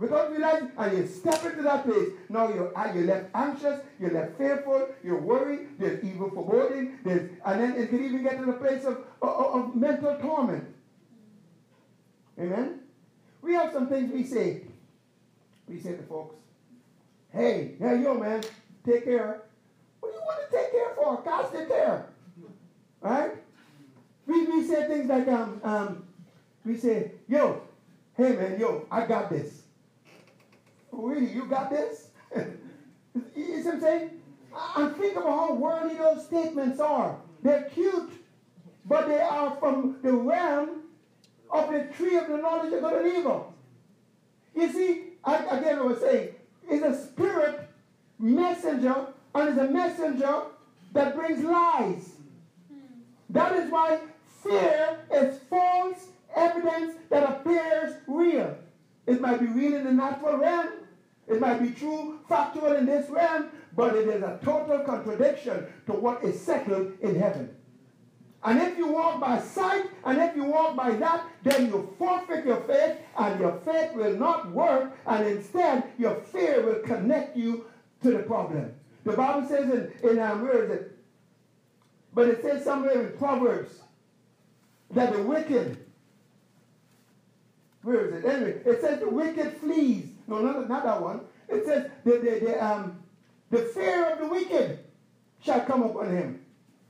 Because 0.01 0.33
you 0.33 0.39
realize, 0.39 0.65
and 0.77 0.99
you 0.99 1.07
step 1.07 1.45
into 1.45 1.63
that 1.63 1.85
place, 1.85 2.09
now 2.29 2.49
you're, 2.49 2.77
uh, 2.77 2.93
you're 2.93 3.07
left 3.07 3.27
anxious, 3.33 3.81
you're 4.01 4.11
left 4.11 4.37
fearful, 4.37 4.89
you're 5.05 5.21
worried, 5.21 5.79
there's 5.79 6.03
evil 6.03 6.31
foreboding, 6.31 6.99
there's, 7.05 7.31
and 7.47 7.61
then 7.61 7.77
it 7.77 7.91
can 7.91 8.05
even 8.05 8.25
get 8.25 8.39
to 8.41 8.45
the 8.45 8.55
place 8.55 8.85
of, 8.85 9.05
of, 9.23 9.55
of 9.55 9.77
mental 9.77 10.19
torment. 10.19 10.65
Amen? 12.41 12.81
We 13.41 13.55
have 13.55 13.73
some 13.73 13.87
things 13.87 14.13
we 14.13 14.25
say. 14.25 14.63
We 15.69 15.79
say 15.79 15.93
to 15.93 16.03
folks, 16.03 16.35
hey, 17.35 17.75
hey, 17.81 18.03
yo, 18.03 18.15
man, 18.15 18.43
take 18.87 19.05
care. 19.05 19.43
What 20.01 20.11
do 20.11 20.15
you 20.15 20.23
want 20.25 20.51
to 20.51 20.57
take 20.57 20.71
care 20.71 20.95
for? 20.95 21.23
God 21.25 21.53
take 21.53 21.69
care. 21.69 22.07
Right? 23.01 23.33
We, 24.27 24.47
we 24.47 24.65
say 24.67 24.87
things 24.87 25.09
like, 25.09 25.29
um, 25.29 25.61
um, 25.65 26.05
we 26.65 26.77
say, 26.77 27.13
yo, 27.29 27.63
hey, 28.17 28.37
man, 28.37 28.59
yo, 28.59 28.87
I 28.91 29.07
got 29.07 29.31
this. 29.31 29.63
Really, 30.93 31.33
you 31.33 31.47
got 31.47 31.71
this? 31.71 32.09
you 32.37 32.43
see 33.35 33.63
what 33.63 33.75
I'm 33.75 33.81
saying? 33.81 34.11
And 34.77 34.97
think 34.97 35.17
about 35.17 35.49
how 35.49 35.55
worldly 35.55 35.97
those 35.97 36.25
statements 36.25 36.81
are. 36.81 37.19
They're 37.43 37.65
cute, 37.75 38.13
but 38.87 39.09
they 39.09 39.21
are 39.21 39.57
from 39.57 39.99
the 40.03 40.13
realm 40.13 40.83
of 41.51 41.73
the 41.73 41.85
tree 41.97 42.17
of 42.17 42.29
the 42.29 42.37
knowledge 42.37 42.73
of 42.73 42.81
good 42.81 43.05
and 43.05 43.17
evil. 43.17 43.53
You 44.55 44.73
see, 44.73 45.03
I, 45.25 45.59
again, 45.59 45.79
I 45.81 45.83
was 45.83 46.01
saying, 46.01 46.34
is 46.71 46.83
a 46.83 47.07
spirit 47.07 47.69
messenger 48.19 49.07
and 49.35 49.49
is 49.49 49.59
a 49.59 49.69
messenger 49.69 50.43
that 50.93 51.17
brings 51.17 51.45
lies. 51.45 52.11
That 53.31 53.53
is 53.57 53.71
why 53.71 54.01
fear 54.43 54.99
is 55.13 55.39
false 55.51 56.07
evidence 56.35 56.95
that 57.11 57.29
appears 57.29 57.95
real. 58.07 58.57
It 59.07 59.21
might 59.21 59.41
be 59.41 59.47
real 59.47 59.75
in 59.75 59.85
the 59.85 59.93
natural 59.93 60.39
realm, 60.39 60.69
it 61.27 61.41
might 61.41 61.61
be 61.61 61.71
true, 61.71 62.21
factual 62.29 62.75
in 62.75 62.87
this 62.87 63.09
realm, 63.11 63.51
but 63.75 63.97
it 63.97 64.09
is 64.09 64.23
a 64.23 64.39
total 64.45 64.81
contradiction 64.81 65.67
to 65.87 65.93
what 65.93 66.23
is 66.23 66.41
settled 66.41 66.93
in 67.01 67.19
heaven. 67.19 67.55
And 68.45 68.61
if 68.61 68.77
you 68.77 68.89
walk 68.89 69.21
by 69.21 69.41
sight, 69.41 69.87
and 70.05 70.19
if 70.19 70.37
you 70.37 70.45
walk 70.45 70.77
by 70.77 70.91
that, 70.93 71.25
then 71.43 71.67
you 71.67 71.95
forfeit 71.99 72.45
your 72.45 72.61
faith, 72.63 72.99
and 73.19 73.41
your 73.41 73.59
faith 73.65 73.95
will 73.95 74.17
not 74.17 74.51
work, 74.53 74.97
and 75.07 75.27
instead 75.27 75.85
your 75.99 76.17
fear 76.17 76.63
will 76.65 76.81
connect 76.81 77.37
you 77.37 77.65
to 78.03 78.11
the 78.11 78.19
problem. 78.19 78.73
The 79.05 79.13
Bible 79.13 79.49
says 79.49 79.71
in, 79.71 80.11
in 80.11 80.19
um, 80.19 80.43
where 80.43 80.65
is 80.65 80.71
it? 80.71 80.99
But 82.15 82.29
it 82.29 82.43
says 82.43 82.65
somewhere 82.65 83.09
in 83.09 83.17
Proverbs 83.19 83.81
that 84.91 85.13
the 85.13 85.23
wicked, 85.23 85.79
where 87.83 88.07
is 88.07 88.25
it? 88.25 88.29
Anyway, 88.29 88.61
it 88.65 88.81
says 88.81 89.01
the 89.01 89.09
wicked 89.09 89.57
flees 89.59 90.09
no, 90.27 90.39
not, 90.41 90.69
not 90.69 90.85
that 90.85 91.03
one. 91.03 91.21
It 91.49 91.65
says 91.67 91.91
the, 92.05 92.13
the, 92.13 92.47
the, 92.47 92.65
um, 92.65 92.99
the 93.51 93.59
fear 93.59 94.13
of 94.13 94.19
the 94.19 94.27
wicked 94.27 94.79
shall 95.43 95.61
come 95.61 95.83
upon 95.83 96.11
him, 96.11 96.41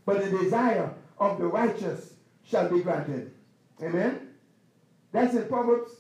but 0.07 0.23
the 0.23 0.39
desire 0.39 0.93
of 1.19 1.39
the 1.39 1.47
righteous 1.47 2.15
shall 2.45 2.69
be 2.69 2.81
granted. 2.81 3.33
Amen? 3.83 4.29
That's 5.13 5.35
in 5.35 5.47
Proverbs. 5.47 5.93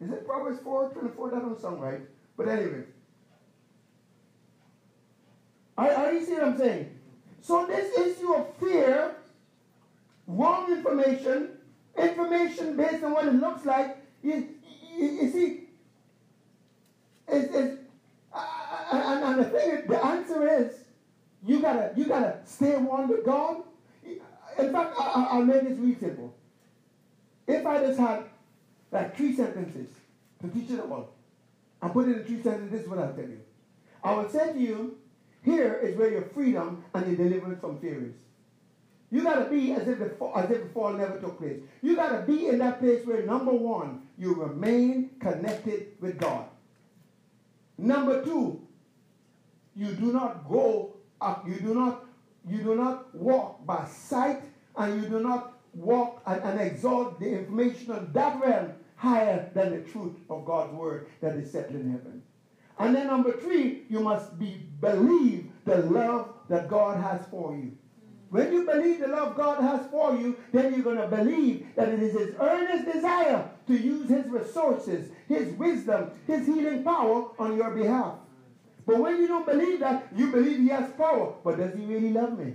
Is 0.00 0.10
it 0.10 0.26
Proverbs 0.26 0.60
4, 0.62 0.90
24? 0.90 1.30
That 1.30 1.40
don't 1.40 1.60
sound 1.60 1.82
right. 1.82 2.00
But 2.36 2.48
anyway. 2.48 2.84
Are, 5.78 5.90
are 5.90 6.12
you 6.12 6.24
see 6.24 6.34
what 6.34 6.44
I'm 6.44 6.58
saying? 6.58 6.98
So 7.40 7.66
this 7.66 7.96
issue 7.98 8.32
of 8.34 8.54
fear, 8.56 9.16
wrong 10.26 10.72
information, 10.72 11.50
information 11.96 12.76
based 12.76 13.02
on 13.02 13.12
what 13.12 13.26
it 13.26 13.34
looks 13.34 13.64
like, 13.64 13.96
you, 14.22 14.48
you, 14.96 15.06
you 15.06 15.30
see, 15.30 15.60
it's, 17.28 17.54
it's, 17.54 17.80
uh, 18.32 18.44
and, 18.92 19.24
and 19.24 19.38
the 19.40 19.44
thing 19.44 19.82
the 19.88 20.04
answer 20.04 20.48
is, 20.48 20.84
you 21.44 21.60
gotta, 21.60 21.92
you 21.96 22.04
gotta 22.04 22.38
stay 22.44 22.76
one 22.76 23.08
with 23.08 23.24
God. 23.24 23.62
In 24.58 24.72
fact, 24.72 24.94
I, 24.98 25.38
will 25.38 25.44
make 25.44 25.68
this 25.68 25.78
real 25.78 25.98
simple. 25.98 26.34
If 27.46 27.66
I 27.66 27.78
just 27.78 27.98
had 27.98 28.24
like 28.90 29.16
three 29.16 29.34
sentences 29.34 29.88
to 30.42 30.48
teach 30.48 30.70
you 30.70 30.76
the 30.76 30.82
all, 30.84 31.10
and 31.80 31.92
put 31.92 32.08
it 32.08 32.18
in 32.18 32.24
three 32.24 32.42
sentences, 32.42 32.70
this 32.70 32.82
is 32.82 32.88
what 32.88 32.98
I'll 32.98 33.12
tell 33.12 33.24
you. 33.24 33.40
I 34.04 34.14
will 34.14 34.28
say 34.28 34.52
to 34.52 34.58
you, 34.58 34.98
here 35.42 35.74
is 35.82 35.96
where 35.96 36.10
your 36.10 36.22
freedom 36.22 36.84
and 36.94 37.06
your 37.06 37.16
deliverance 37.16 37.60
from 37.60 37.80
fear 37.80 38.04
is. 38.04 38.14
You 39.10 39.22
got 39.22 39.44
to 39.44 39.50
be 39.50 39.72
as 39.72 39.86
if, 39.86 39.98
the, 39.98 40.14
as 40.34 40.50
if 40.50 40.62
the 40.62 40.68
fall 40.72 40.94
never 40.94 41.20
took 41.20 41.38
place. 41.38 41.60
You 41.82 41.96
got 41.96 42.12
to 42.12 42.22
be 42.22 42.48
in 42.48 42.58
that 42.58 42.80
place 42.80 43.04
where, 43.04 43.26
number 43.26 43.52
one, 43.52 44.02
you 44.16 44.34
remain 44.34 45.10
connected 45.20 45.88
with 46.00 46.18
God. 46.18 46.46
Number 47.76 48.24
two, 48.24 48.66
you 49.76 49.92
do 49.92 50.12
not 50.12 50.48
go, 50.48 50.94
you 51.46 51.60
do 51.60 51.74
not, 51.74 52.01
you 52.48 52.58
do 52.58 52.74
not 52.74 53.14
walk 53.14 53.64
by 53.66 53.86
sight, 53.86 54.42
and 54.76 55.02
you 55.02 55.08
do 55.08 55.20
not 55.20 55.58
walk 55.74 56.22
and, 56.26 56.42
and 56.42 56.60
exalt 56.60 57.20
the 57.20 57.30
information 57.30 57.92
of 57.92 58.12
that 58.12 58.40
realm 58.40 58.72
higher 58.96 59.50
than 59.54 59.70
the 59.70 59.90
truth 59.90 60.14
of 60.30 60.44
God's 60.44 60.72
word 60.74 61.08
that 61.20 61.36
is 61.36 61.50
settled 61.50 61.80
in 61.80 61.90
heaven. 61.90 62.22
And 62.78 62.94
then 62.94 63.06
number 63.06 63.32
three, 63.32 63.84
you 63.88 64.00
must 64.00 64.38
be 64.38 64.66
believe 64.80 65.50
the 65.64 65.78
love 65.78 66.34
that 66.48 66.68
God 66.68 67.02
has 67.02 67.24
for 67.30 67.54
you. 67.54 67.76
When 68.30 68.50
you 68.50 68.64
believe 68.64 69.00
the 69.00 69.08
love 69.08 69.36
God 69.36 69.60
has 69.60 69.90
for 69.90 70.16
you, 70.16 70.36
then 70.52 70.72
you're 70.72 70.82
going 70.82 70.96
to 70.96 71.06
believe 71.06 71.66
that 71.76 71.90
it 71.90 72.02
is 72.02 72.14
His 72.14 72.34
earnest 72.40 72.90
desire 72.90 73.50
to 73.66 73.74
use 73.74 74.08
His 74.08 74.26
resources, 74.26 75.10
His 75.28 75.52
wisdom, 75.54 76.10
His 76.26 76.46
healing 76.46 76.82
power 76.82 77.28
on 77.38 77.56
your 77.56 77.72
behalf. 77.72 78.14
But 78.86 78.98
when 78.98 79.18
you 79.18 79.28
don't 79.28 79.46
believe 79.46 79.80
that, 79.80 80.08
you 80.14 80.30
believe 80.30 80.58
He 80.58 80.68
has 80.68 80.90
power. 80.92 81.34
But 81.44 81.58
does 81.58 81.74
He 81.74 81.84
really 81.84 82.10
love 82.10 82.38
me? 82.38 82.54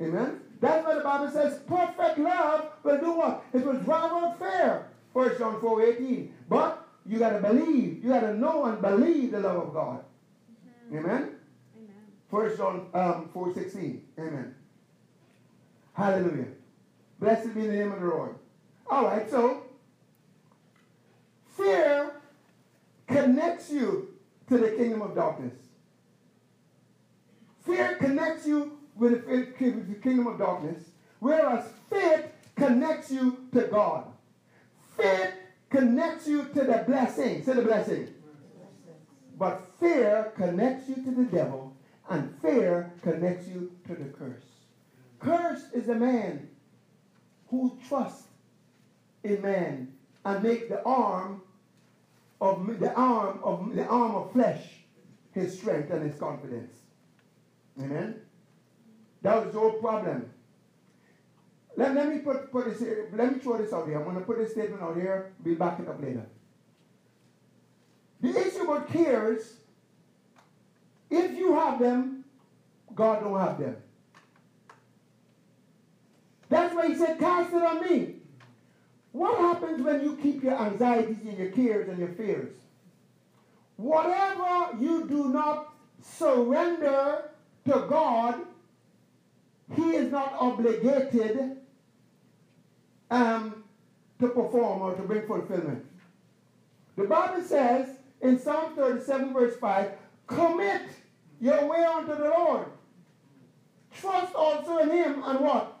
Amen? 0.00 0.40
That's 0.60 0.84
what 0.86 0.96
the 0.96 1.04
Bible 1.04 1.30
says. 1.30 1.60
Perfect 1.66 2.18
love 2.18 2.68
will 2.82 2.98
do 2.98 3.12
what? 3.12 3.44
It 3.52 3.64
will 3.64 3.74
drive 3.74 4.10
out 4.12 4.38
fear. 4.38 4.86
1 5.12 5.38
John 5.38 5.60
4 5.60 5.82
18. 5.82 6.34
But 6.48 6.86
you 7.06 7.18
got 7.18 7.30
to 7.30 7.40
believe. 7.40 8.02
You 8.02 8.10
got 8.10 8.20
to 8.20 8.34
know 8.34 8.64
and 8.64 8.80
believe 8.80 9.32
the 9.32 9.40
love 9.40 9.68
of 9.68 9.74
God. 9.74 10.04
Amen? 10.92 11.36
First 12.30 12.58
John 12.58 12.86
um, 12.94 13.28
4 13.32 13.54
16. 13.54 14.02
Amen. 14.18 14.54
Hallelujah. 15.92 16.46
Blessed 17.20 17.54
be 17.54 17.66
the 17.66 17.72
name 17.72 17.92
of 17.92 18.00
the 18.00 18.06
Lord. 18.06 18.34
All 18.90 19.04
right, 19.04 19.30
so 19.30 19.62
fear 21.56 22.12
connects 23.06 23.70
you 23.70 24.13
to 24.48 24.58
the 24.58 24.70
kingdom 24.70 25.02
of 25.02 25.14
darkness. 25.14 25.54
Fear 27.64 27.96
connects 27.96 28.46
you 28.46 28.78
with 28.94 29.26
the 29.26 29.96
kingdom 30.02 30.26
of 30.26 30.38
darkness, 30.38 30.84
whereas 31.18 31.66
faith 31.90 32.26
connects 32.56 33.10
you 33.10 33.46
to 33.52 33.62
God. 33.62 34.06
Faith 34.96 35.32
connects 35.70 36.28
you 36.28 36.44
to 36.44 36.64
the 36.64 36.84
blessing. 36.86 37.42
Say 37.42 37.54
the 37.54 37.62
blessing. 37.62 38.08
But 39.36 39.66
fear 39.80 40.32
connects 40.36 40.88
you 40.88 40.96
to 40.96 41.10
the 41.10 41.24
devil 41.24 41.74
and 42.08 42.34
fear 42.40 42.92
connects 43.02 43.48
you 43.48 43.72
to 43.86 43.94
the 43.94 44.04
curse. 44.04 44.44
Cursed 45.18 45.72
is 45.72 45.88
a 45.88 45.94
man 45.94 46.48
who 47.48 47.76
trusts 47.88 48.28
in 49.22 49.40
man 49.42 49.94
and 50.24 50.42
make 50.42 50.68
the 50.68 50.82
arm 50.84 51.42
of 52.40 52.78
the 52.78 52.92
arm 52.94 53.40
of 53.42 53.74
the 53.74 53.84
arm 53.86 54.14
of 54.16 54.32
flesh 54.32 54.62
his 55.32 55.58
strength 55.58 55.90
and 55.90 56.08
his 56.08 56.18
confidence. 56.18 56.72
Amen. 57.78 58.20
That 59.22 59.44
was 59.44 59.54
your 59.54 59.72
problem. 59.74 60.30
Let, 61.76 61.94
let 61.94 62.08
me 62.08 62.18
put, 62.18 62.52
put 62.52 62.66
this 62.66 62.78
here, 62.78 63.10
let 63.12 63.32
me 63.32 63.40
throw 63.40 63.58
this 63.58 63.72
out 63.72 63.88
here. 63.88 64.00
I'm 64.00 64.14
to 64.14 64.20
put 64.20 64.38
this 64.38 64.52
statement 64.52 64.80
out 64.80 64.96
here. 64.96 65.32
We'll 65.44 65.56
back 65.56 65.80
it 65.80 65.88
up 65.88 66.00
later. 66.00 66.24
The 68.20 68.30
issue 68.30 68.62
about 68.62 68.88
cares 68.88 69.56
if 71.10 71.36
you 71.36 71.54
have 71.54 71.78
them, 71.78 72.24
God 72.94 73.20
don't 73.20 73.38
have 73.38 73.58
them. 73.58 73.76
That's 76.48 76.74
why 76.74 76.88
he 76.88 76.94
said, 76.96 77.18
cast 77.18 77.52
it 77.52 77.62
on 77.62 77.82
me. 77.82 78.16
What 79.14 79.38
happens 79.38 79.80
when 79.80 80.02
you 80.02 80.16
keep 80.16 80.42
your 80.42 80.60
anxieties 80.60 81.18
and 81.24 81.38
your 81.38 81.52
cares 81.52 81.88
and 81.88 82.00
your 82.00 82.08
fears? 82.08 82.52
Whatever 83.76 84.76
you 84.80 85.06
do 85.06 85.28
not 85.28 85.72
surrender 86.02 87.30
to 87.64 87.86
God, 87.88 88.40
he 89.76 89.94
is 89.94 90.10
not 90.10 90.34
obligated 90.36 91.58
um, 93.08 93.62
to 94.18 94.28
perform 94.30 94.82
or 94.82 94.96
to 94.96 95.02
bring 95.02 95.28
fulfillment. 95.28 95.86
The 96.96 97.04
Bible 97.04 97.44
says 97.44 97.90
in 98.20 98.36
Psalm 98.36 98.74
37, 98.74 99.32
verse 99.32 99.56
5, 99.58 99.92
commit 100.26 100.82
your 101.40 101.68
way 101.68 101.84
unto 101.84 102.16
the 102.16 102.30
Lord. 102.30 102.66
Trust 103.92 104.34
also 104.34 104.78
in 104.78 104.90
him, 104.90 105.22
and 105.24 105.38
what? 105.38 105.78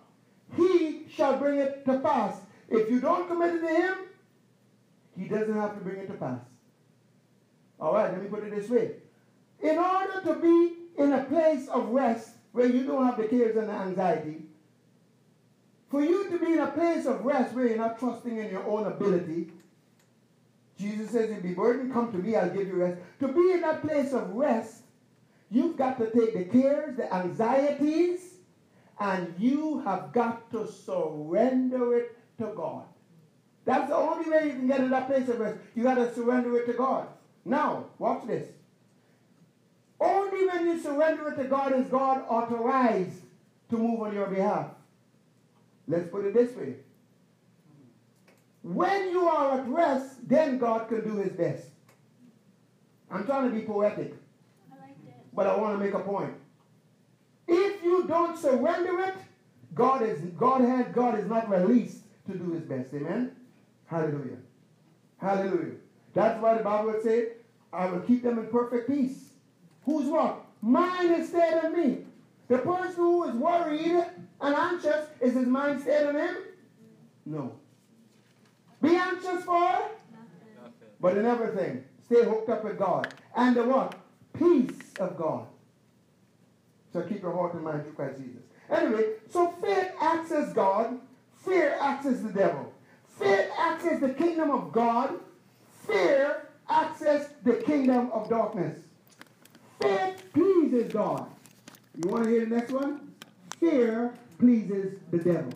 He 0.56 1.06
shall 1.12 1.36
bring 1.36 1.58
it 1.58 1.84
to 1.86 1.98
pass. 1.98 2.43
If 2.68 2.90
you 2.90 3.00
don't 3.00 3.28
commit 3.28 3.54
it 3.54 3.60
to 3.60 3.68
Him, 3.68 3.94
He 5.18 5.28
doesn't 5.28 5.54
have 5.54 5.74
to 5.74 5.80
bring 5.80 5.98
it 5.98 6.06
to 6.08 6.14
pass. 6.14 6.40
All 7.80 7.94
right, 7.94 8.12
let 8.12 8.22
me 8.22 8.28
put 8.28 8.44
it 8.44 8.54
this 8.54 8.70
way. 8.70 8.92
In 9.62 9.78
order 9.78 10.20
to 10.24 10.34
be 10.36 11.02
in 11.02 11.12
a 11.12 11.24
place 11.24 11.68
of 11.68 11.88
rest 11.88 12.30
where 12.52 12.66
you 12.66 12.84
don't 12.84 13.04
have 13.04 13.16
the 13.16 13.26
cares 13.26 13.56
and 13.56 13.68
the 13.68 13.72
anxiety, 13.72 14.42
for 15.90 16.02
you 16.02 16.28
to 16.30 16.38
be 16.38 16.52
in 16.52 16.60
a 16.60 16.68
place 16.68 17.06
of 17.06 17.24
rest 17.24 17.54
where 17.54 17.66
you're 17.66 17.76
not 17.76 17.98
trusting 17.98 18.36
in 18.36 18.50
your 18.50 18.66
own 18.66 18.86
ability, 18.86 19.50
Jesus 20.78 21.10
says, 21.10 21.30
if 21.30 21.36
you 21.36 21.50
be 21.50 21.54
burdened, 21.54 21.92
come 21.92 22.10
to 22.10 22.18
me, 22.18 22.34
I'll 22.34 22.50
give 22.50 22.66
you 22.66 22.74
rest. 22.74 22.98
To 23.20 23.28
be 23.28 23.52
in 23.52 23.60
that 23.60 23.82
place 23.82 24.12
of 24.12 24.30
rest, 24.30 24.82
you've 25.50 25.76
got 25.76 25.98
to 25.98 26.10
take 26.10 26.34
the 26.34 26.44
cares, 26.44 26.96
the 26.96 27.12
anxieties, 27.14 28.20
and 28.98 29.34
you 29.38 29.80
have 29.84 30.12
got 30.12 30.50
to 30.50 30.66
surrender 30.66 31.96
it 31.98 32.18
to 32.38 32.46
God. 32.56 32.84
That's 33.64 33.88
the 33.88 33.96
only 33.96 34.30
way 34.30 34.46
you 34.46 34.52
can 34.52 34.66
get 34.66 34.80
in 34.80 34.90
that 34.90 35.06
place 35.06 35.28
of 35.28 35.38
rest. 35.38 35.58
You 35.74 35.82
got 35.82 35.94
to 35.94 36.14
surrender 36.14 36.56
it 36.58 36.66
to 36.66 36.74
God. 36.74 37.08
Now, 37.44 37.86
watch 37.98 38.26
this. 38.26 38.48
Only 40.00 40.46
when 40.46 40.66
you 40.66 40.80
surrender 40.80 41.28
it 41.32 41.36
to 41.36 41.44
God 41.44 41.72
is 41.78 41.88
God 41.88 42.24
authorized 42.28 43.22
to 43.70 43.78
move 43.78 44.00
on 44.00 44.14
your 44.14 44.26
behalf. 44.26 44.66
Let's 45.88 46.10
put 46.10 46.24
it 46.24 46.34
this 46.34 46.54
way. 46.56 46.74
When 48.62 49.10
you 49.10 49.28
are 49.28 49.60
at 49.60 49.68
rest, 49.68 50.28
then 50.28 50.58
God 50.58 50.88
can 50.88 51.04
do 51.04 51.16
his 51.16 51.32
best. 51.32 51.66
I'm 53.10 53.24
trying 53.24 53.50
to 53.50 53.54
be 53.54 53.62
poetic. 53.62 54.14
I 54.72 54.80
like 54.80 54.96
but 55.32 55.46
I 55.46 55.56
want 55.56 55.78
to 55.78 55.84
make 55.84 55.94
a 55.94 56.00
point. 56.00 56.32
If 57.46 57.82
you 57.82 58.06
don't 58.06 58.38
surrender 58.38 59.00
it, 59.00 59.14
God 59.74 60.02
is 60.02 60.20
God 60.38 60.62
had 60.62 60.94
God 60.94 61.18
is 61.18 61.26
not 61.26 61.48
released 61.48 62.03
to 62.26 62.38
do 62.38 62.52
his 62.52 62.62
best. 62.62 62.92
Amen. 62.94 63.32
Hallelujah. 63.86 64.38
Hallelujah. 65.18 65.76
That's 66.14 66.40
why 66.40 66.56
the 66.56 66.64
Bible 66.64 66.92
would 66.92 67.02
say, 67.02 67.28
I 67.72 67.86
will 67.86 68.00
keep 68.00 68.22
them 68.22 68.38
in 68.38 68.46
perfect 68.46 68.88
peace. 68.88 69.30
Who's 69.84 70.06
what? 70.06 70.44
Mine 70.62 71.12
is 71.12 71.28
stayed 71.28 71.60
on 71.62 71.76
me. 71.76 72.04
The 72.48 72.58
person 72.58 72.94
who 72.96 73.24
is 73.24 73.34
worried 73.34 74.04
and 74.40 74.54
anxious, 74.54 75.06
is 75.20 75.34
his 75.34 75.46
mind 75.46 75.80
stayed 75.80 76.06
on 76.06 76.16
him? 76.16 76.36
No. 77.26 77.52
Be 78.82 78.96
anxious 78.96 79.44
for? 79.44 79.60
Nothing. 79.60 79.90
But 81.00 81.16
in 81.16 81.24
everything, 81.24 81.84
stay 82.04 82.24
hooked 82.24 82.50
up 82.50 82.64
with 82.64 82.78
God. 82.78 83.12
And 83.34 83.56
the 83.56 83.64
what? 83.64 83.94
Peace 84.38 84.92
of 85.00 85.16
God. 85.16 85.46
So 86.92 87.02
keep 87.02 87.22
your 87.22 87.32
heart 87.32 87.54
and 87.54 87.64
mind 87.64 87.82
through 87.82 87.94
Christ 87.94 88.18
Jesus. 88.18 88.42
Anyway, 88.70 89.04
so 89.30 89.50
faith 89.62 89.90
acts 90.00 90.30
as 90.32 90.52
God, 90.52 90.98
fear 91.44 91.76
acts 91.80 92.06
as 92.06 92.22
the 92.22 92.32
devil. 92.32 92.72
Fear 93.18 93.50
acts 93.58 93.84
as 93.86 94.00
the 94.00 94.10
kingdom 94.10 94.50
of 94.50 94.72
God, 94.72 95.10
fear 95.86 96.48
acts 96.68 97.02
as 97.02 97.28
the 97.44 97.54
kingdom 97.54 98.10
of 98.12 98.28
darkness. 98.28 98.78
Fear 99.80 100.16
pleases 100.32 100.92
God. 100.92 101.26
You 102.02 102.10
want 102.10 102.24
to 102.24 102.30
hear 102.30 102.46
the 102.46 102.56
next 102.56 102.72
one? 102.72 103.12
Fear 103.60 104.14
pleases 104.38 104.98
the 105.10 105.18
devil. 105.18 105.52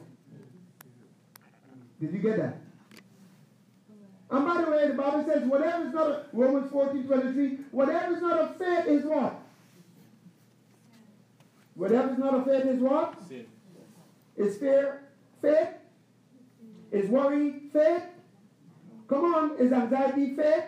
Did 2.01 2.13
you 2.13 2.19
get 2.19 2.37
that? 2.37 2.57
And 4.31 4.45
by 4.45 4.63
the 4.63 4.71
way, 4.71 4.87
the 4.89 4.95
Bible 4.95 5.25
says, 5.25 5.43
whatever 5.45 5.87
is 5.87 5.95
not 5.95 6.07
a, 6.07 6.25
Romans 6.33 6.71
14, 6.71 7.05
23, 7.05 7.59
whatever 7.71 8.15
is 8.15 8.21
not 8.21 8.39
of 8.39 8.57
faith 8.57 8.87
is 8.87 9.05
what? 9.05 9.41
Whatever 11.75 12.13
is 12.13 12.19
not 12.19 12.35
of 12.35 12.45
faith 12.45 12.67
is 12.67 12.81
what? 12.81 13.15
Sin. 13.27 13.47
Is 14.37 14.59
fear 14.59 15.01
faith? 15.41 15.69
Is 16.91 17.09
worry 17.09 17.55
faith? 17.73 18.03
Come 19.09 19.35
on, 19.35 19.59
is 19.59 19.73
anxiety 19.73 20.35
faith? 20.35 20.65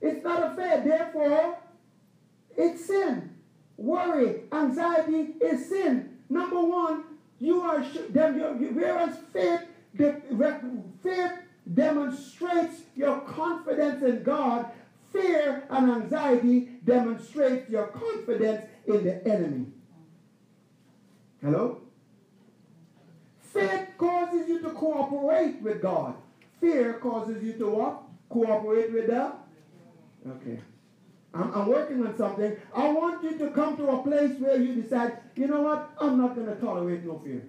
It's 0.00 0.22
not 0.24 0.52
a 0.52 0.54
faith, 0.54 0.84
therefore, 0.84 1.58
it's 2.56 2.86
sin. 2.86 3.30
Worry, 3.76 4.42
anxiety 4.52 5.34
is 5.40 5.68
sin. 5.68 6.18
Number 6.28 6.62
one, 6.62 7.04
you 7.38 7.62
are 7.62 7.84
them. 8.10 8.74
Whereas 8.74 9.16
faith, 9.32 9.62
faith 11.02 11.32
demonstrates 11.72 12.82
your 12.94 13.20
confidence 13.20 14.02
in 14.02 14.22
God. 14.22 14.66
Fear 15.12 15.64
and 15.70 15.90
anxiety 15.90 16.70
demonstrate 16.84 17.68
your 17.70 17.86
confidence 17.88 18.66
in 18.86 19.04
the 19.04 19.26
enemy. 19.26 19.66
Hello? 21.40 21.83
Faith 23.54 23.88
causes 23.96 24.48
you 24.48 24.60
to 24.62 24.70
cooperate 24.70 25.62
with 25.62 25.80
God. 25.80 26.16
Fear 26.60 26.94
causes 26.94 27.42
you 27.42 27.52
to 27.54 27.68
what? 27.68 28.02
Cooperate 28.28 28.92
with 28.92 29.06
the? 29.06 29.32
Okay. 30.28 30.58
I'm, 31.32 31.54
I'm, 31.54 31.66
working 31.68 32.04
on 32.04 32.16
something. 32.16 32.56
I 32.74 32.88
want 32.90 33.22
you 33.22 33.38
to 33.38 33.50
come 33.50 33.76
to 33.76 33.88
a 33.90 34.02
place 34.02 34.38
where 34.40 34.60
you 34.60 34.82
decide, 34.82 35.18
you 35.36 35.46
know 35.46 35.62
what? 35.62 35.90
I'm 36.00 36.18
not 36.18 36.34
going 36.34 36.48
to 36.48 36.56
tolerate 36.56 37.04
no 37.04 37.20
fear. 37.24 37.44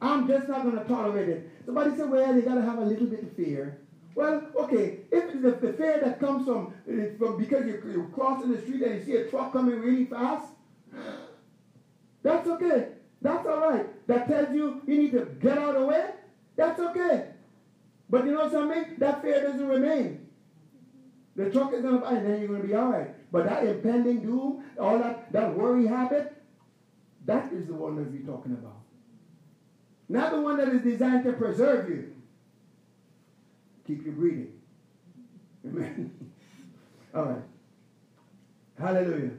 I'm 0.00 0.26
just 0.26 0.48
not 0.48 0.62
going 0.62 0.78
to 0.78 0.84
tolerate 0.84 1.28
it. 1.28 1.50
Somebody 1.66 1.96
said, 1.96 2.10
well, 2.10 2.34
you 2.34 2.42
got 2.42 2.54
to 2.54 2.62
have 2.62 2.78
a 2.78 2.84
little 2.84 3.06
bit 3.06 3.22
of 3.22 3.32
fear. 3.32 3.80
Well, 4.14 4.46
okay, 4.56 5.00
if 5.10 5.32
the, 5.42 5.50
the 5.50 5.72
fear 5.74 6.00
that 6.02 6.20
comes 6.20 6.46
from, 6.46 6.72
eh, 6.88 7.16
from 7.18 7.36
because 7.38 7.66
you're, 7.66 7.86
you're 7.90 8.08
crossing 8.08 8.52
the 8.52 8.60
street 8.62 8.82
and 8.82 8.98
you 9.00 9.04
see 9.04 9.16
a 9.16 9.28
truck 9.28 9.52
coming 9.52 9.80
really 9.80 10.06
fast, 10.06 10.46
that's 12.22 12.48
okay. 12.48 12.88
That's 13.24 13.46
all 13.46 13.58
right. 13.58 14.06
That 14.06 14.28
tells 14.28 14.54
you 14.54 14.82
you 14.86 14.98
need 14.98 15.12
to 15.12 15.24
get 15.40 15.56
out 15.56 15.74
of 15.74 15.80
the 15.80 15.86
way, 15.88 16.10
that's 16.56 16.78
okay. 16.78 17.28
But 18.10 18.26
you 18.26 18.32
know 18.32 18.50
something? 18.50 18.96
That 18.98 19.22
fear 19.22 19.42
doesn't 19.42 19.66
remain. 19.66 20.28
The 21.34 21.50
truck 21.50 21.72
is 21.72 21.80
going 21.80 21.94
to, 21.94 22.00
by 22.00 22.16
and 22.16 22.26
then 22.26 22.38
you're 22.38 22.48
going 22.48 22.60
to 22.60 22.68
be 22.68 22.74
all 22.74 22.90
right. 22.90 23.32
But 23.32 23.46
that 23.46 23.64
impending 23.64 24.20
doom, 24.20 24.62
all 24.78 24.98
that, 24.98 25.32
that 25.32 25.56
worry 25.56 25.86
habit, 25.86 26.36
that 27.24 27.50
is 27.50 27.66
the 27.66 27.72
one 27.72 27.96
that 27.96 28.12
we're 28.12 28.30
talking 28.30 28.52
about. 28.52 28.76
Not 30.10 30.32
the 30.32 30.42
one 30.42 30.58
that 30.58 30.68
is 30.68 30.82
designed 30.82 31.24
to 31.24 31.32
preserve 31.32 31.88
you. 31.88 32.14
Keep 33.86 34.04
you 34.04 34.12
breathing. 34.12 34.52
Amen. 35.66 36.10
all 37.14 37.24
right. 37.24 37.42
Hallelujah. 38.78 39.30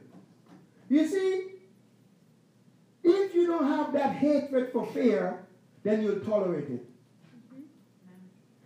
You 0.90 1.08
see, 1.08 1.55
don't 3.58 3.68
have 3.68 3.93
that 3.93 4.16
hatred 4.16 4.72
for 4.72 4.86
fear, 4.88 5.39
then 5.84 6.01
you'll 6.01 6.20
tolerate 6.20 6.70
it. 6.70 6.86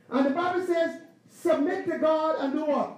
And 0.10 0.26
the 0.26 0.32
Bible 0.32 0.66
says, 0.66 1.02
submit 1.30 1.86
to 1.86 1.98
God 2.00 2.38
and 2.40 2.54
do 2.54 2.66
what? 2.66 2.96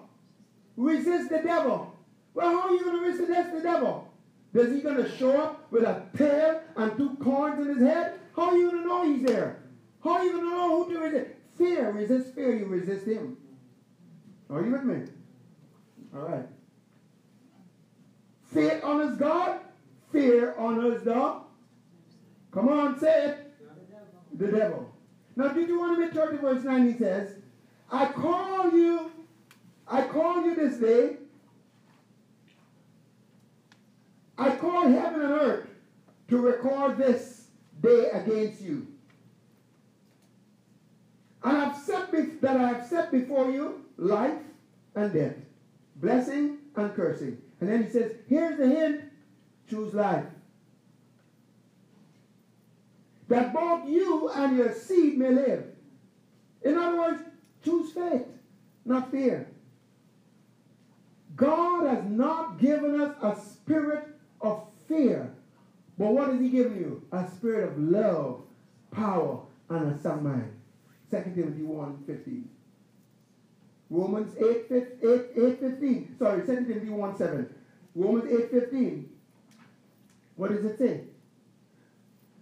Resist 0.78 1.30
the 1.30 1.40
devil. 1.40 1.94
Well, 2.34 2.50
how 2.50 2.70
are 2.70 2.72
you 2.72 2.84
going 2.84 2.98
to 2.98 3.24
resist 3.24 3.54
the 3.54 3.62
devil? 3.62 4.08
Is 4.54 4.74
he 4.74 4.82
going 4.82 4.98
to 4.98 5.18
show 5.18 5.32
up 5.32 5.72
with 5.72 5.84
a 5.84 6.04
tail 6.18 6.62
and 6.76 6.98
two 6.98 7.16
corns 7.22 7.60
in 7.66 7.76
his 7.76 7.84
head? 7.84 8.20
How 8.36 8.50
are 8.50 8.58
you 8.58 8.72
going 8.72 8.84
to 8.84 8.88
know 8.88 9.04
he's 9.06 9.26
there? 9.26 9.58
How 10.04 10.12
are 10.12 10.24
you 10.24 10.32
going 10.32 10.44
to 10.46 10.50
know 10.50 10.84
who 10.84 10.94
to 10.94 11.00
resist? 11.00 11.32
Fear. 11.58 11.92
Resist 11.92 12.34
fear. 12.34 12.56
You 12.56 12.66
resist 12.66 13.06
him. 13.06 13.38
Are 14.50 14.64
you 14.64 14.72
with 14.72 14.84
me? 14.84 15.08
All 16.16 16.22
right. 16.22 16.48
Fear 18.54 18.82
honors 18.84 19.18
God. 19.18 19.60
Fear 20.12 20.56
honors 20.58 21.04
the. 21.04 21.51
Come 22.52 22.70
on, 22.70 23.00
say 23.00 23.26
it. 23.28 23.54
The 24.38 24.48
devil. 24.48 24.94
Now, 25.36 25.50
did 25.50 25.68
you 25.68 25.80
want 25.80 25.98
to 25.98 26.06
Deuteronomy 26.06 26.38
30, 26.38 26.56
verse 26.56 26.64
9, 26.64 26.92
he 26.92 26.98
says, 26.98 27.36
I 27.92 28.06
call 28.08 28.72
you 28.72 29.12
I 29.92 30.04
call 30.04 30.46
you 30.46 30.56
this 30.56 30.78
day. 30.78 31.18
I 34.38 34.56
call 34.56 34.90
heaven 34.90 35.22
and 35.22 35.34
earth 35.34 35.68
to 36.30 36.38
record 36.38 36.98
this 36.98 37.48
day 37.82 38.10
against 38.14 38.62
you. 38.62 38.88
And 41.44 41.58
I've 41.58 41.78
set 41.78 42.12
be- 42.12 42.38
that 42.42 42.56
I 42.56 42.70
have 42.70 42.88
set 42.88 43.12
before 43.12 43.52
you 43.52 43.84
life 43.98 44.40
and 44.96 45.12
death, 45.12 45.36
blessing 45.98 46.60
and 46.78 46.96
cursing. 46.96 47.42
And 47.60 47.70
then 47.70 47.84
he 47.84 47.90
says, 47.90 48.14
here's 48.28 48.58
the 48.58 48.68
hint 48.68 49.04
choose 49.70 49.94
life. 49.94 50.26
That 53.32 53.54
both 53.54 53.88
you 53.88 54.28
and 54.28 54.58
your 54.58 54.74
seed 54.74 55.18
may 55.18 55.30
live. 55.30 55.64
In 56.64 56.76
other 56.78 56.98
words, 56.98 57.22
choose 57.64 57.94
faith, 57.94 58.28
not 58.84 59.10
fear. 59.10 59.48
God 61.38 61.88
has 61.88 62.04
not 62.04 62.60
given 62.60 63.00
us 63.00 63.16
a 63.22 63.34
spirit 63.40 64.04
of 64.42 64.68
fear. 64.86 65.34
But 65.98 66.12
what 66.12 66.28
has 66.28 66.42
he 66.42 66.50
given 66.50 66.76
you? 66.76 67.04
A 67.14 67.26
spirit 67.26 67.70
of 67.70 67.80
love, 67.80 68.42
power, 68.92 69.40
and 69.70 69.94
a 69.94 69.98
sound 69.98 70.26
mind. 70.26 70.52
2 71.10 71.32
Timothy 71.34 71.64
1 71.64 72.04
15. 72.06 72.50
Romans 73.90 74.36
8, 74.36 74.66
8, 74.70 75.26
8 75.38 75.60
15. 75.62 76.16
Sorry, 76.20 76.46
2 76.46 76.66
Timothy 76.66 76.90
1 76.90 77.18
7. 77.18 77.56
Romans 77.96 78.30
8 78.30 78.52
15. 78.52 79.10
What 80.36 80.52
does 80.52 80.66
it 80.66 80.78
say? 80.78 81.06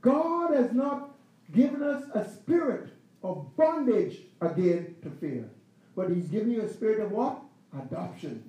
God 0.02 0.54
has 0.54 0.72
not 0.72 1.12
given 1.54 1.84
us 1.84 2.04
a 2.14 2.30
spirit 2.30 2.90
of 3.24 3.56
bondage 3.58 4.18
again 4.42 4.96
to 5.04 5.10
fear. 5.10 5.50
But 5.96 6.10
he's 6.12 6.28
given 6.28 6.52
you 6.52 6.62
a 6.62 6.70
spirit 6.70 7.00
of 7.00 7.12
what? 7.12 7.40
Adoption. 7.78 8.44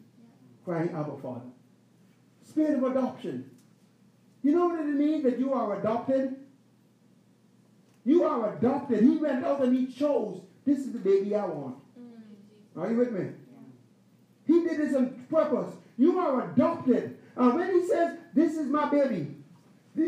Crying, 0.65 0.91
Abba 0.91 1.17
Father. 1.23 1.41
Spirit 2.49 2.77
of 2.79 2.85
adoption. 2.85 3.51
You 4.43 4.53
know 4.53 4.69
what 4.69 4.81
it 4.81 4.87
means 4.87 5.25
that 5.25 5.39
you 5.39 5.53
are 5.53 5.79
adopted? 5.79 6.37
You 8.05 8.25
are 8.25 8.55
adopted. 8.57 9.03
He 9.03 9.17
went 9.17 9.45
out 9.45 9.63
and 9.63 9.77
he 9.77 9.93
chose, 9.93 10.41
this 10.65 10.79
is 10.79 10.93
the 10.93 10.99
baby 10.99 11.35
I 11.35 11.45
want. 11.47 11.77
Are 12.77 12.91
you 12.91 12.97
with 12.97 13.13
me? 13.13 13.31
He 14.47 14.61
did 14.65 14.79
this 14.79 14.95
on 14.95 15.27
purpose. 15.31 15.75
You 15.99 16.19
are 16.19 16.51
adopted. 16.51 17.19
And 17.37 17.55
when 17.55 17.73
he 17.73 17.87
says, 17.87 18.17
this 18.35 18.55
is 18.55 18.69
my 18.69 18.89
baby, 18.89 19.37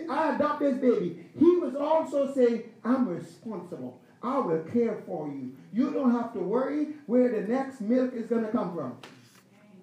I 0.09 0.35
adopt 0.35 0.61
this 0.61 0.77
baby, 0.77 1.27
he 1.39 1.57
was 1.57 1.75
also 1.75 2.33
saying, 2.35 2.65
I'm 2.85 3.09
responsible. 3.09 4.01
I 4.23 4.39
will 4.39 4.63
care 4.73 5.03
for 5.05 5.29
you. 5.29 5.53
You 5.73 5.91
don't 5.91 6.13
have 6.13 6.33
to 6.35 6.39
worry 6.39 6.89
where 7.07 7.29
the 7.29 7.41
next 7.49 7.81
milk 7.81 8.15
is 8.15 8.27
going 8.27 8.45
to 8.45 8.53
come 8.53 8.75
from. 8.75 8.97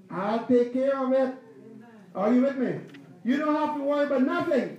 I'll 0.10 0.46
take 0.46 0.74
care 0.74 0.98
of 0.98 1.12
it. 1.12 1.36
Are 2.16 2.34
you 2.34 2.42
with 2.42 2.58
me? 2.58 2.80
You 3.24 3.38
don't 3.38 3.56
have 3.56 3.76
to 3.76 3.84
worry 3.84 4.06
about 4.06 4.24
nothing. 4.24 4.78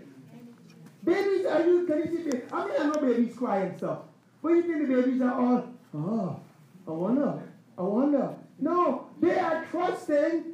Babies, 1.05 1.47
are 1.47 1.63
you, 1.63 1.87
can 1.87 1.99
you 1.99 2.07
see 2.07 2.31
babies? 2.31 2.49
I 2.53 2.67
mean, 2.67 2.77
I 2.79 2.87
know 2.87 3.01
babies 3.01 3.37
cry 3.37 3.61
and 3.61 3.77
stuff. 3.77 4.01
But 4.43 4.51
you 4.51 4.63
think 4.63 4.89
the 4.89 4.95
babies 4.95 5.21
are 5.23 5.35
all, 5.35 5.69
oh, 5.95 6.41
I 6.89 6.91
wonder, 6.91 7.43
I 7.79 7.83
wonder. 7.83 8.35
No, 8.59 9.07
they 9.21 9.39
are 9.39 9.65
trusting 9.71 10.45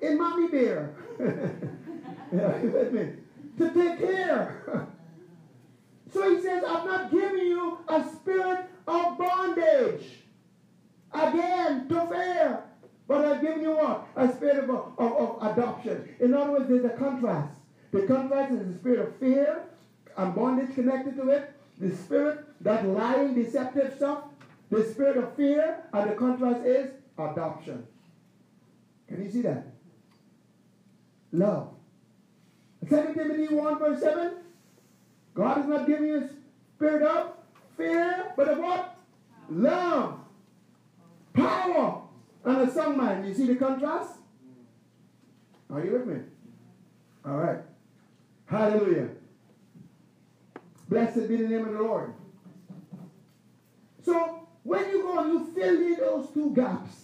in 0.00 0.18
mommy 0.18 0.48
bear. 0.48 0.94
yeah, 2.32 2.62
you 2.62 2.70
with 2.70 2.92
me? 2.92 3.08
To 3.58 3.70
take 3.70 3.98
care. 3.98 4.88
so 6.12 6.34
he 6.34 6.42
says, 6.42 6.62
I'm 6.66 6.86
not 6.86 7.10
giving 7.10 7.46
you 7.46 7.78
a 7.88 8.04
spirit 8.04 8.66
of 8.86 9.18
bondage. 9.18 10.04
Again, 11.12 11.88
to 11.88 12.06
fear. 12.06 12.62
But 13.08 13.24
I've 13.24 13.40
given 13.40 13.62
you 13.62 13.76
what? 13.76 14.08
A 14.16 14.32
spirit 14.32 14.64
of, 14.64 14.70
of, 14.70 14.98
of 14.98 15.52
adoption. 15.52 16.08
In 16.20 16.34
other 16.34 16.52
words, 16.52 16.68
there's 16.68 16.84
a 16.84 16.90
contrast. 16.90 17.52
The 17.92 18.02
contrast 18.02 18.52
is 18.52 18.66
the 18.66 18.78
spirit 18.78 19.00
of 19.00 19.16
fear 19.16 19.62
and 20.16 20.34
bondage 20.34 20.74
connected 20.74 21.16
to 21.16 21.28
it. 21.30 21.52
The 21.78 21.94
spirit, 21.94 22.44
that 22.62 22.86
lying, 22.86 23.34
deceptive 23.34 23.94
stuff. 23.96 24.24
The 24.70 24.84
spirit 24.84 25.16
of 25.18 25.36
fear, 25.36 25.84
and 25.92 26.10
the 26.10 26.14
contrast 26.14 26.66
is 26.66 26.90
adoption. 27.16 27.86
Can 29.06 29.22
you 29.22 29.30
see 29.30 29.42
that? 29.42 29.66
Love. 31.32 31.75
2 32.88 33.14
Timothy 33.14 33.54
1 33.54 33.78
verse 33.78 34.00
7. 34.00 34.32
God 35.34 35.58
is 35.60 35.66
not 35.66 35.86
giving 35.86 36.06
you 36.06 36.18
a 36.18 36.28
spirit 36.76 37.02
of 37.02 37.32
fear, 37.76 38.32
but 38.36 38.48
of 38.48 38.58
what? 38.58 38.96
Love. 39.50 40.18
Power 41.34 42.02
and 42.44 42.68
a 42.68 42.72
song 42.72 42.96
mind. 42.96 43.26
You 43.26 43.34
see 43.34 43.46
the 43.46 43.56
contrast? 43.56 44.12
Are 45.70 45.84
you 45.84 45.92
with 45.92 46.06
me? 46.06 46.20
All 47.24 47.36
right. 47.36 47.58
Hallelujah. 48.46 49.08
Blessed 50.88 51.28
be 51.28 51.36
the 51.36 51.48
name 51.48 51.66
of 51.66 51.72
the 51.72 51.82
Lord. 51.82 52.14
So, 54.04 54.48
when 54.62 54.88
you 54.90 55.02
go 55.02 55.18
and 55.18 55.32
you 55.32 55.52
fill 55.52 55.74
in 55.74 55.96
those 55.96 56.30
two 56.30 56.52
gaps 56.54 56.94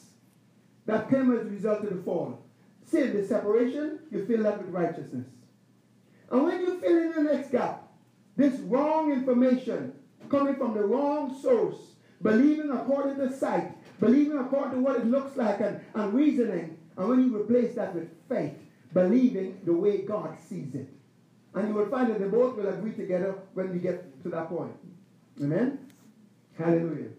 that 0.86 1.10
came 1.10 1.32
as 1.32 1.46
a 1.46 1.50
result 1.50 1.82
of 1.82 1.96
the 1.96 2.02
fall, 2.02 2.38
sin, 2.86 3.16
the 3.16 3.26
separation, 3.26 3.98
you 4.12 4.24
fill 4.24 4.44
that 4.44 4.58
with 4.58 4.72
righteousness. 4.72 5.26
And 6.32 6.44
when 6.44 6.60
you 6.60 6.80
fill 6.80 6.96
in 6.96 7.12
the 7.12 7.34
next 7.34 7.52
gap, 7.52 7.82
this 8.36 8.58
wrong 8.60 9.12
information 9.12 9.92
coming 10.30 10.56
from 10.56 10.72
the 10.72 10.82
wrong 10.82 11.38
source, 11.40 11.76
believing 12.22 12.70
according 12.70 13.16
to 13.16 13.36
sight, 13.36 13.70
believing 14.00 14.38
according 14.38 14.72
to 14.72 14.80
what 14.80 14.96
it 14.96 15.06
looks 15.06 15.36
like 15.36 15.60
and, 15.60 15.80
and 15.94 16.14
reasoning. 16.14 16.78
And 16.96 17.08
when 17.08 17.22
you 17.22 17.36
replace 17.36 17.74
that 17.74 17.94
with 17.94 18.08
faith, 18.28 18.54
believing 18.94 19.60
the 19.64 19.74
way 19.74 19.98
God 19.98 20.38
sees 20.48 20.74
it. 20.74 20.88
And 21.54 21.68
you 21.68 21.74
will 21.74 21.86
find 21.86 22.10
that 22.10 22.18
they 22.18 22.28
both 22.28 22.56
will 22.56 22.68
agree 22.68 22.92
together 22.92 23.34
when 23.52 23.70
we 23.70 23.78
get 23.78 24.22
to 24.22 24.30
that 24.30 24.48
point. 24.48 24.72
Amen? 25.42 25.86
Hallelujah. 26.58 27.10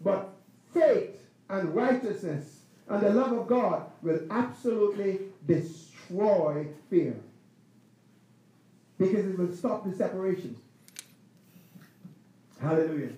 But 0.00 0.30
faith 0.72 1.20
and 1.48 1.74
righteousness 1.74 2.60
and 2.88 3.02
the 3.02 3.10
love 3.10 3.32
of 3.32 3.48
God 3.48 3.86
will 4.02 4.20
absolutely 4.30 5.20
destroy 5.46 5.91
fear. 6.90 7.16
Because 8.98 9.26
it 9.26 9.38
will 9.38 9.54
stop 9.54 9.84
the 9.84 9.94
separation. 9.94 10.56
Hallelujah. 12.60 13.10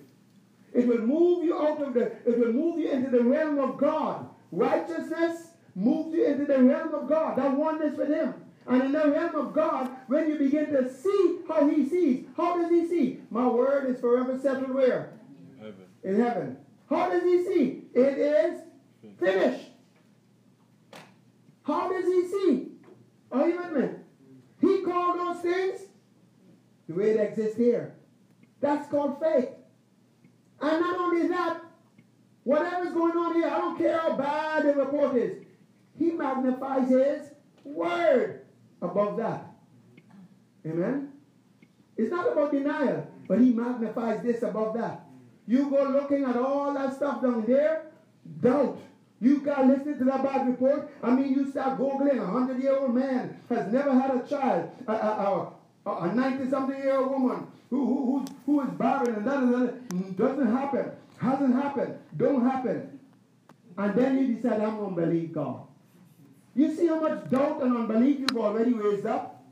It 0.73 0.87
will 0.87 1.01
move 1.01 1.43
you 1.45 1.57
out 1.57 1.81
of 1.81 1.93
the, 1.93 2.11
it 2.25 2.37
will 2.37 2.51
move 2.51 2.79
you 2.79 2.89
into 2.89 3.09
the 3.09 3.23
realm 3.23 3.59
of 3.59 3.77
God. 3.77 4.27
Righteousness 4.51 5.49
moves 5.75 6.13
you 6.13 6.25
into 6.25 6.45
the 6.45 6.61
realm 6.61 6.93
of 6.93 7.07
God. 7.07 7.37
That 7.37 7.55
oneness 7.55 7.95
with 7.97 8.09
Him. 8.09 8.33
And 8.67 8.81
in 8.81 8.91
the 8.91 9.11
realm 9.11 9.35
of 9.35 9.53
God, 9.53 9.89
when 10.07 10.27
you 10.27 10.37
begin 10.37 10.71
to 10.71 10.91
see 10.91 11.39
how 11.47 11.67
He 11.69 11.87
sees, 11.87 12.25
how 12.35 12.57
does 12.57 12.71
He 12.71 12.87
see? 12.87 13.21
My 13.29 13.47
word 13.47 13.89
is 13.89 14.01
forever 14.01 14.39
settled 14.39 14.73
where? 14.73 15.13
Heaven. 15.59 15.75
In 16.03 16.19
heaven. 16.19 16.57
How 16.89 17.09
does 17.09 17.23
He 17.23 17.43
see? 17.45 17.83
It 17.93 18.17
is 18.17 18.61
finished. 19.19 19.65
How 21.63 21.91
does 21.91 22.05
He 22.05 22.27
see? 22.27 22.67
Are 23.31 23.47
you 23.47 23.57
with 23.57 23.71
me? 23.71 23.89
He 24.61 24.81
called 24.83 25.19
those 25.19 25.41
things 25.41 25.81
the 26.87 26.93
way 26.93 27.17
they 27.17 27.27
exist 27.27 27.57
here. 27.57 27.95
That's 28.61 28.89
called 28.89 29.19
faith. 29.21 29.49
And 30.61 30.81
not 30.81 30.99
only 30.99 31.27
that, 31.27 31.61
whatever's 32.43 32.93
going 32.93 33.17
on 33.17 33.35
here, 33.35 33.47
I 33.47 33.57
don't 33.57 33.77
care 33.77 33.99
how 33.99 34.15
bad 34.15 34.65
the 34.65 34.73
report 34.73 35.15
is. 35.17 35.43
He 35.97 36.11
magnifies 36.11 36.89
his 36.89 37.31
word 37.63 38.45
above 38.81 39.17
that. 39.17 39.51
Amen? 40.65 41.11
It's 41.97 42.11
not 42.11 42.31
about 42.31 42.51
denial, 42.51 43.07
but 43.27 43.39
he 43.39 43.51
magnifies 43.51 44.21
this 44.21 44.43
above 44.43 44.75
that. 44.77 45.05
You 45.47 45.69
go 45.69 45.83
looking 45.83 46.25
at 46.25 46.35
all 46.35 46.73
that 46.73 46.95
stuff 46.95 47.21
down 47.21 47.45
there, 47.45 47.91
doubt. 48.41 48.79
You 49.21 49.39
got 49.39 49.67
listening 49.67 49.97
to 49.99 50.05
that 50.05 50.23
bad 50.23 50.47
report. 50.47 50.91
I 51.01 51.11
mean, 51.11 51.33
you 51.33 51.49
start 51.49 51.79
googling. 51.79 52.21
A 52.21 52.25
hundred 52.25 52.61
year 52.61 52.77
old 52.77 52.93
man 52.93 53.39
has 53.49 53.71
never 53.71 53.93
had 53.93 54.11
a 54.15 54.27
child. 54.27 54.69
A, 54.87 54.91
a, 54.91 55.53
a 55.85 56.13
90 56.13 56.49
something 56.49 56.77
year 56.77 56.97
old 56.97 57.11
woman 57.11 57.47
who, 57.69 57.85
who, 57.85 58.05
who, 58.05 58.25
who 58.45 58.61
is 58.61 58.69
barren 58.77 59.15
and 59.15 59.27
that, 59.27 59.39
that 59.39 59.89
mm, 59.89 60.17
doesn't 60.17 60.51
happen, 60.51 60.91
hasn't 61.17 61.55
happened, 61.55 61.97
don't 62.17 62.43
happen. 62.43 62.99
And 63.77 63.95
then 63.95 64.17
you 64.17 64.35
decide, 64.35 64.61
I'm 64.61 64.77
going 64.77 64.95
to 64.95 65.01
believe 65.01 65.33
God. 65.33 65.61
You 66.55 66.73
see 66.73 66.87
how 66.87 66.99
much 66.99 67.29
doubt 67.29 67.61
and 67.63 67.75
unbelief 67.75 68.19
you've 68.19 68.37
already 68.37 68.73
raised 68.73 69.05
up? 69.05 69.43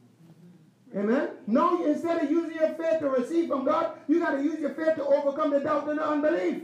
Amen? 0.95 1.29
Now, 1.47 1.83
instead 1.83 2.23
of 2.23 2.31
using 2.31 2.55
your 2.55 2.73
faith 2.75 2.99
to 2.99 3.09
receive 3.09 3.49
from 3.49 3.65
God, 3.65 3.97
you 4.07 4.19
got 4.19 4.37
to 4.37 4.43
use 4.43 4.59
your 4.59 4.73
faith 4.73 4.95
to 4.95 5.05
overcome 5.05 5.51
the 5.51 5.59
doubt 5.59 5.89
and 5.89 5.97
the 5.97 6.07
unbelief. 6.07 6.63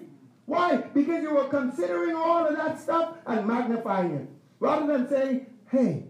Why? 0.50 0.78
Because 0.78 1.22
you 1.22 1.36
were 1.36 1.47
considering 1.47 2.16
all 2.16 2.47
of 2.47 2.58
that 2.58 2.82
stuff 2.82 3.18
and 3.28 3.45
magnifying 3.45 4.16
it. 4.16 4.28
Rather 4.60 4.91
than 4.91 5.08
saying, 5.08 5.45
hey, 5.70 6.06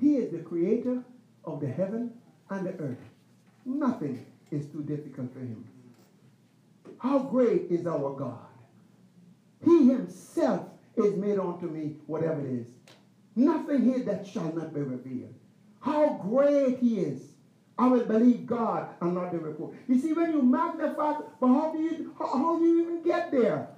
he 0.00 0.16
is 0.16 0.32
the 0.32 0.38
creator 0.38 1.02
of 1.44 1.60
the 1.60 1.68
heaven 1.68 2.14
and 2.48 2.66
the 2.66 2.70
earth. 2.82 3.04
Nothing 3.66 4.24
is 4.50 4.64
too 4.68 4.82
difficult 4.84 5.34
for 5.34 5.40
him. 5.40 5.68
How 6.98 7.18
great 7.18 7.66
is 7.70 7.86
our 7.86 8.14
God? 8.14 8.46
He 9.62 9.90
himself 9.90 10.66
is 10.96 11.14
made 11.16 11.38
unto 11.38 11.66
me 11.66 11.96
whatever 12.06 12.40
it 12.40 12.60
is. 12.60 12.66
Nothing 13.36 13.82
here 13.82 14.02
that 14.04 14.26
shall 14.26 14.50
not 14.50 14.72
be 14.72 14.80
revealed. 14.80 15.34
How 15.80 16.20
great 16.26 16.78
he 16.78 17.00
is. 17.00 17.20
I 17.76 17.88
will 17.88 18.04
believe 18.04 18.46
God 18.46 18.88
and 19.02 19.14
not 19.14 19.32
the 19.32 19.40
report. 19.40 19.74
You 19.88 19.98
see, 19.98 20.14
when 20.14 20.32
you 20.32 20.40
magnify, 20.40 21.14
but 21.38 21.48
how 21.48 21.72
do 21.72 21.82
you 21.82 22.14
how, 22.18 22.28
how 22.28 22.58
do 22.58 22.64
you 22.64 22.82
even 22.82 23.02
get 23.02 23.30
there? 23.30 23.73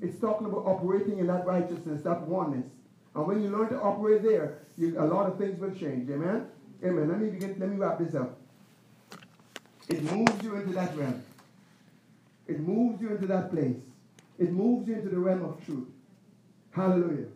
It's 0.00 0.20
talking 0.20 0.46
about 0.46 0.66
operating 0.66 1.18
in 1.18 1.26
that 1.26 1.46
righteousness, 1.46 2.02
that 2.02 2.22
oneness. 2.22 2.66
And 3.14 3.26
when 3.26 3.42
you 3.42 3.48
learn 3.48 3.68
to 3.70 3.80
operate 3.80 4.22
there, 4.22 4.58
you, 4.76 4.98
a 4.98 5.04
lot 5.04 5.26
of 5.26 5.38
things 5.38 5.58
will 5.60 5.72
change. 5.72 6.08
Amen? 6.10 6.46
Amen. 6.84 7.08
Let 7.08 7.20
me 7.20 7.30
begin, 7.30 7.56
let 7.58 7.68
me 7.68 7.76
wrap 7.76 7.98
this 7.98 8.14
up. 8.14 8.38
It 9.88 10.02
moves 10.02 10.42
you 10.42 10.54
into 10.56 10.72
that 10.74 10.96
realm. 10.96 11.22
It 12.46 12.60
moves 12.60 13.00
you 13.02 13.10
into 13.10 13.26
that 13.26 13.50
place. 13.50 13.76
It 14.38 14.52
moves 14.52 14.86
you 14.86 14.94
into 14.94 15.08
the 15.08 15.18
realm 15.18 15.44
of 15.44 15.64
truth. 15.64 15.88
Hallelujah. 16.70 17.26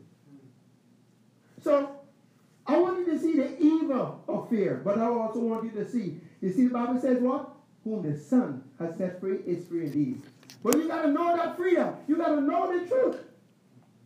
So, 1.62 1.96
I 2.66 2.78
want 2.78 2.98
you 3.00 3.06
to 3.12 3.18
see 3.18 3.36
the 3.36 3.60
evil 3.60 4.22
of 4.28 4.48
fear, 4.48 4.80
but 4.84 4.98
I 4.98 5.06
also 5.06 5.40
want 5.40 5.64
you 5.64 5.70
to 5.82 5.90
see. 5.90 6.20
You 6.40 6.52
see, 6.52 6.66
the 6.66 6.74
Bible 6.74 7.00
says 7.00 7.18
what? 7.20 7.50
Whom 7.84 8.08
the 8.08 8.16
Son 8.16 8.62
has 8.78 8.96
set 8.96 9.20
free 9.20 9.38
is 9.46 9.66
free 9.66 9.86
indeed. 9.86 10.22
But 10.62 10.76
you 10.76 10.88
got 10.88 11.02
to 11.02 11.10
know 11.10 11.36
that 11.36 11.56
freedom. 11.56 11.96
You 12.06 12.16
got 12.16 12.34
to 12.34 12.40
know 12.40 12.78
the 12.78 12.86
truth. 12.86 13.18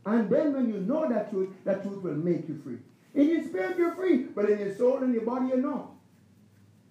And 0.07 0.31
then 0.31 0.53
when 0.55 0.73
you 0.73 0.81
know 0.81 1.09
that 1.09 1.31
truth, 1.31 1.51
that 1.65 1.83
truth 1.83 2.03
will 2.03 2.15
make 2.15 2.49
you 2.49 2.61
free. 2.63 2.79
In 3.15 3.29
your 3.29 3.43
spirit, 3.45 3.77
you're 3.77 3.95
free, 3.95 4.25
but 4.25 4.49
in 4.49 4.59
your 4.59 4.75
soul 4.75 4.99
and 4.99 5.13
your 5.13 5.25
body, 5.25 5.49
you're 5.49 5.57
not. 5.59 5.91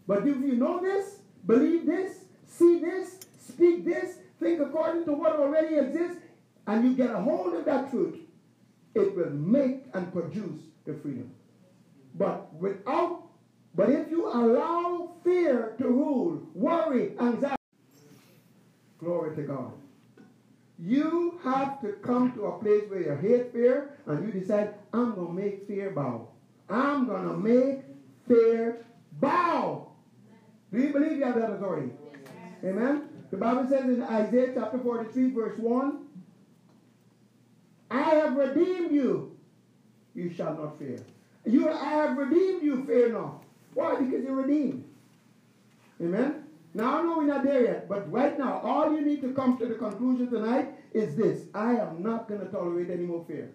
But 0.07 0.20
if 0.28 0.38
you 0.38 0.55
know 0.55 0.82
this, 0.82 1.20
believe 1.45 1.86
this, 1.86 2.26
see 2.45 2.80
this, 2.80 3.20
speak 3.39 3.86
this, 3.86 4.18
think 4.39 4.59
according 4.59 5.05
to 5.05 5.13
what 5.13 5.38
already 5.38 5.76
exists, 5.76 6.22
and 6.68 6.84
you 6.84 6.95
get 6.95 7.11
a 7.11 7.20
hold 7.20 7.53
of 7.53 7.66
that 7.66 7.89
truth, 7.89 8.18
it 8.93 9.16
will 9.16 9.30
make 9.30 9.84
and 9.93 10.11
produce 10.11 10.61
the 10.86 10.93
freedom. 10.93 11.32
But 12.16 12.53
without, 12.53 13.24
but 13.76 13.89
if 13.89 14.09
you 14.09 14.28
allow 14.28 15.11
fear 15.24 15.76
to 15.78 15.88
rule, 15.88 16.41
worry, 16.53 17.11
anxiety, 17.20 17.55
glory 19.00 19.36
to 19.36 19.43
God. 19.43 19.72
You 20.78 21.39
have 21.43 21.80
to 21.82 21.93
come 21.93 22.34
to 22.34 22.46
a 22.46 22.60
place 22.60 22.89
where 22.89 23.02
you 23.02 23.16
hate 23.16 23.54
fear 23.54 23.98
and 24.06 24.26
you 24.26 24.39
decide, 24.39 24.74
I'm 24.93 25.16
going 25.16 25.28
to 25.28 25.34
make 25.34 25.68
fear 25.68 25.91
bow. 25.91 26.28
I'm 26.70 27.08
going 27.08 27.28
to 27.28 27.38
make 27.38 27.82
fear 28.28 28.86
bow. 29.22 29.88
Do 30.74 30.82
you 30.82 30.91
believe 30.91 31.18
you 31.18 31.24
have 31.24 31.36
that 31.36 31.52
authority? 31.52 31.91
Amen. 32.64 33.08
The 33.32 33.38
Bible 33.38 33.68
says 33.68 33.86
in 33.86 34.02
Isaiah 34.02 34.52
chapter 34.54 34.78
43, 34.80 35.32
verse 35.32 35.58
1, 35.58 36.00
I 37.91 38.10
have 38.10 38.36
redeemed 38.36 38.91
you. 38.91 39.38
You 40.14 40.30
shall 40.30 40.56
not 40.56 40.78
fear. 40.80 41.00
You, 41.46 41.70
I 41.70 41.89
have 41.89 42.18
redeemed 42.18 42.64
you, 42.64 42.84
fear 42.86 43.12
not. 43.12 43.43
Why? 43.74 43.96
Because 44.00 44.24
you're 44.24 44.36
redeemed. 44.36 44.84
Amen. 46.02 46.45
Now 46.76 47.00
I 47.00 47.04
know 47.04 47.18
we're 47.20 47.28
not 47.28 47.46
there 47.46 47.64
yet, 47.64 47.88
but 47.88 48.12
right 48.12 48.38
now, 48.38 48.60
all 48.60 48.92
you 48.92 49.00
need 49.00 49.22
to 49.22 49.32
come 49.32 49.58
to 49.60 49.66
the 49.66 49.76
conclusion 49.76 50.30
tonight 50.30 50.74
is 50.94 51.16
this. 51.16 51.46
I 51.54 51.78
am 51.78 52.04
not 52.04 52.28
going 52.28 52.42
to 52.42 52.48
tolerate 52.48 52.90
any 52.90 53.06
more 53.06 53.24
fear. 53.26 53.54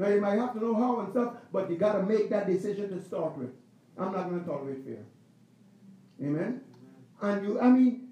Now 0.00 0.08
you 0.08 0.20
might 0.20 0.36
have 0.36 0.52
to 0.54 0.58
know 0.58 0.74
how 0.74 0.98
and 0.98 1.08
stuff, 1.12 1.34
but 1.52 1.70
you 1.70 1.76
got 1.76 1.92
to 1.92 2.02
make 2.02 2.28
that 2.30 2.48
decision 2.48 2.90
to 2.90 3.00
start 3.04 3.38
with. 3.38 3.50
I'm 3.96 4.12
not 4.12 4.28
going 4.28 4.40
to 4.40 4.46
tolerate 4.46 4.84
fear. 4.84 5.04
Amen. 6.20 6.60
And 7.22 7.46
you, 7.46 7.60
I 7.60 7.70
mean, 7.70 8.08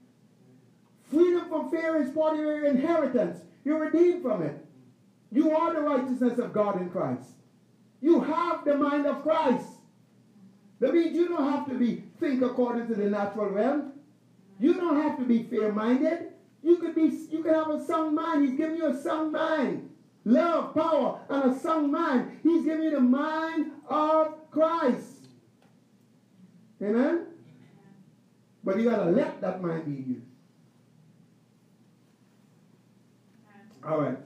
freedom 1.11 1.49
from 1.49 1.69
fear 1.69 2.01
is 2.01 2.13
part 2.13 2.35
of 2.35 2.41
your 2.41 2.65
inheritance. 2.65 3.41
You're 3.65 3.81
redeemed 3.81 4.23
from 4.23 4.43
it. 4.43 4.65
You 5.33 5.51
are 5.51 5.75
the 5.75 5.81
righteousness 5.81 6.39
of 6.39 6.53
God 6.53 6.81
in 6.81 6.91
Christ. 6.91 7.29
You 8.01 8.21
have 8.21 8.65
the 8.65 8.77
mind 8.77 9.05
of 9.05 9.21
Christ. 9.25 9.67
That 10.79 10.95
means 10.95 11.17
you 11.17 11.27
don't 11.27 11.51
have 11.51 11.69
to 11.71 11.75
be 11.75 12.05
think 12.21 12.41
according 12.41 12.87
to 12.87 12.95
the 12.95 13.07
natural 13.07 13.49
realm. 13.49 13.94
You 14.61 14.75
don't 14.75 15.01
have 15.03 15.19
to 15.19 15.25
be 15.25 15.43
fear-minded. 15.45 16.29
You 16.63 16.77
could 16.77 16.95
be 16.95 17.03
you 17.31 17.43
can 17.43 17.55
have 17.55 17.71
a 17.71 17.85
sound 17.85 18.15
mind. 18.15 18.49
He's 18.49 18.57
giving 18.57 18.77
you 18.77 18.87
a 18.87 19.03
sound 19.03 19.33
mind. 19.33 19.91
Love, 20.25 20.75
power, 20.75 21.21
and 21.29 21.53
a 21.53 21.59
sound 21.59 21.93
mind. 21.93 22.41
He's 22.43 22.65
giving 22.65 22.85
you 22.85 22.91
the 22.93 23.01
mind 23.01 23.73
of 23.89 24.51
Christ. 24.51 25.27
Amen? 26.83 27.27
But 28.63 28.79
you 28.79 28.91
gotta 28.91 29.11
let 29.11 29.41
that 29.43 29.61
mind 29.63 29.85
be 29.85 30.13
you. 30.13 30.23
All 33.87 34.01
right. 34.01 34.17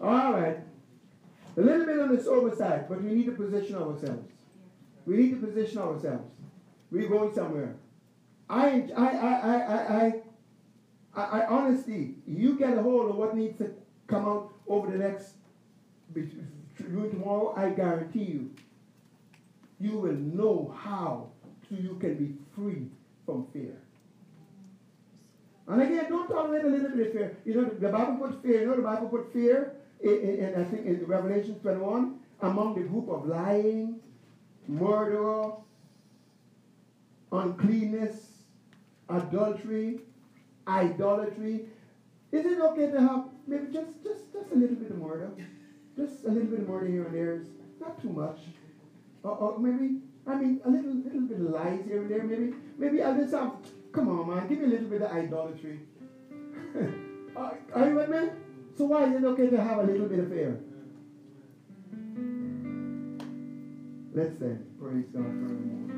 All 0.00 0.32
right. 0.32 0.58
A 1.56 1.60
little 1.60 1.86
bit 1.86 1.98
on 1.98 2.14
the 2.14 2.22
sober 2.22 2.54
side, 2.54 2.88
but 2.88 3.02
we 3.02 3.10
need 3.12 3.26
to 3.26 3.32
position 3.32 3.74
ourselves. 3.74 4.30
We 5.04 5.16
need 5.16 5.30
to 5.30 5.44
position 5.44 5.78
ourselves. 5.78 6.30
We're 6.92 7.08
going 7.08 7.34
somewhere. 7.34 7.74
I, 8.48 8.88
I, 8.96 9.06
I, 9.06 9.32
I, 9.56 10.12
I, 11.14 11.22
I, 11.22 11.46
honestly, 11.46 12.14
you 12.26 12.58
get 12.58 12.78
a 12.78 12.82
hold 12.82 13.10
of 13.10 13.16
what 13.16 13.36
needs 13.36 13.58
to 13.58 13.70
come 14.06 14.26
out 14.26 14.52
over 14.66 14.90
the 14.90 14.98
next, 14.98 15.34
between 16.14 17.10
tomorrow, 17.10 17.54
I 17.56 17.70
guarantee 17.70 18.24
you, 18.24 18.50
you 19.80 19.98
will 19.98 20.14
know 20.14 20.74
how 20.76 21.28
to, 21.68 21.74
you 21.74 21.96
can 22.00 22.14
be 22.14 22.34
free 22.54 22.88
from 23.26 23.46
fear. 23.52 23.76
And 25.66 25.82
again, 25.82 26.06
don't 26.08 26.28
tolerate 26.28 26.64
a 26.64 26.68
little 26.68 26.90
bit 26.96 27.08
of 27.08 27.12
fear. 27.12 27.36
You 27.44 27.54
know, 27.54 27.64
the 27.68 27.88
Bible 27.90 28.16
puts 28.16 28.42
fear, 28.42 28.62
you 28.62 28.66
know, 28.66 28.76
the 28.76 28.82
Bible 28.82 29.08
put 29.08 29.32
fear 29.32 29.74
in, 30.00 30.10
in, 30.10 30.38
in 30.38 30.60
I 30.60 30.64
think 30.64 30.86
in 30.86 31.04
Revelation 31.04 31.60
21 31.60 32.18
among 32.40 32.74
the 32.74 32.82
group 32.82 33.08
of 33.10 33.26
lying, 33.26 34.00
murder, 34.66 35.50
uncleanness, 37.30 38.27
adultery, 39.08 40.00
idolatry. 40.66 41.66
Is 42.30 42.44
it 42.44 42.60
okay 42.60 42.90
to 42.90 43.00
have 43.00 43.24
maybe 43.46 43.72
just, 43.72 44.02
just, 44.02 44.32
just 44.32 44.52
a 44.52 44.54
little 44.54 44.76
bit 44.76 44.90
of 44.90 44.98
murder? 44.98 45.30
Just 45.96 46.24
a 46.24 46.28
little 46.28 46.48
bit 46.48 46.60
of 46.60 46.68
murder 46.68 46.86
here 46.86 47.04
and 47.04 47.14
there. 47.14 47.44
Not 47.80 48.00
too 48.00 48.10
much. 48.10 48.40
Or, 49.22 49.32
or 49.32 49.58
maybe, 49.58 50.00
I 50.26 50.34
mean, 50.34 50.60
a 50.64 50.70
little, 50.70 50.94
little 50.94 51.22
bit 51.22 51.40
of 51.40 51.50
lies 51.50 51.84
here 51.86 52.02
and 52.02 52.10
there. 52.10 52.22
Maybe, 52.22 52.54
maybe 52.76 53.02
I'll 53.02 53.16
just 53.16 53.32
have, 53.34 53.52
come 53.92 54.08
on, 54.08 54.28
man, 54.28 54.48
give 54.48 54.58
me 54.58 54.66
a 54.66 54.68
little 54.68 54.88
bit 54.88 55.02
of 55.02 55.10
idolatry. 55.10 55.80
are, 57.36 57.88
you 57.88 57.94
with 57.94 58.08
me? 58.08 58.28
So 58.76 58.84
why 58.84 59.04
is 59.04 59.14
it 59.14 59.24
okay 59.24 59.48
to 59.48 59.62
have 59.62 59.78
a 59.78 59.82
little 59.82 60.06
bit 60.06 60.20
of 60.20 60.28
fear? 60.28 60.60
Let's 64.14 64.36
stand. 64.36 64.66
Praise 64.80 65.06
God 65.12 65.24
for 65.24 65.30
moment. 65.30 65.88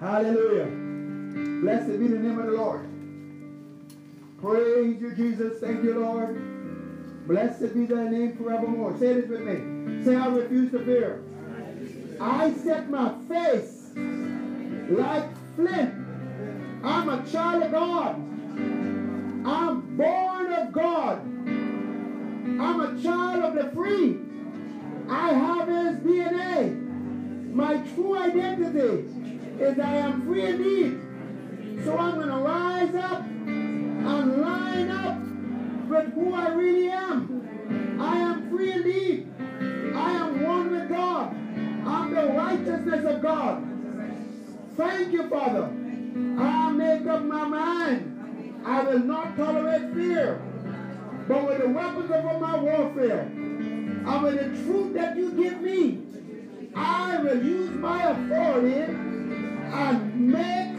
Hallelujah. 0.00 0.91
Blessed 1.62 2.00
be 2.00 2.08
the 2.08 2.18
name 2.18 2.40
of 2.40 2.46
the 2.46 2.52
Lord. 2.54 2.88
Praise 4.40 5.00
you, 5.00 5.14
Jesus. 5.14 5.60
Thank 5.60 5.84
you, 5.84 5.94
Lord. 5.94 6.36
Blessed 7.28 7.72
be 7.72 7.86
thy 7.86 8.08
name 8.08 8.36
forevermore. 8.36 8.98
Say 8.98 9.12
this 9.12 9.28
with 9.28 9.42
me. 9.42 10.04
Say, 10.04 10.16
I 10.16 10.26
refuse 10.26 10.72
to 10.72 10.80
fear. 10.80 11.22
I 12.20 12.52
set 12.64 12.90
my 12.90 13.14
face 13.28 13.90
like 14.90 15.28
flint. 15.54 15.94
I'm 16.82 17.08
a 17.08 17.24
child 17.30 17.62
of 17.62 17.70
God. 17.70 18.16
I'm 19.46 19.96
born 19.96 20.52
of 20.52 20.72
God. 20.72 21.20
I'm 22.60 22.80
a 22.80 23.00
child 23.00 23.44
of 23.44 23.54
the 23.54 23.70
free. 23.70 24.18
I 25.08 25.32
have 25.32 25.68
his 25.68 25.98
DNA. 25.98 27.52
My 27.54 27.76
true 27.94 28.18
identity 28.18 29.04
is 29.60 29.78
I 29.78 29.94
am 29.98 30.22
free 30.26 30.44
indeed. 30.44 31.01
So 31.84 31.98
I'm 31.98 32.14
going 32.14 32.28
to 32.28 32.36
rise 32.36 32.94
up 32.94 33.24
and 33.26 34.40
line 34.40 34.90
up 34.90 35.18
with 35.88 36.12
who 36.14 36.32
I 36.32 36.48
really 36.54 36.88
am. 36.88 37.98
I 38.00 38.18
am 38.18 38.48
free 38.50 38.72
indeed. 38.72 39.32
I 39.94 40.12
am 40.12 40.42
one 40.44 40.70
with 40.70 40.88
God. 40.88 41.34
I'm 41.84 42.14
the 42.14 42.26
righteousness 42.34 43.04
of 43.04 43.20
God. 43.20 43.64
Thank 44.76 45.12
you, 45.12 45.28
Father. 45.28 45.64
I 46.38 46.70
make 46.72 47.06
up 47.06 47.24
my 47.24 47.48
mind. 47.48 48.62
I 48.64 48.82
will 48.84 49.00
not 49.00 49.36
tolerate 49.36 49.92
fear. 49.92 50.40
But 51.26 51.46
with 51.48 51.62
the 51.62 51.68
weapons 51.68 52.10
of 52.12 52.40
my 52.40 52.58
warfare, 52.60 53.22
and 53.22 54.22
with 54.22 54.34
the 54.34 54.64
truth 54.64 54.94
that 54.94 55.16
you 55.16 55.32
give 55.32 55.60
me, 55.60 56.00
I 56.76 57.18
will 57.18 57.42
use 57.42 57.70
my 57.70 58.10
authority 58.10 58.94
and 59.72 60.28
make 60.32 60.71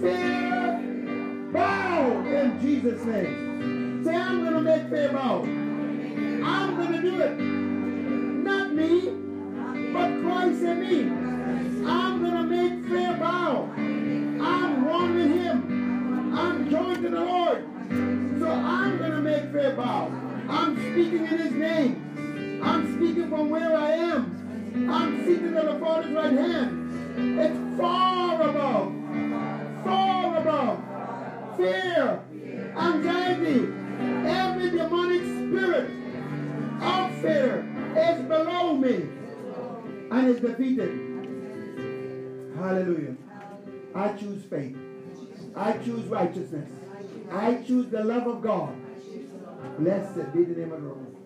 fear 0.00 1.50
bow 1.52 2.24
in 2.26 2.60
Jesus' 2.60 3.04
name. 3.04 4.04
Say, 4.04 4.14
I'm 4.14 4.42
going 4.42 4.54
to 4.54 4.60
make 4.60 4.88
fear 4.88 5.12
bow. 5.12 5.42
I'm 5.42 6.76
going 6.76 6.92
to 6.92 7.00
do 7.00 7.20
it. 7.20 7.38
Not 7.38 8.74
me, 8.74 9.10
but 9.92 10.20
Christ 10.22 10.62
in 10.62 10.80
me. 10.80 11.86
I'm 11.88 12.22
going 12.22 12.34
to 12.34 12.42
make 12.44 12.88
fear 12.88 13.16
bow. 13.18 13.70
I'm 13.76 14.84
one 14.84 15.14
with 15.14 15.30
him. 15.30 16.34
I'm 16.36 16.70
joined 16.70 17.02
to 17.02 17.08
the 17.10 17.20
Lord. 17.20 17.64
So 18.38 18.50
I'm 18.50 18.98
going 18.98 19.12
to 19.12 19.20
make 19.20 19.52
fear 19.52 19.74
bow. 19.74 20.12
I'm 20.48 20.76
speaking 20.92 21.26
in 21.26 21.38
his 21.38 21.52
name. 21.52 22.60
I'm 22.62 22.96
speaking 22.96 23.28
from 23.28 23.50
where 23.50 23.76
I 23.76 23.90
am. 23.92 24.88
I'm 24.90 25.24
seated 25.24 25.54
at 25.54 25.64
the 25.64 25.78
Father's 25.84 26.12
right 26.12 26.32
hand. 26.32 27.40
It's 27.40 27.80
far 27.80 28.40
above, 28.40 28.92
above 30.48 31.56
fear, 31.56 32.22
anxiety, 32.76 33.68
every 34.26 34.70
demonic 34.70 35.22
spirit 35.22 35.90
of 36.80 37.14
fear 37.20 37.66
is 37.96 38.22
below 38.22 38.74
me 38.74 39.08
and 40.10 40.28
is 40.28 40.40
defeated. 40.40 41.04
Hallelujah. 42.56 43.16
I 43.94 44.12
choose 44.12 44.44
faith. 44.44 44.76
I 45.54 45.72
choose 45.78 46.04
righteousness. 46.06 46.70
I 47.30 47.62
choose 47.66 47.88
the 47.88 48.04
love 48.04 48.26
of 48.26 48.40
God. 48.40 48.74
Blessed 49.78 50.32
be 50.32 50.44
the 50.44 50.60
name 50.60 50.72
of 50.72 50.80
the 50.82 50.88
Lord. 50.88 51.16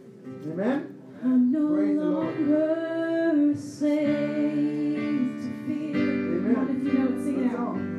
Amen. 0.50 0.98
I'm 1.22 1.52
no 1.52 1.68
Praise 1.68 1.98
longer 1.98 3.54
saved 3.56 5.42
to 5.42 5.50
fear. 5.66 5.96
Amen. 5.96 6.54
What 6.56 6.70
if 6.70 6.82
you 6.82 6.92
don't 6.92 7.24
sing 7.24 7.44
it 7.44 7.54
out? 7.56 7.91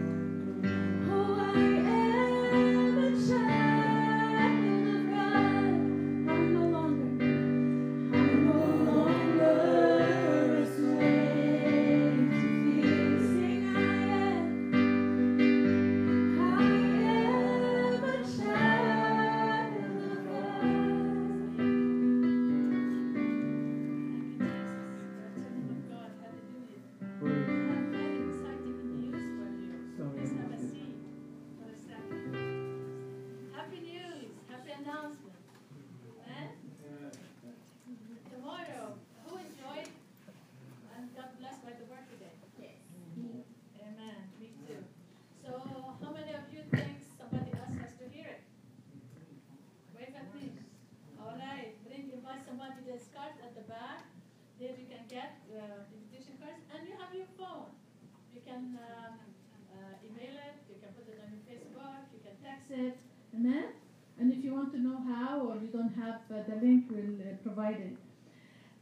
Don't 65.73 65.93
have 65.95 66.19
uh, 66.31 66.35
the 66.47 66.55
link, 66.65 66.85
we'll 66.89 67.19
uh, 67.21 67.33
provide 67.41 67.79
it. 67.87 67.95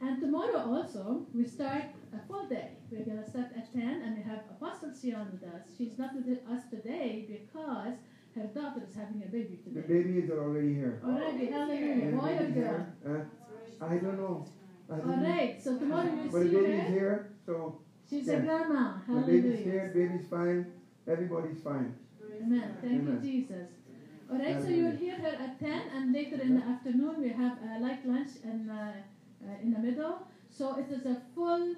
And 0.01 0.19
tomorrow 0.19 0.57
also, 0.57 1.25
we 1.33 1.45
start 1.45 1.85
a 2.13 2.19
full 2.27 2.45
day. 2.47 2.69
We're 2.91 3.05
going 3.05 3.23
to 3.23 3.29
start 3.29 3.47
at 3.55 3.71
10 3.71 3.81
and 4.03 4.17
we 4.17 4.23
have 4.23 4.39
Apostle 4.49 4.91
Sion 4.93 5.27
with 5.31 5.43
us. 5.43 5.61
She's 5.77 5.97
not 5.97 6.11
with 6.15 6.27
us 6.49 6.61
today 6.69 7.25
because 7.29 7.93
her 8.35 8.47
daughter 8.47 8.81
is 8.87 8.95
having 8.95 9.21
a 9.23 9.27
baby 9.27 9.59
today. 9.63 9.75
The 9.75 9.81
today. 9.81 9.93
baby 10.03 10.19
is 10.19 10.29
already 10.31 10.73
here. 10.73 10.99
Already, 11.05 11.45
hallelujah. 11.47 12.11
Boy 12.17 12.33
or 12.39 12.49
girl? 12.49 12.53
here. 12.53 13.25
Uh, 13.79 13.85
I 13.85 13.97
don't 13.97 14.17
know. 14.17 14.45
I 14.89 14.95
don't 14.97 15.09
All 15.09 15.17
know. 15.17 15.29
right, 15.29 15.61
so 15.63 15.77
tomorrow 15.77 16.11
you 16.11 16.29
But 16.31 16.39
the 16.43 16.49
see 16.49 16.55
baby's 16.55 16.81
her. 16.83 16.89
here, 16.89 17.29
so 17.45 17.75
She's 18.09 18.27
Yeah. 18.27 18.33
a 18.37 18.41
grandma. 18.41 18.97
Hallelujah. 19.07 19.25
the 19.25 19.31
baby's 19.31 19.59
Hallelujah. 19.59 19.71
here, 19.71 19.91
baby's 19.93 20.27
fine, 20.27 20.65
everybody's 21.07 21.61
fine. 21.61 21.93
Amen. 22.43 22.75
Thank 22.81 23.01
Amen. 23.01 23.19
you, 23.23 23.31
Jesus. 23.31 23.67
All 24.31 24.37
right, 24.37 24.61
so 24.61 24.69
you'll 24.69 24.95
hear 24.95 25.15
her 25.15 25.27
at 25.27 25.59
10, 25.59 25.81
and 25.93 26.13
later 26.13 26.41
in 26.41 26.55
the 26.57 26.65
afternoon 26.65 27.21
we 27.21 27.29
have 27.29 27.57
a 27.69 27.79
light 27.81 28.07
lunch 28.07 28.29
and, 28.45 28.71
uh, 28.71 28.73
uh, 28.73 29.61
in 29.61 29.73
the 29.73 29.79
middle. 29.79 30.25
So 30.49 30.77
it 30.79 30.89
is 30.89 31.05
a 31.05 31.21
full 31.35 31.75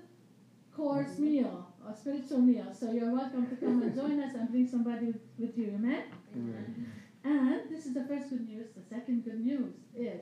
course 0.76 1.18
meal, 1.18 1.68
a 1.88 1.95
spiritual 1.95 2.41
meal. 2.41 2.72
So 2.72 2.91
you're 2.91 3.12
welcome 3.12 3.47
to 3.47 3.56
come 3.56 3.82
and 3.82 3.95
join 3.95 4.20
us 4.20 4.36
and 4.36 4.51
bring 4.51 4.68
somebody 4.68 5.16
with, 5.39 5.58
you. 5.58 5.72
Amen? 5.74 6.04
Amen. 6.36 6.91
And 7.24 7.62
this 7.72 7.88
is 7.88 7.95
the 7.95 8.04
first 8.06 8.30
good 8.30 8.47
news. 8.47 8.68
The 8.76 8.84
second 8.88 9.26
good 9.26 9.43
news 9.43 9.74
is 9.95 10.22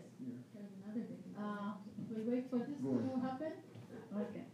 uh, 1.37 1.73
we'll 2.09 2.31
wait 2.31 2.49
for 2.49 2.59
this 2.59 2.77
to 2.79 3.19
happen. 3.21 3.51
Okay. 4.15 4.45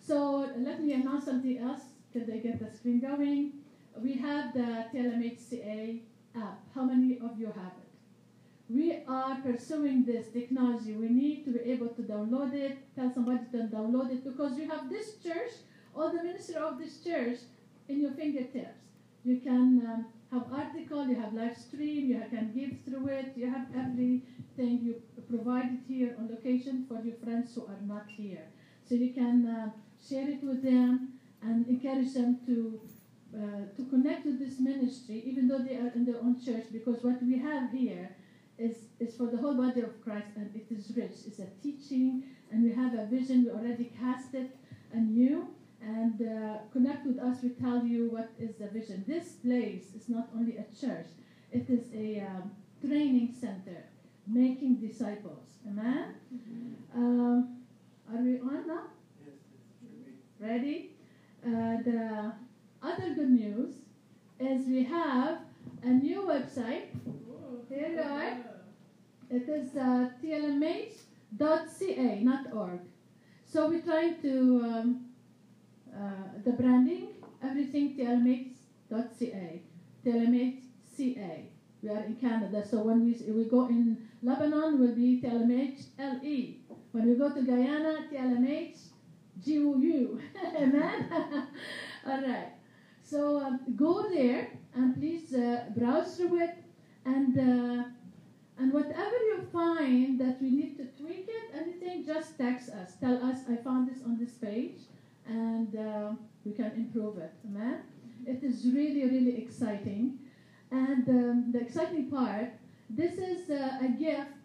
So 0.00 0.50
let 0.56 0.82
me 0.82 0.92
announce 0.94 1.26
something 1.26 1.58
else 1.58 1.82
till 2.12 2.26
they 2.26 2.40
get 2.40 2.58
the 2.58 2.76
screen 2.76 2.98
going. 2.98 3.52
We 3.96 4.14
have 4.14 4.54
the 4.54 4.86
TLMHCA 4.92 6.00
app. 6.36 6.60
How 6.74 6.84
many 6.84 7.18
of 7.18 7.38
you 7.38 7.46
have 7.46 7.74
it? 7.78 7.92
We 8.68 9.02
are 9.06 9.36
pursuing 9.36 10.04
this 10.04 10.28
technology. 10.28 10.94
We 10.94 11.08
need 11.08 11.44
to 11.44 11.50
be 11.52 11.60
able 11.70 11.88
to 11.88 12.02
download 12.02 12.54
it, 12.54 12.78
tell 12.96 13.12
somebody 13.12 13.44
to 13.52 13.58
download 13.64 14.10
it 14.10 14.24
because 14.24 14.56
you 14.56 14.68
have 14.68 14.88
this 14.88 15.16
church, 15.22 15.52
all 15.94 16.10
the 16.10 16.22
ministry 16.22 16.56
of 16.56 16.78
this 16.78 17.02
church 17.04 17.38
in 17.88 18.00
your 18.00 18.12
fingertips. 18.12 18.80
You 19.24 19.40
can 19.40 19.82
um, 19.86 20.06
have 20.32 20.52
article, 20.52 21.06
you 21.06 21.16
have 21.16 21.34
live 21.34 21.56
stream, 21.56 22.08
you 22.08 22.22
can 22.30 22.52
give 22.54 22.78
through 22.84 23.08
it, 23.08 23.32
you 23.36 23.50
have 23.50 23.66
everything 23.76 24.80
you 24.82 25.02
provided 25.28 25.80
here 25.86 26.16
on 26.18 26.28
location 26.28 26.86
for 26.88 27.00
your 27.04 27.16
friends 27.16 27.54
who 27.54 27.62
are 27.66 27.80
not 27.86 28.06
here. 28.08 28.44
So 28.88 28.94
you 28.94 29.12
can 29.12 29.46
uh, 29.46 29.70
share 30.08 30.28
it 30.28 30.42
with 30.42 30.62
them 30.62 31.14
and 31.42 31.66
encourage 31.68 32.14
them 32.14 32.38
to 32.46 32.80
uh, 33.34 33.74
to 33.76 33.84
connect 33.88 34.26
with 34.26 34.38
this 34.38 34.60
ministry, 34.60 35.22
even 35.24 35.48
though 35.48 35.58
they 35.58 35.76
are 35.76 35.90
in 35.94 36.04
their 36.04 36.20
own 36.20 36.36
church, 36.44 36.66
because 36.72 37.02
what 37.02 37.22
we 37.22 37.38
have 37.38 37.70
here 37.70 38.14
is, 38.58 38.76
is 39.00 39.16
for 39.16 39.26
the 39.26 39.38
whole 39.38 39.54
body 39.54 39.80
of 39.80 40.02
Christ 40.04 40.28
and 40.36 40.54
it 40.54 40.66
is 40.70 40.92
rich. 40.96 41.16
It's 41.26 41.38
a 41.38 41.48
teaching 41.62 42.24
and 42.50 42.62
we 42.62 42.72
have 42.72 42.94
a 42.94 43.06
vision. 43.06 43.44
We 43.44 43.50
already 43.50 43.90
cast 43.98 44.34
it 44.34 44.54
anew 44.92 45.48
and 45.80 46.20
uh, 46.20 46.58
connect 46.72 47.06
with 47.06 47.18
us. 47.18 47.42
We 47.42 47.50
tell 47.50 47.84
you 47.84 48.10
what 48.10 48.30
is 48.38 48.56
the 48.56 48.68
vision. 48.68 49.04
This 49.06 49.32
place 49.32 49.94
is 49.96 50.08
not 50.08 50.28
only 50.34 50.58
a 50.58 50.64
church, 50.78 51.06
it 51.50 51.68
is 51.68 51.86
a 51.94 52.20
um, 52.20 52.50
training 52.86 53.34
center, 53.38 53.84
making 54.26 54.76
disciples. 54.76 55.58
Amen? 55.66 56.14
Um, 56.94 57.56
are 58.12 58.20
we 58.20 58.38
on 58.40 58.66
now? 58.66 58.84
Yes, 59.24 59.34
Ready? 60.38 60.90
Uh, 61.44 61.82
the 61.82 62.32
other 62.82 63.14
good 63.14 63.30
news 63.30 63.74
is 64.40 64.66
we 64.66 64.84
have 64.84 65.38
a 65.82 65.88
new 65.88 66.22
website. 66.22 66.88
Here 67.68 67.88
you 67.88 68.00
are. 68.02 68.38
It 69.30 69.48
is 69.48 69.76
uh, 69.76 70.10
tlmh.ca, 70.22 72.20
not 72.22 72.52
org. 72.52 72.80
So 73.46 73.68
we're 73.68 73.82
trying 73.82 74.20
to 74.22 74.30
um, 74.64 75.06
uh, 75.94 76.40
the 76.44 76.52
branding, 76.52 77.08
everything 77.42 77.96
tlmh.ca, 77.96 79.62
tlmh.ca. 80.04 81.48
We 81.82 81.88
are 81.88 82.04
in 82.04 82.16
Canada, 82.16 82.64
so 82.68 82.82
when 82.82 83.04
we 83.04 83.32
we 83.32 83.44
go 83.44 83.66
in 83.66 84.08
Lebanon, 84.22 84.78
will 84.78 84.94
be 84.94 85.20
tlmh 85.20 85.76
le. 85.98 86.54
When 86.92 87.08
we 87.08 87.14
go 87.16 87.30
to 87.30 87.42
Guyana, 87.42 88.06
tlmh 88.12 88.76
GUU. 89.44 90.20
Amen. 90.56 91.08
All 92.06 92.22
right. 92.22 92.52
So 93.02 93.40
um, 93.40 93.60
go 93.76 94.08
there 94.08 94.50
and 94.74 94.96
please 94.96 95.34
uh, 95.34 95.64
browse 95.76 96.16
through 96.16 96.42
it 96.42 96.56
and 97.04 97.38
uh, 97.38 97.84
and 98.58 98.72
whatever 98.72 99.16
you 99.30 99.46
find 99.52 100.20
that 100.20 100.40
we 100.40 100.50
need 100.50 100.76
to 100.76 100.84
tweak 101.02 101.26
it, 101.28 101.54
anything, 101.54 102.04
just 102.04 102.38
text 102.38 102.68
us. 102.68 102.92
Tell 103.00 103.24
us 103.24 103.38
I 103.50 103.56
found 103.56 103.90
this 103.90 104.02
on 104.04 104.18
this 104.18 104.32
page, 104.32 104.78
and 105.26 105.74
uh, 105.76 106.12
we 106.44 106.52
can 106.52 106.70
improve 106.76 107.18
it. 107.18 107.32
Amen. 107.46 107.78
It 108.26 108.42
is 108.44 108.66
really 108.66 109.04
really 109.06 109.42
exciting, 109.42 110.18
and 110.70 111.08
um, 111.08 111.52
the 111.52 111.60
exciting 111.60 112.10
part. 112.10 112.50
This 112.88 113.14
is 113.14 113.48
uh, 113.48 113.78
a 113.80 113.88
gift 113.88 114.36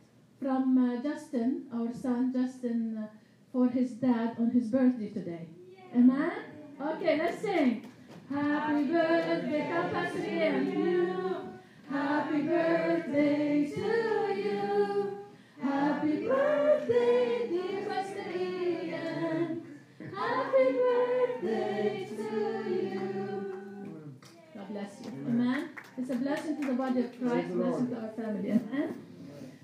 from 0.42 0.78
uh, 0.78 1.04
Justin, 1.04 1.68
our 1.74 1.94
son 1.94 2.32
Justin, 2.32 2.98
uh, 2.98 3.08
for 3.52 3.68
his 3.68 3.92
dad 3.92 4.36
on 4.40 4.52
his 4.52 4.68
birthday 4.68 5.10
today. 5.10 5.48
Amen. 5.94 6.32
Okay, 6.80 7.18
let's 7.18 7.42
sing. 7.42 7.86
Happy 8.30 8.84
birthday, 8.92 9.64
Ian. 10.18 11.60
Happy 11.90 12.42
birthday 12.42 13.66
to 13.74 13.82
you. 14.36 15.18
Happy 15.62 16.28
birthday, 16.28 17.48
dear 17.50 17.86
Pastor 17.88 18.38
Ian. 18.38 19.62
Happy 20.14 20.66
birthday 20.74 22.08
to 22.10 22.24
you. 22.70 24.14
God 24.54 24.68
bless 24.72 24.92
you. 25.06 25.12
Amen. 25.28 25.70
It's 25.98 26.10
a 26.10 26.16
blessing 26.16 26.62
to 26.62 26.68
the 26.68 26.74
body 26.74 27.00
of 27.00 27.18
Christ, 27.20 27.34
Praise 27.34 27.48
the 27.48 27.56
Lord. 27.56 27.72
blessing 27.72 27.96
to 27.96 28.02
our 28.02 28.10
family. 28.12 28.50
Amen. 28.52 28.96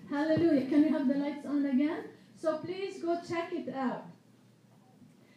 Hallelujah. 0.09 0.65
Can 0.67 0.81
we 0.83 0.89
have 0.89 1.07
the 1.07 1.15
lights 1.15 1.45
on 1.45 1.65
again? 1.65 2.03
So 2.41 2.57
please 2.59 3.01
go 3.01 3.19
check 3.27 3.51
it 3.53 3.73
out. 3.75 4.05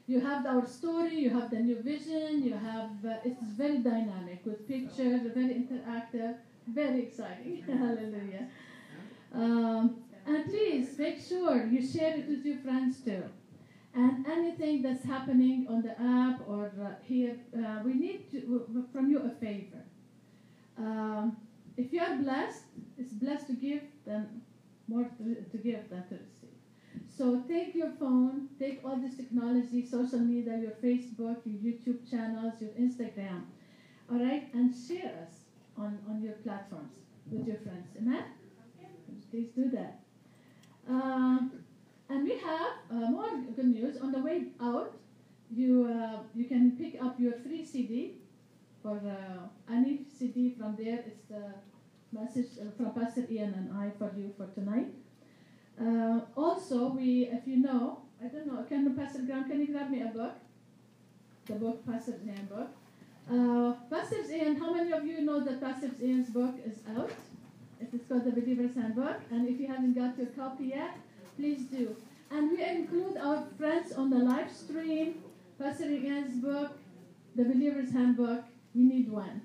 You 0.09 0.21
have 0.21 0.47
our 0.47 0.67
story, 0.67 1.17
you 1.17 1.31
have 1.31 1.51
the 1.51 1.59
new 1.59 1.83
vision, 1.83 2.45
you 2.45 2.53
have, 2.53 2.91
uh, 3.05 3.17
it's 3.25 3.43
very 3.43 3.79
dynamic 3.79 4.41
with 4.45 4.69
pictures, 4.69 5.23
very 5.35 5.55
interactive, 5.55 6.37
very 6.69 7.03
exciting. 7.03 7.63
Hallelujah. 7.67 8.49
Um, 9.35 9.97
and 10.25 10.45
please 10.45 10.97
make 10.97 11.21
sure 11.21 11.67
you 11.67 11.85
share 11.85 12.17
it 12.17 12.29
with 12.29 12.45
your 12.45 12.59
friends 12.59 13.01
too. 13.01 13.25
And 13.95 14.27
anything 14.27 14.83
that's 14.83 15.05
happening 15.05 15.67
on 15.69 15.83
the 15.83 16.01
app 16.01 16.47
or 16.47 16.71
uh, 16.81 17.03
here, 17.03 17.37
uh, 17.57 17.81
we 17.85 17.95
need 17.95 18.31
to, 18.31 18.87
from 18.93 19.11
you 19.11 19.21
a 19.21 19.31
favor. 19.31 19.83
Um, 20.79 21.37
if 21.77 21.93
you 21.93 22.01
are 22.01 22.17
blessed, 22.17 22.63
it's 22.97 23.13
blessed 23.13 23.49
to 23.49 23.55
give 23.55 23.83
than 24.05 24.43
more 24.87 25.05
to, 25.19 25.35
to 25.51 25.59
give 25.59 25.89
than 25.91 26.07
to 26.09 26.15
receive. 26.15 26.57
So 27.17 27.43
take 27.49 27.75
your 27.75 27.91
phone, 27.99 28.49
all 28.97 29.03
this 29.03 29.17
technology, 29.17 29.85
social 29.85 30.21
media, 30.21 30.59
your 30.59 30.73
Facebook, 30.83 31.39
your 31.45 31.73
YouTube 31.73 32.11
channels, 32.11 32.55
your 32.61 32.71
Instagram, 32.71 33.43
all 34.11 34.19
right, 34.19 34.49
and 34.55 34.75
share 34.75 35.13
us 35.23 35.41
on, 35.77 35.99
on 36.09 36.23
your 36.23 36.33
platforms 36.45 36.95
with 37.31 37.47
your 37.47 37.57
friends. 37.59 37.89
Amen? 37.99 38.25
Please 39.31 39.49
do 39.55 39.71
that. 39.71 40.01
Um, 40.89 41.53
and 42.09 42.25
we 42.25 42.39
have 42.39 42.73
uh, 42.91 43.11
more 43.11 43.29
good 43.55 43.67
news. 43.67 43.99
On 43.99 44.13
the 44.13 44.21
way 44.21 44.45
out, 44.61 44.95
you, 45.51 45.87
uh, 45.93 46.21
you 46.35 46.45
can 46.47 46.77
pick 46.79 47.03
up 47.03 47.21
your 47.21 47.33
free 47.33 47.65
CD 47.65 48.15
for 48.83 48.97
uh, 48.97 49.73
any 49.73 50.07
CD 50.19 50.55
from 50.59 50.77
there. 50.79 51.05
It's 51.07 51.25
the 51.29 51.53
message 52.13 52.59
uh, 52.61 52.71
from 52.77 52.95
Pastor 52.95 53.27
Ian 53.31 53.53
and 53.55 53.77
I 53.77 53.91
for 53.99 54.13
you 54.17 54.33
for 54.37 54.47
tonight. 54.55 54.95
Uh, 55.79 56.21
also, 56.37 56.89
we, 56.89 57.29
if 57.31 57.47
you 57.47 57.59
know, 57.59 58.06
I 58.23 58.29
don't 58.29 58.47
know, 58.47 58.63
can 58.69 58.95
Pastor 58.97 59.21
Graham, 59.21 59.49
can 59.49 59.61
you 59.61 59.69
grab 59.69 59.91
me 59.91 60.03
a 60.03 60.07
book? 60.07 60.35
The 61.47 61.55
book, 61.55 61.87
Pastor 61.87 62.15
Ian 62.25 62.47
book. 62.47 62.69
Uh, 63.31 63.75
Pastor 63.91 64.23
Ian, 64.33 64.57
how 64.57 64.73
many 64.73 64.93
of 64.93 65.05
you 65.05 65.21
know 65.21 65.41
that 65.45 65.61
Pastor 65.61 65.91
Ian's 66.03 66.31
book 66.31 66.55
is 66.65 66.79
out? 66.97 67.11
It 67.81 67.89
is 67.93 68.01
called 68.09 68.25
The 68.25 68.31
Believer's 68.31 68.75
Handbook, 68.75 69.21
and 69.31 69.49
if 69.49 69.61
you 69.61 69.67
haven't 69.67 69.95
got 69.95 70.17
your 70.17 70.29
copy 70.29 70.67
yet, 70.67 70.97
please 71.37 71.63
do. 71.65 71.95
And 72.31 72.51
we 72.51 72.65
include 72.65 73.19
our 73.19 73.45
friends 73.59 73.93
on 73.93 74.11
the 74.11 74.19
live 74.19 74.51
stream, 74.51 75.23
Pastor 75.59 75.91
Ian's 75.91 76.43
book, 76.43 76.73
The 77.35 77.45
Believer's 77.45 77.93
Handbook. 77.93 78.45
You 78.75 78.89
need 78.89 79.11
one. 79.11 79.43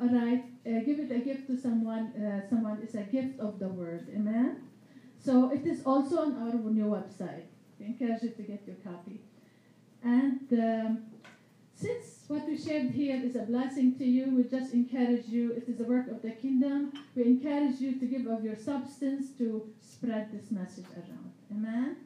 All 0.00 0.08
right, 0.08 0.44
uh, 0.66 0.80
give 0.80 0.98
it 0.98 1.12
a 1.12 1.18
gift 1.18 1.46
to 1.48 1.56
someone. 1.56 2.06
Uh, 2.16 2.48
someone 2.48 2.80
is 2.82 2.94
a 2.94 3.02
gift 3.02 3.38
of 3.38 3.58
the 3.58 3.68
word. 3.68 4.08
Amen. 4.14 4.62
So 5.18 5.50
it 5.50 5.66
is 5.66 5.82
also 5.84 6.22
on 6.22 6.36
our 6.42 6.70
new 6.70 6.86
website. 6.86 7.51
Encourage 7.84 8.22
you 8.22 8.30
to 8.30 8.42
get 8.42 8.62
your 8.66 8.76
copy. 8.76 9.20
And 10.02 10.40
um, 10.52 11.04
since 11.74 12.24
what 12.28 12.46
we 12.46 12.56
shared 12.56 12.90
here 12.90 13.20
is 13.22 13.36
a 13.36 13.40
blessing 13.40 13.96
to 13.98 14.04
you, 14.04 14.34
we 14.36 14.44
just 14.44 14.72
encourage 14.72 15.26
you. 15.26 15.52
It 15.52 15.68
is 15.68 15.80
a 15.80 15.84
work 15.84 16.08
of 16.08 16.22
the 16.22 16.30
kingdom. 16.30 16.90
kingdom. 16.90 16.92
We 17.14 17.22
encourage 17.24 17.80
you 17.80 17.98
to 17.98 18.06
give 18.06 18.26
of 18.26 18.44
your 18.44 18.56
substance 18.56 19.30
to 19.38 19.72
spread 19.80 20.32
this 20.32 20.50
message 20.50 20.86
around. 20.96 21.32
Amen. 21.50 21.96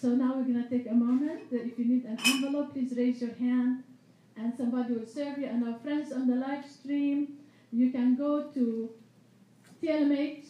So 0.00 0.08
now 0.08 0.34
we're 0.36 0.44
going 0.44 0.62
to 0.62 0.68
take 0.68 0.90
a 0.90 0.94
moment. 0.94 1.42
If 1.50 1.78
you 1.78 1.84
need 1.84 2.04
an 2.04 2.18
envelope, 2.26 2.72
please 2.72 2.92
raise 2.96 3.20
your 3.20 3.34
hand 3.34 3.84
and 4.36 4.52
somebody 4.56 4.94
will 4.94 5.06
serve 5.06 5.38
you. 5.38 5.46
And 5.46 5.66
our 5.68 5.78
friends 5.78 6.12
on 6.12 6.26
the 6.26 6.36
live 6.36 6.64
stream, 6.66 7.38
you 7.72 7.90
can 7.90 8.16
go 8.16 8.50
to 8.52 8.90
tlmhca.ca. 9.82 10.42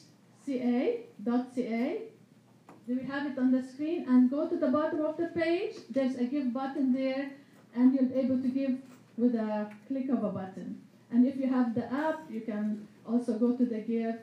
We 2.87 3.03
have 3.05 3.27
it 3.27 3.39
on 3.39 3.51
the 3.51 3.63
screen? 3.63 4.07
And 4.09 4.31
go 4.31 4.49
to 4.49 4.57
the 4.57 4.69
bottom 4.69 5.05
of 5.05 5.17
the 5.17 5.29
page. 5.29 5.77
There's 5.91 6.17
a 6.17 6.25
give 6.25 6.53
button 6.53 6.93
there, 6.93 7.31
and 7.75 7.95
you'll 7.95 8.07
be 8.07 8.17
able 8.17 8.43
to 8.43 8.49
give 8.49 8.79
with 9.17 9.35
a 9.35 9.71
click 9.89 10.09
of 10.11 10.23
a 10.25 10.31
button. 10.31 10.83
And 11.11 11.27
if 11.27 11.37
you 11.37 11.47
have 11.49 11.75
the 11.75 11.91
app, 11.93 12.31
you 12.31 12.41
can 12.41 12.87
also 13.07 13.39
go 13.39 13.57
to 13.57 13.65
the 13.65 13.79
give 13.79 14.17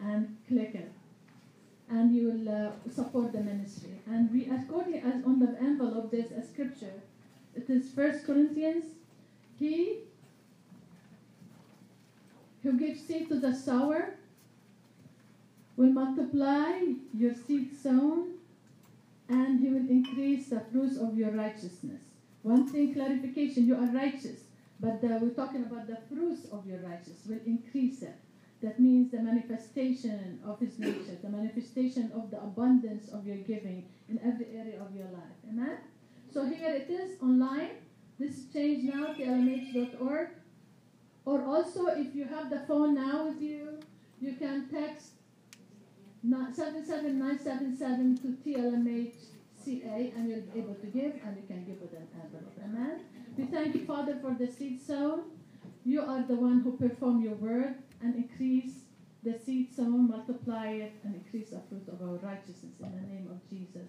and 0.00 0.36
click 0.46 0.74
it. 0.74 0.92
And 1.90 2.14
you 2.14 2.30
will 2.30 2.48
uh, 2.48 2.70
support 2.90 3.32
the 3.32 3.40
ministry. 3.40 4.00
And 4.06 4.32
we, 4.32 4.46
according 4.46 5.00
as 5.00 5.24
on 5.24 5.38
the 5.38 5.56
envelope, 5.60 6.10
there's 6.10 6.32
a 6.32 6.42
scripture. 6.42 7.02
It 7.54 7.68
is 7.68 7.90
First 7.90 8.26
Corinthians. 8.26 8.84
He 9.58 9.98
who 12.62 12.78
gives 12.78 13.06
seed 13.06 13.28
to 13.28 13.38
the 13.38 13.54
sower 13.54 14.14
will 15.76 15.92
multiply 15.92 16.80
your 17.12 17.34
seed 17.34 17.70
sown, 17.80 18.34
and 19.28 19.60
he 19.60 19.68
will 19.68 19.88
increase 19.88 20.48
the 20.48 20.60
fruits 20.60 20.98
of 20.98 21.16
your 21.16 21.30
righteousness. 21.30 22.02
One 22.42 22.68
thing, 22.68 22.94
clarification: 22.94 23.66
you 23.66 23.74
are 23.74 23.86
righteous, 23.86 24.44
but 24.80 25.02
uh, 25.04 25.18
we're 25.20 25.30
talking 25.30 25.62
about 25.64 25.86
the 25.86 25.98
fruits 26.08 26.46
of 26.52 26.66
your 26.66 26.78
righteousness 26.78 27.26
will 27.26 27.40
increase 27.46 28.02
it. 28.02 28.16
That 28.62 28.80
means 28.80 29.10
the 29.10 29.20
manifestation 29.20 30.40
of 30.46 30.60
His 30.60 30.78
nature, 30.78 31.18
the 31.22 31.28
manifestation 31.28 32.12
of 32.14 32.30
the 32.30 32.38
abundance 32.38 33.08
of 33.08 33.26
your 33.26 33.36
giving 33.36 33.84
in 34.08 34.18
every 34.24 34.46
area 34.56 34.80
of 34.80 34.94
your 34.94 35.06
life. 35.06 35.36
Amen? 35.48 35.78
So 36.32 36.46
here 36.46 36.70
it 36.70 36.90
is 36.90 37.20
online. 37.22 37.70
This 38.18 38.44
change 38.52 38.84
now, 38.84 39.14
tlmh.org. 39.14 40.28
Or 41.26 41.42
also, 41.44 41.86
if 41.86 42.14
you 42.14 42.24
have 42.24 42.50
the 42.50 42.60
phone 42.60 42.94
now 42.94 43.26
with 43.28 43.40
you, 43.40 43.80
you 44.20 44.34
can 44.34 44.68
text 44.68 45.13
77977 46.30 48.18
to 48.18 48.28
TLMHCA 48.42 50.16
and 50.16 50.28
you'll 50.28 50.40
be 50.40 50.58
able 50.58 50.74
to 50.74 50.86
give 50.86 51.20
and 51.24 51.36
you 51.36 51.42
can 51.46 51.64
give 51.64 51.80
with 51.80 51.92
an 51.92 52.08
envelope. 52.14 52.58
Amen? 52.64 53.00
We 53.36 53.44
thank 53.44 53.74
you, 53.74 53.84
Father, 53.84 54.18
for 54.22 54.34
the 54.38 54.50
seed 54.50 54.80
sown. 54.80 55.24
You 55.84 56.00
are 56.00 56.22
the 56.22 56.36
one 56.36 56.60
who 56.60 56.76
perform 56.76 57.22
your 57.22 57.34
word 57.34 57.74
and 58.00 58.14
increase 58.14 58.72
the 59.22 59.38
seed 59.38 59.74
sown, 59.74 60.08
multiply 60.08 60.68
it, 60.68 60.94
and 61.02 61.14
increase 61.14 61.50
the 61.50 61.60
fruit 61.68 61.88
of 61.88 62.00
our 62.00 62.16
righteousness 62.16 62.74
in 62.80 62.92
the 62.94 63.06
name 63.06 63.28
of 63.30 63.46
Jesus. 63.48 63.88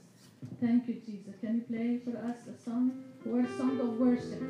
Thank 0.62 0.88
you, 0.88 0.96
Jesus. 0.96 1.36
Can 1.42 1.56
you 1.56 1.62
play 1.62 2.00
for 2.04 2.18
us 2.18 2.48
a 2.48 2.58
song? 2.64 3.04
Or 3.30 3.42
a 3.42 3.58
song 3.58 3.80
of 3.80 3.98
worship. 3.98 4.42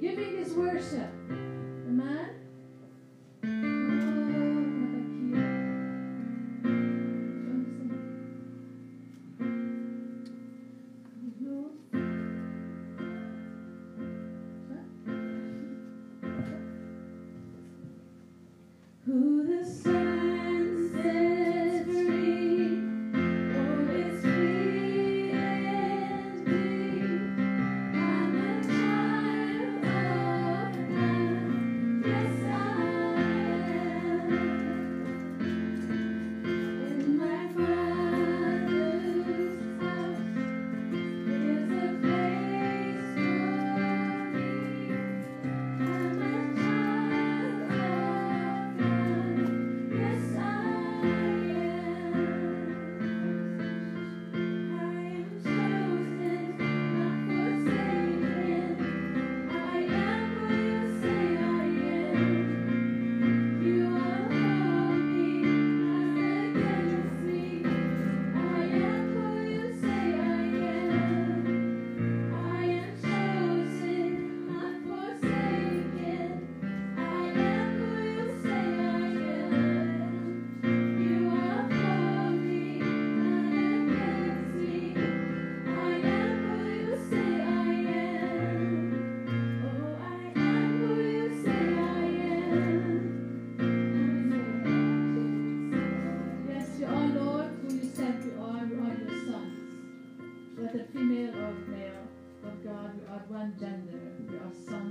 Giving 0.00 0.38
is 0.38 0.52
worship. 0.52 1.10
Amen. 1.30 2.41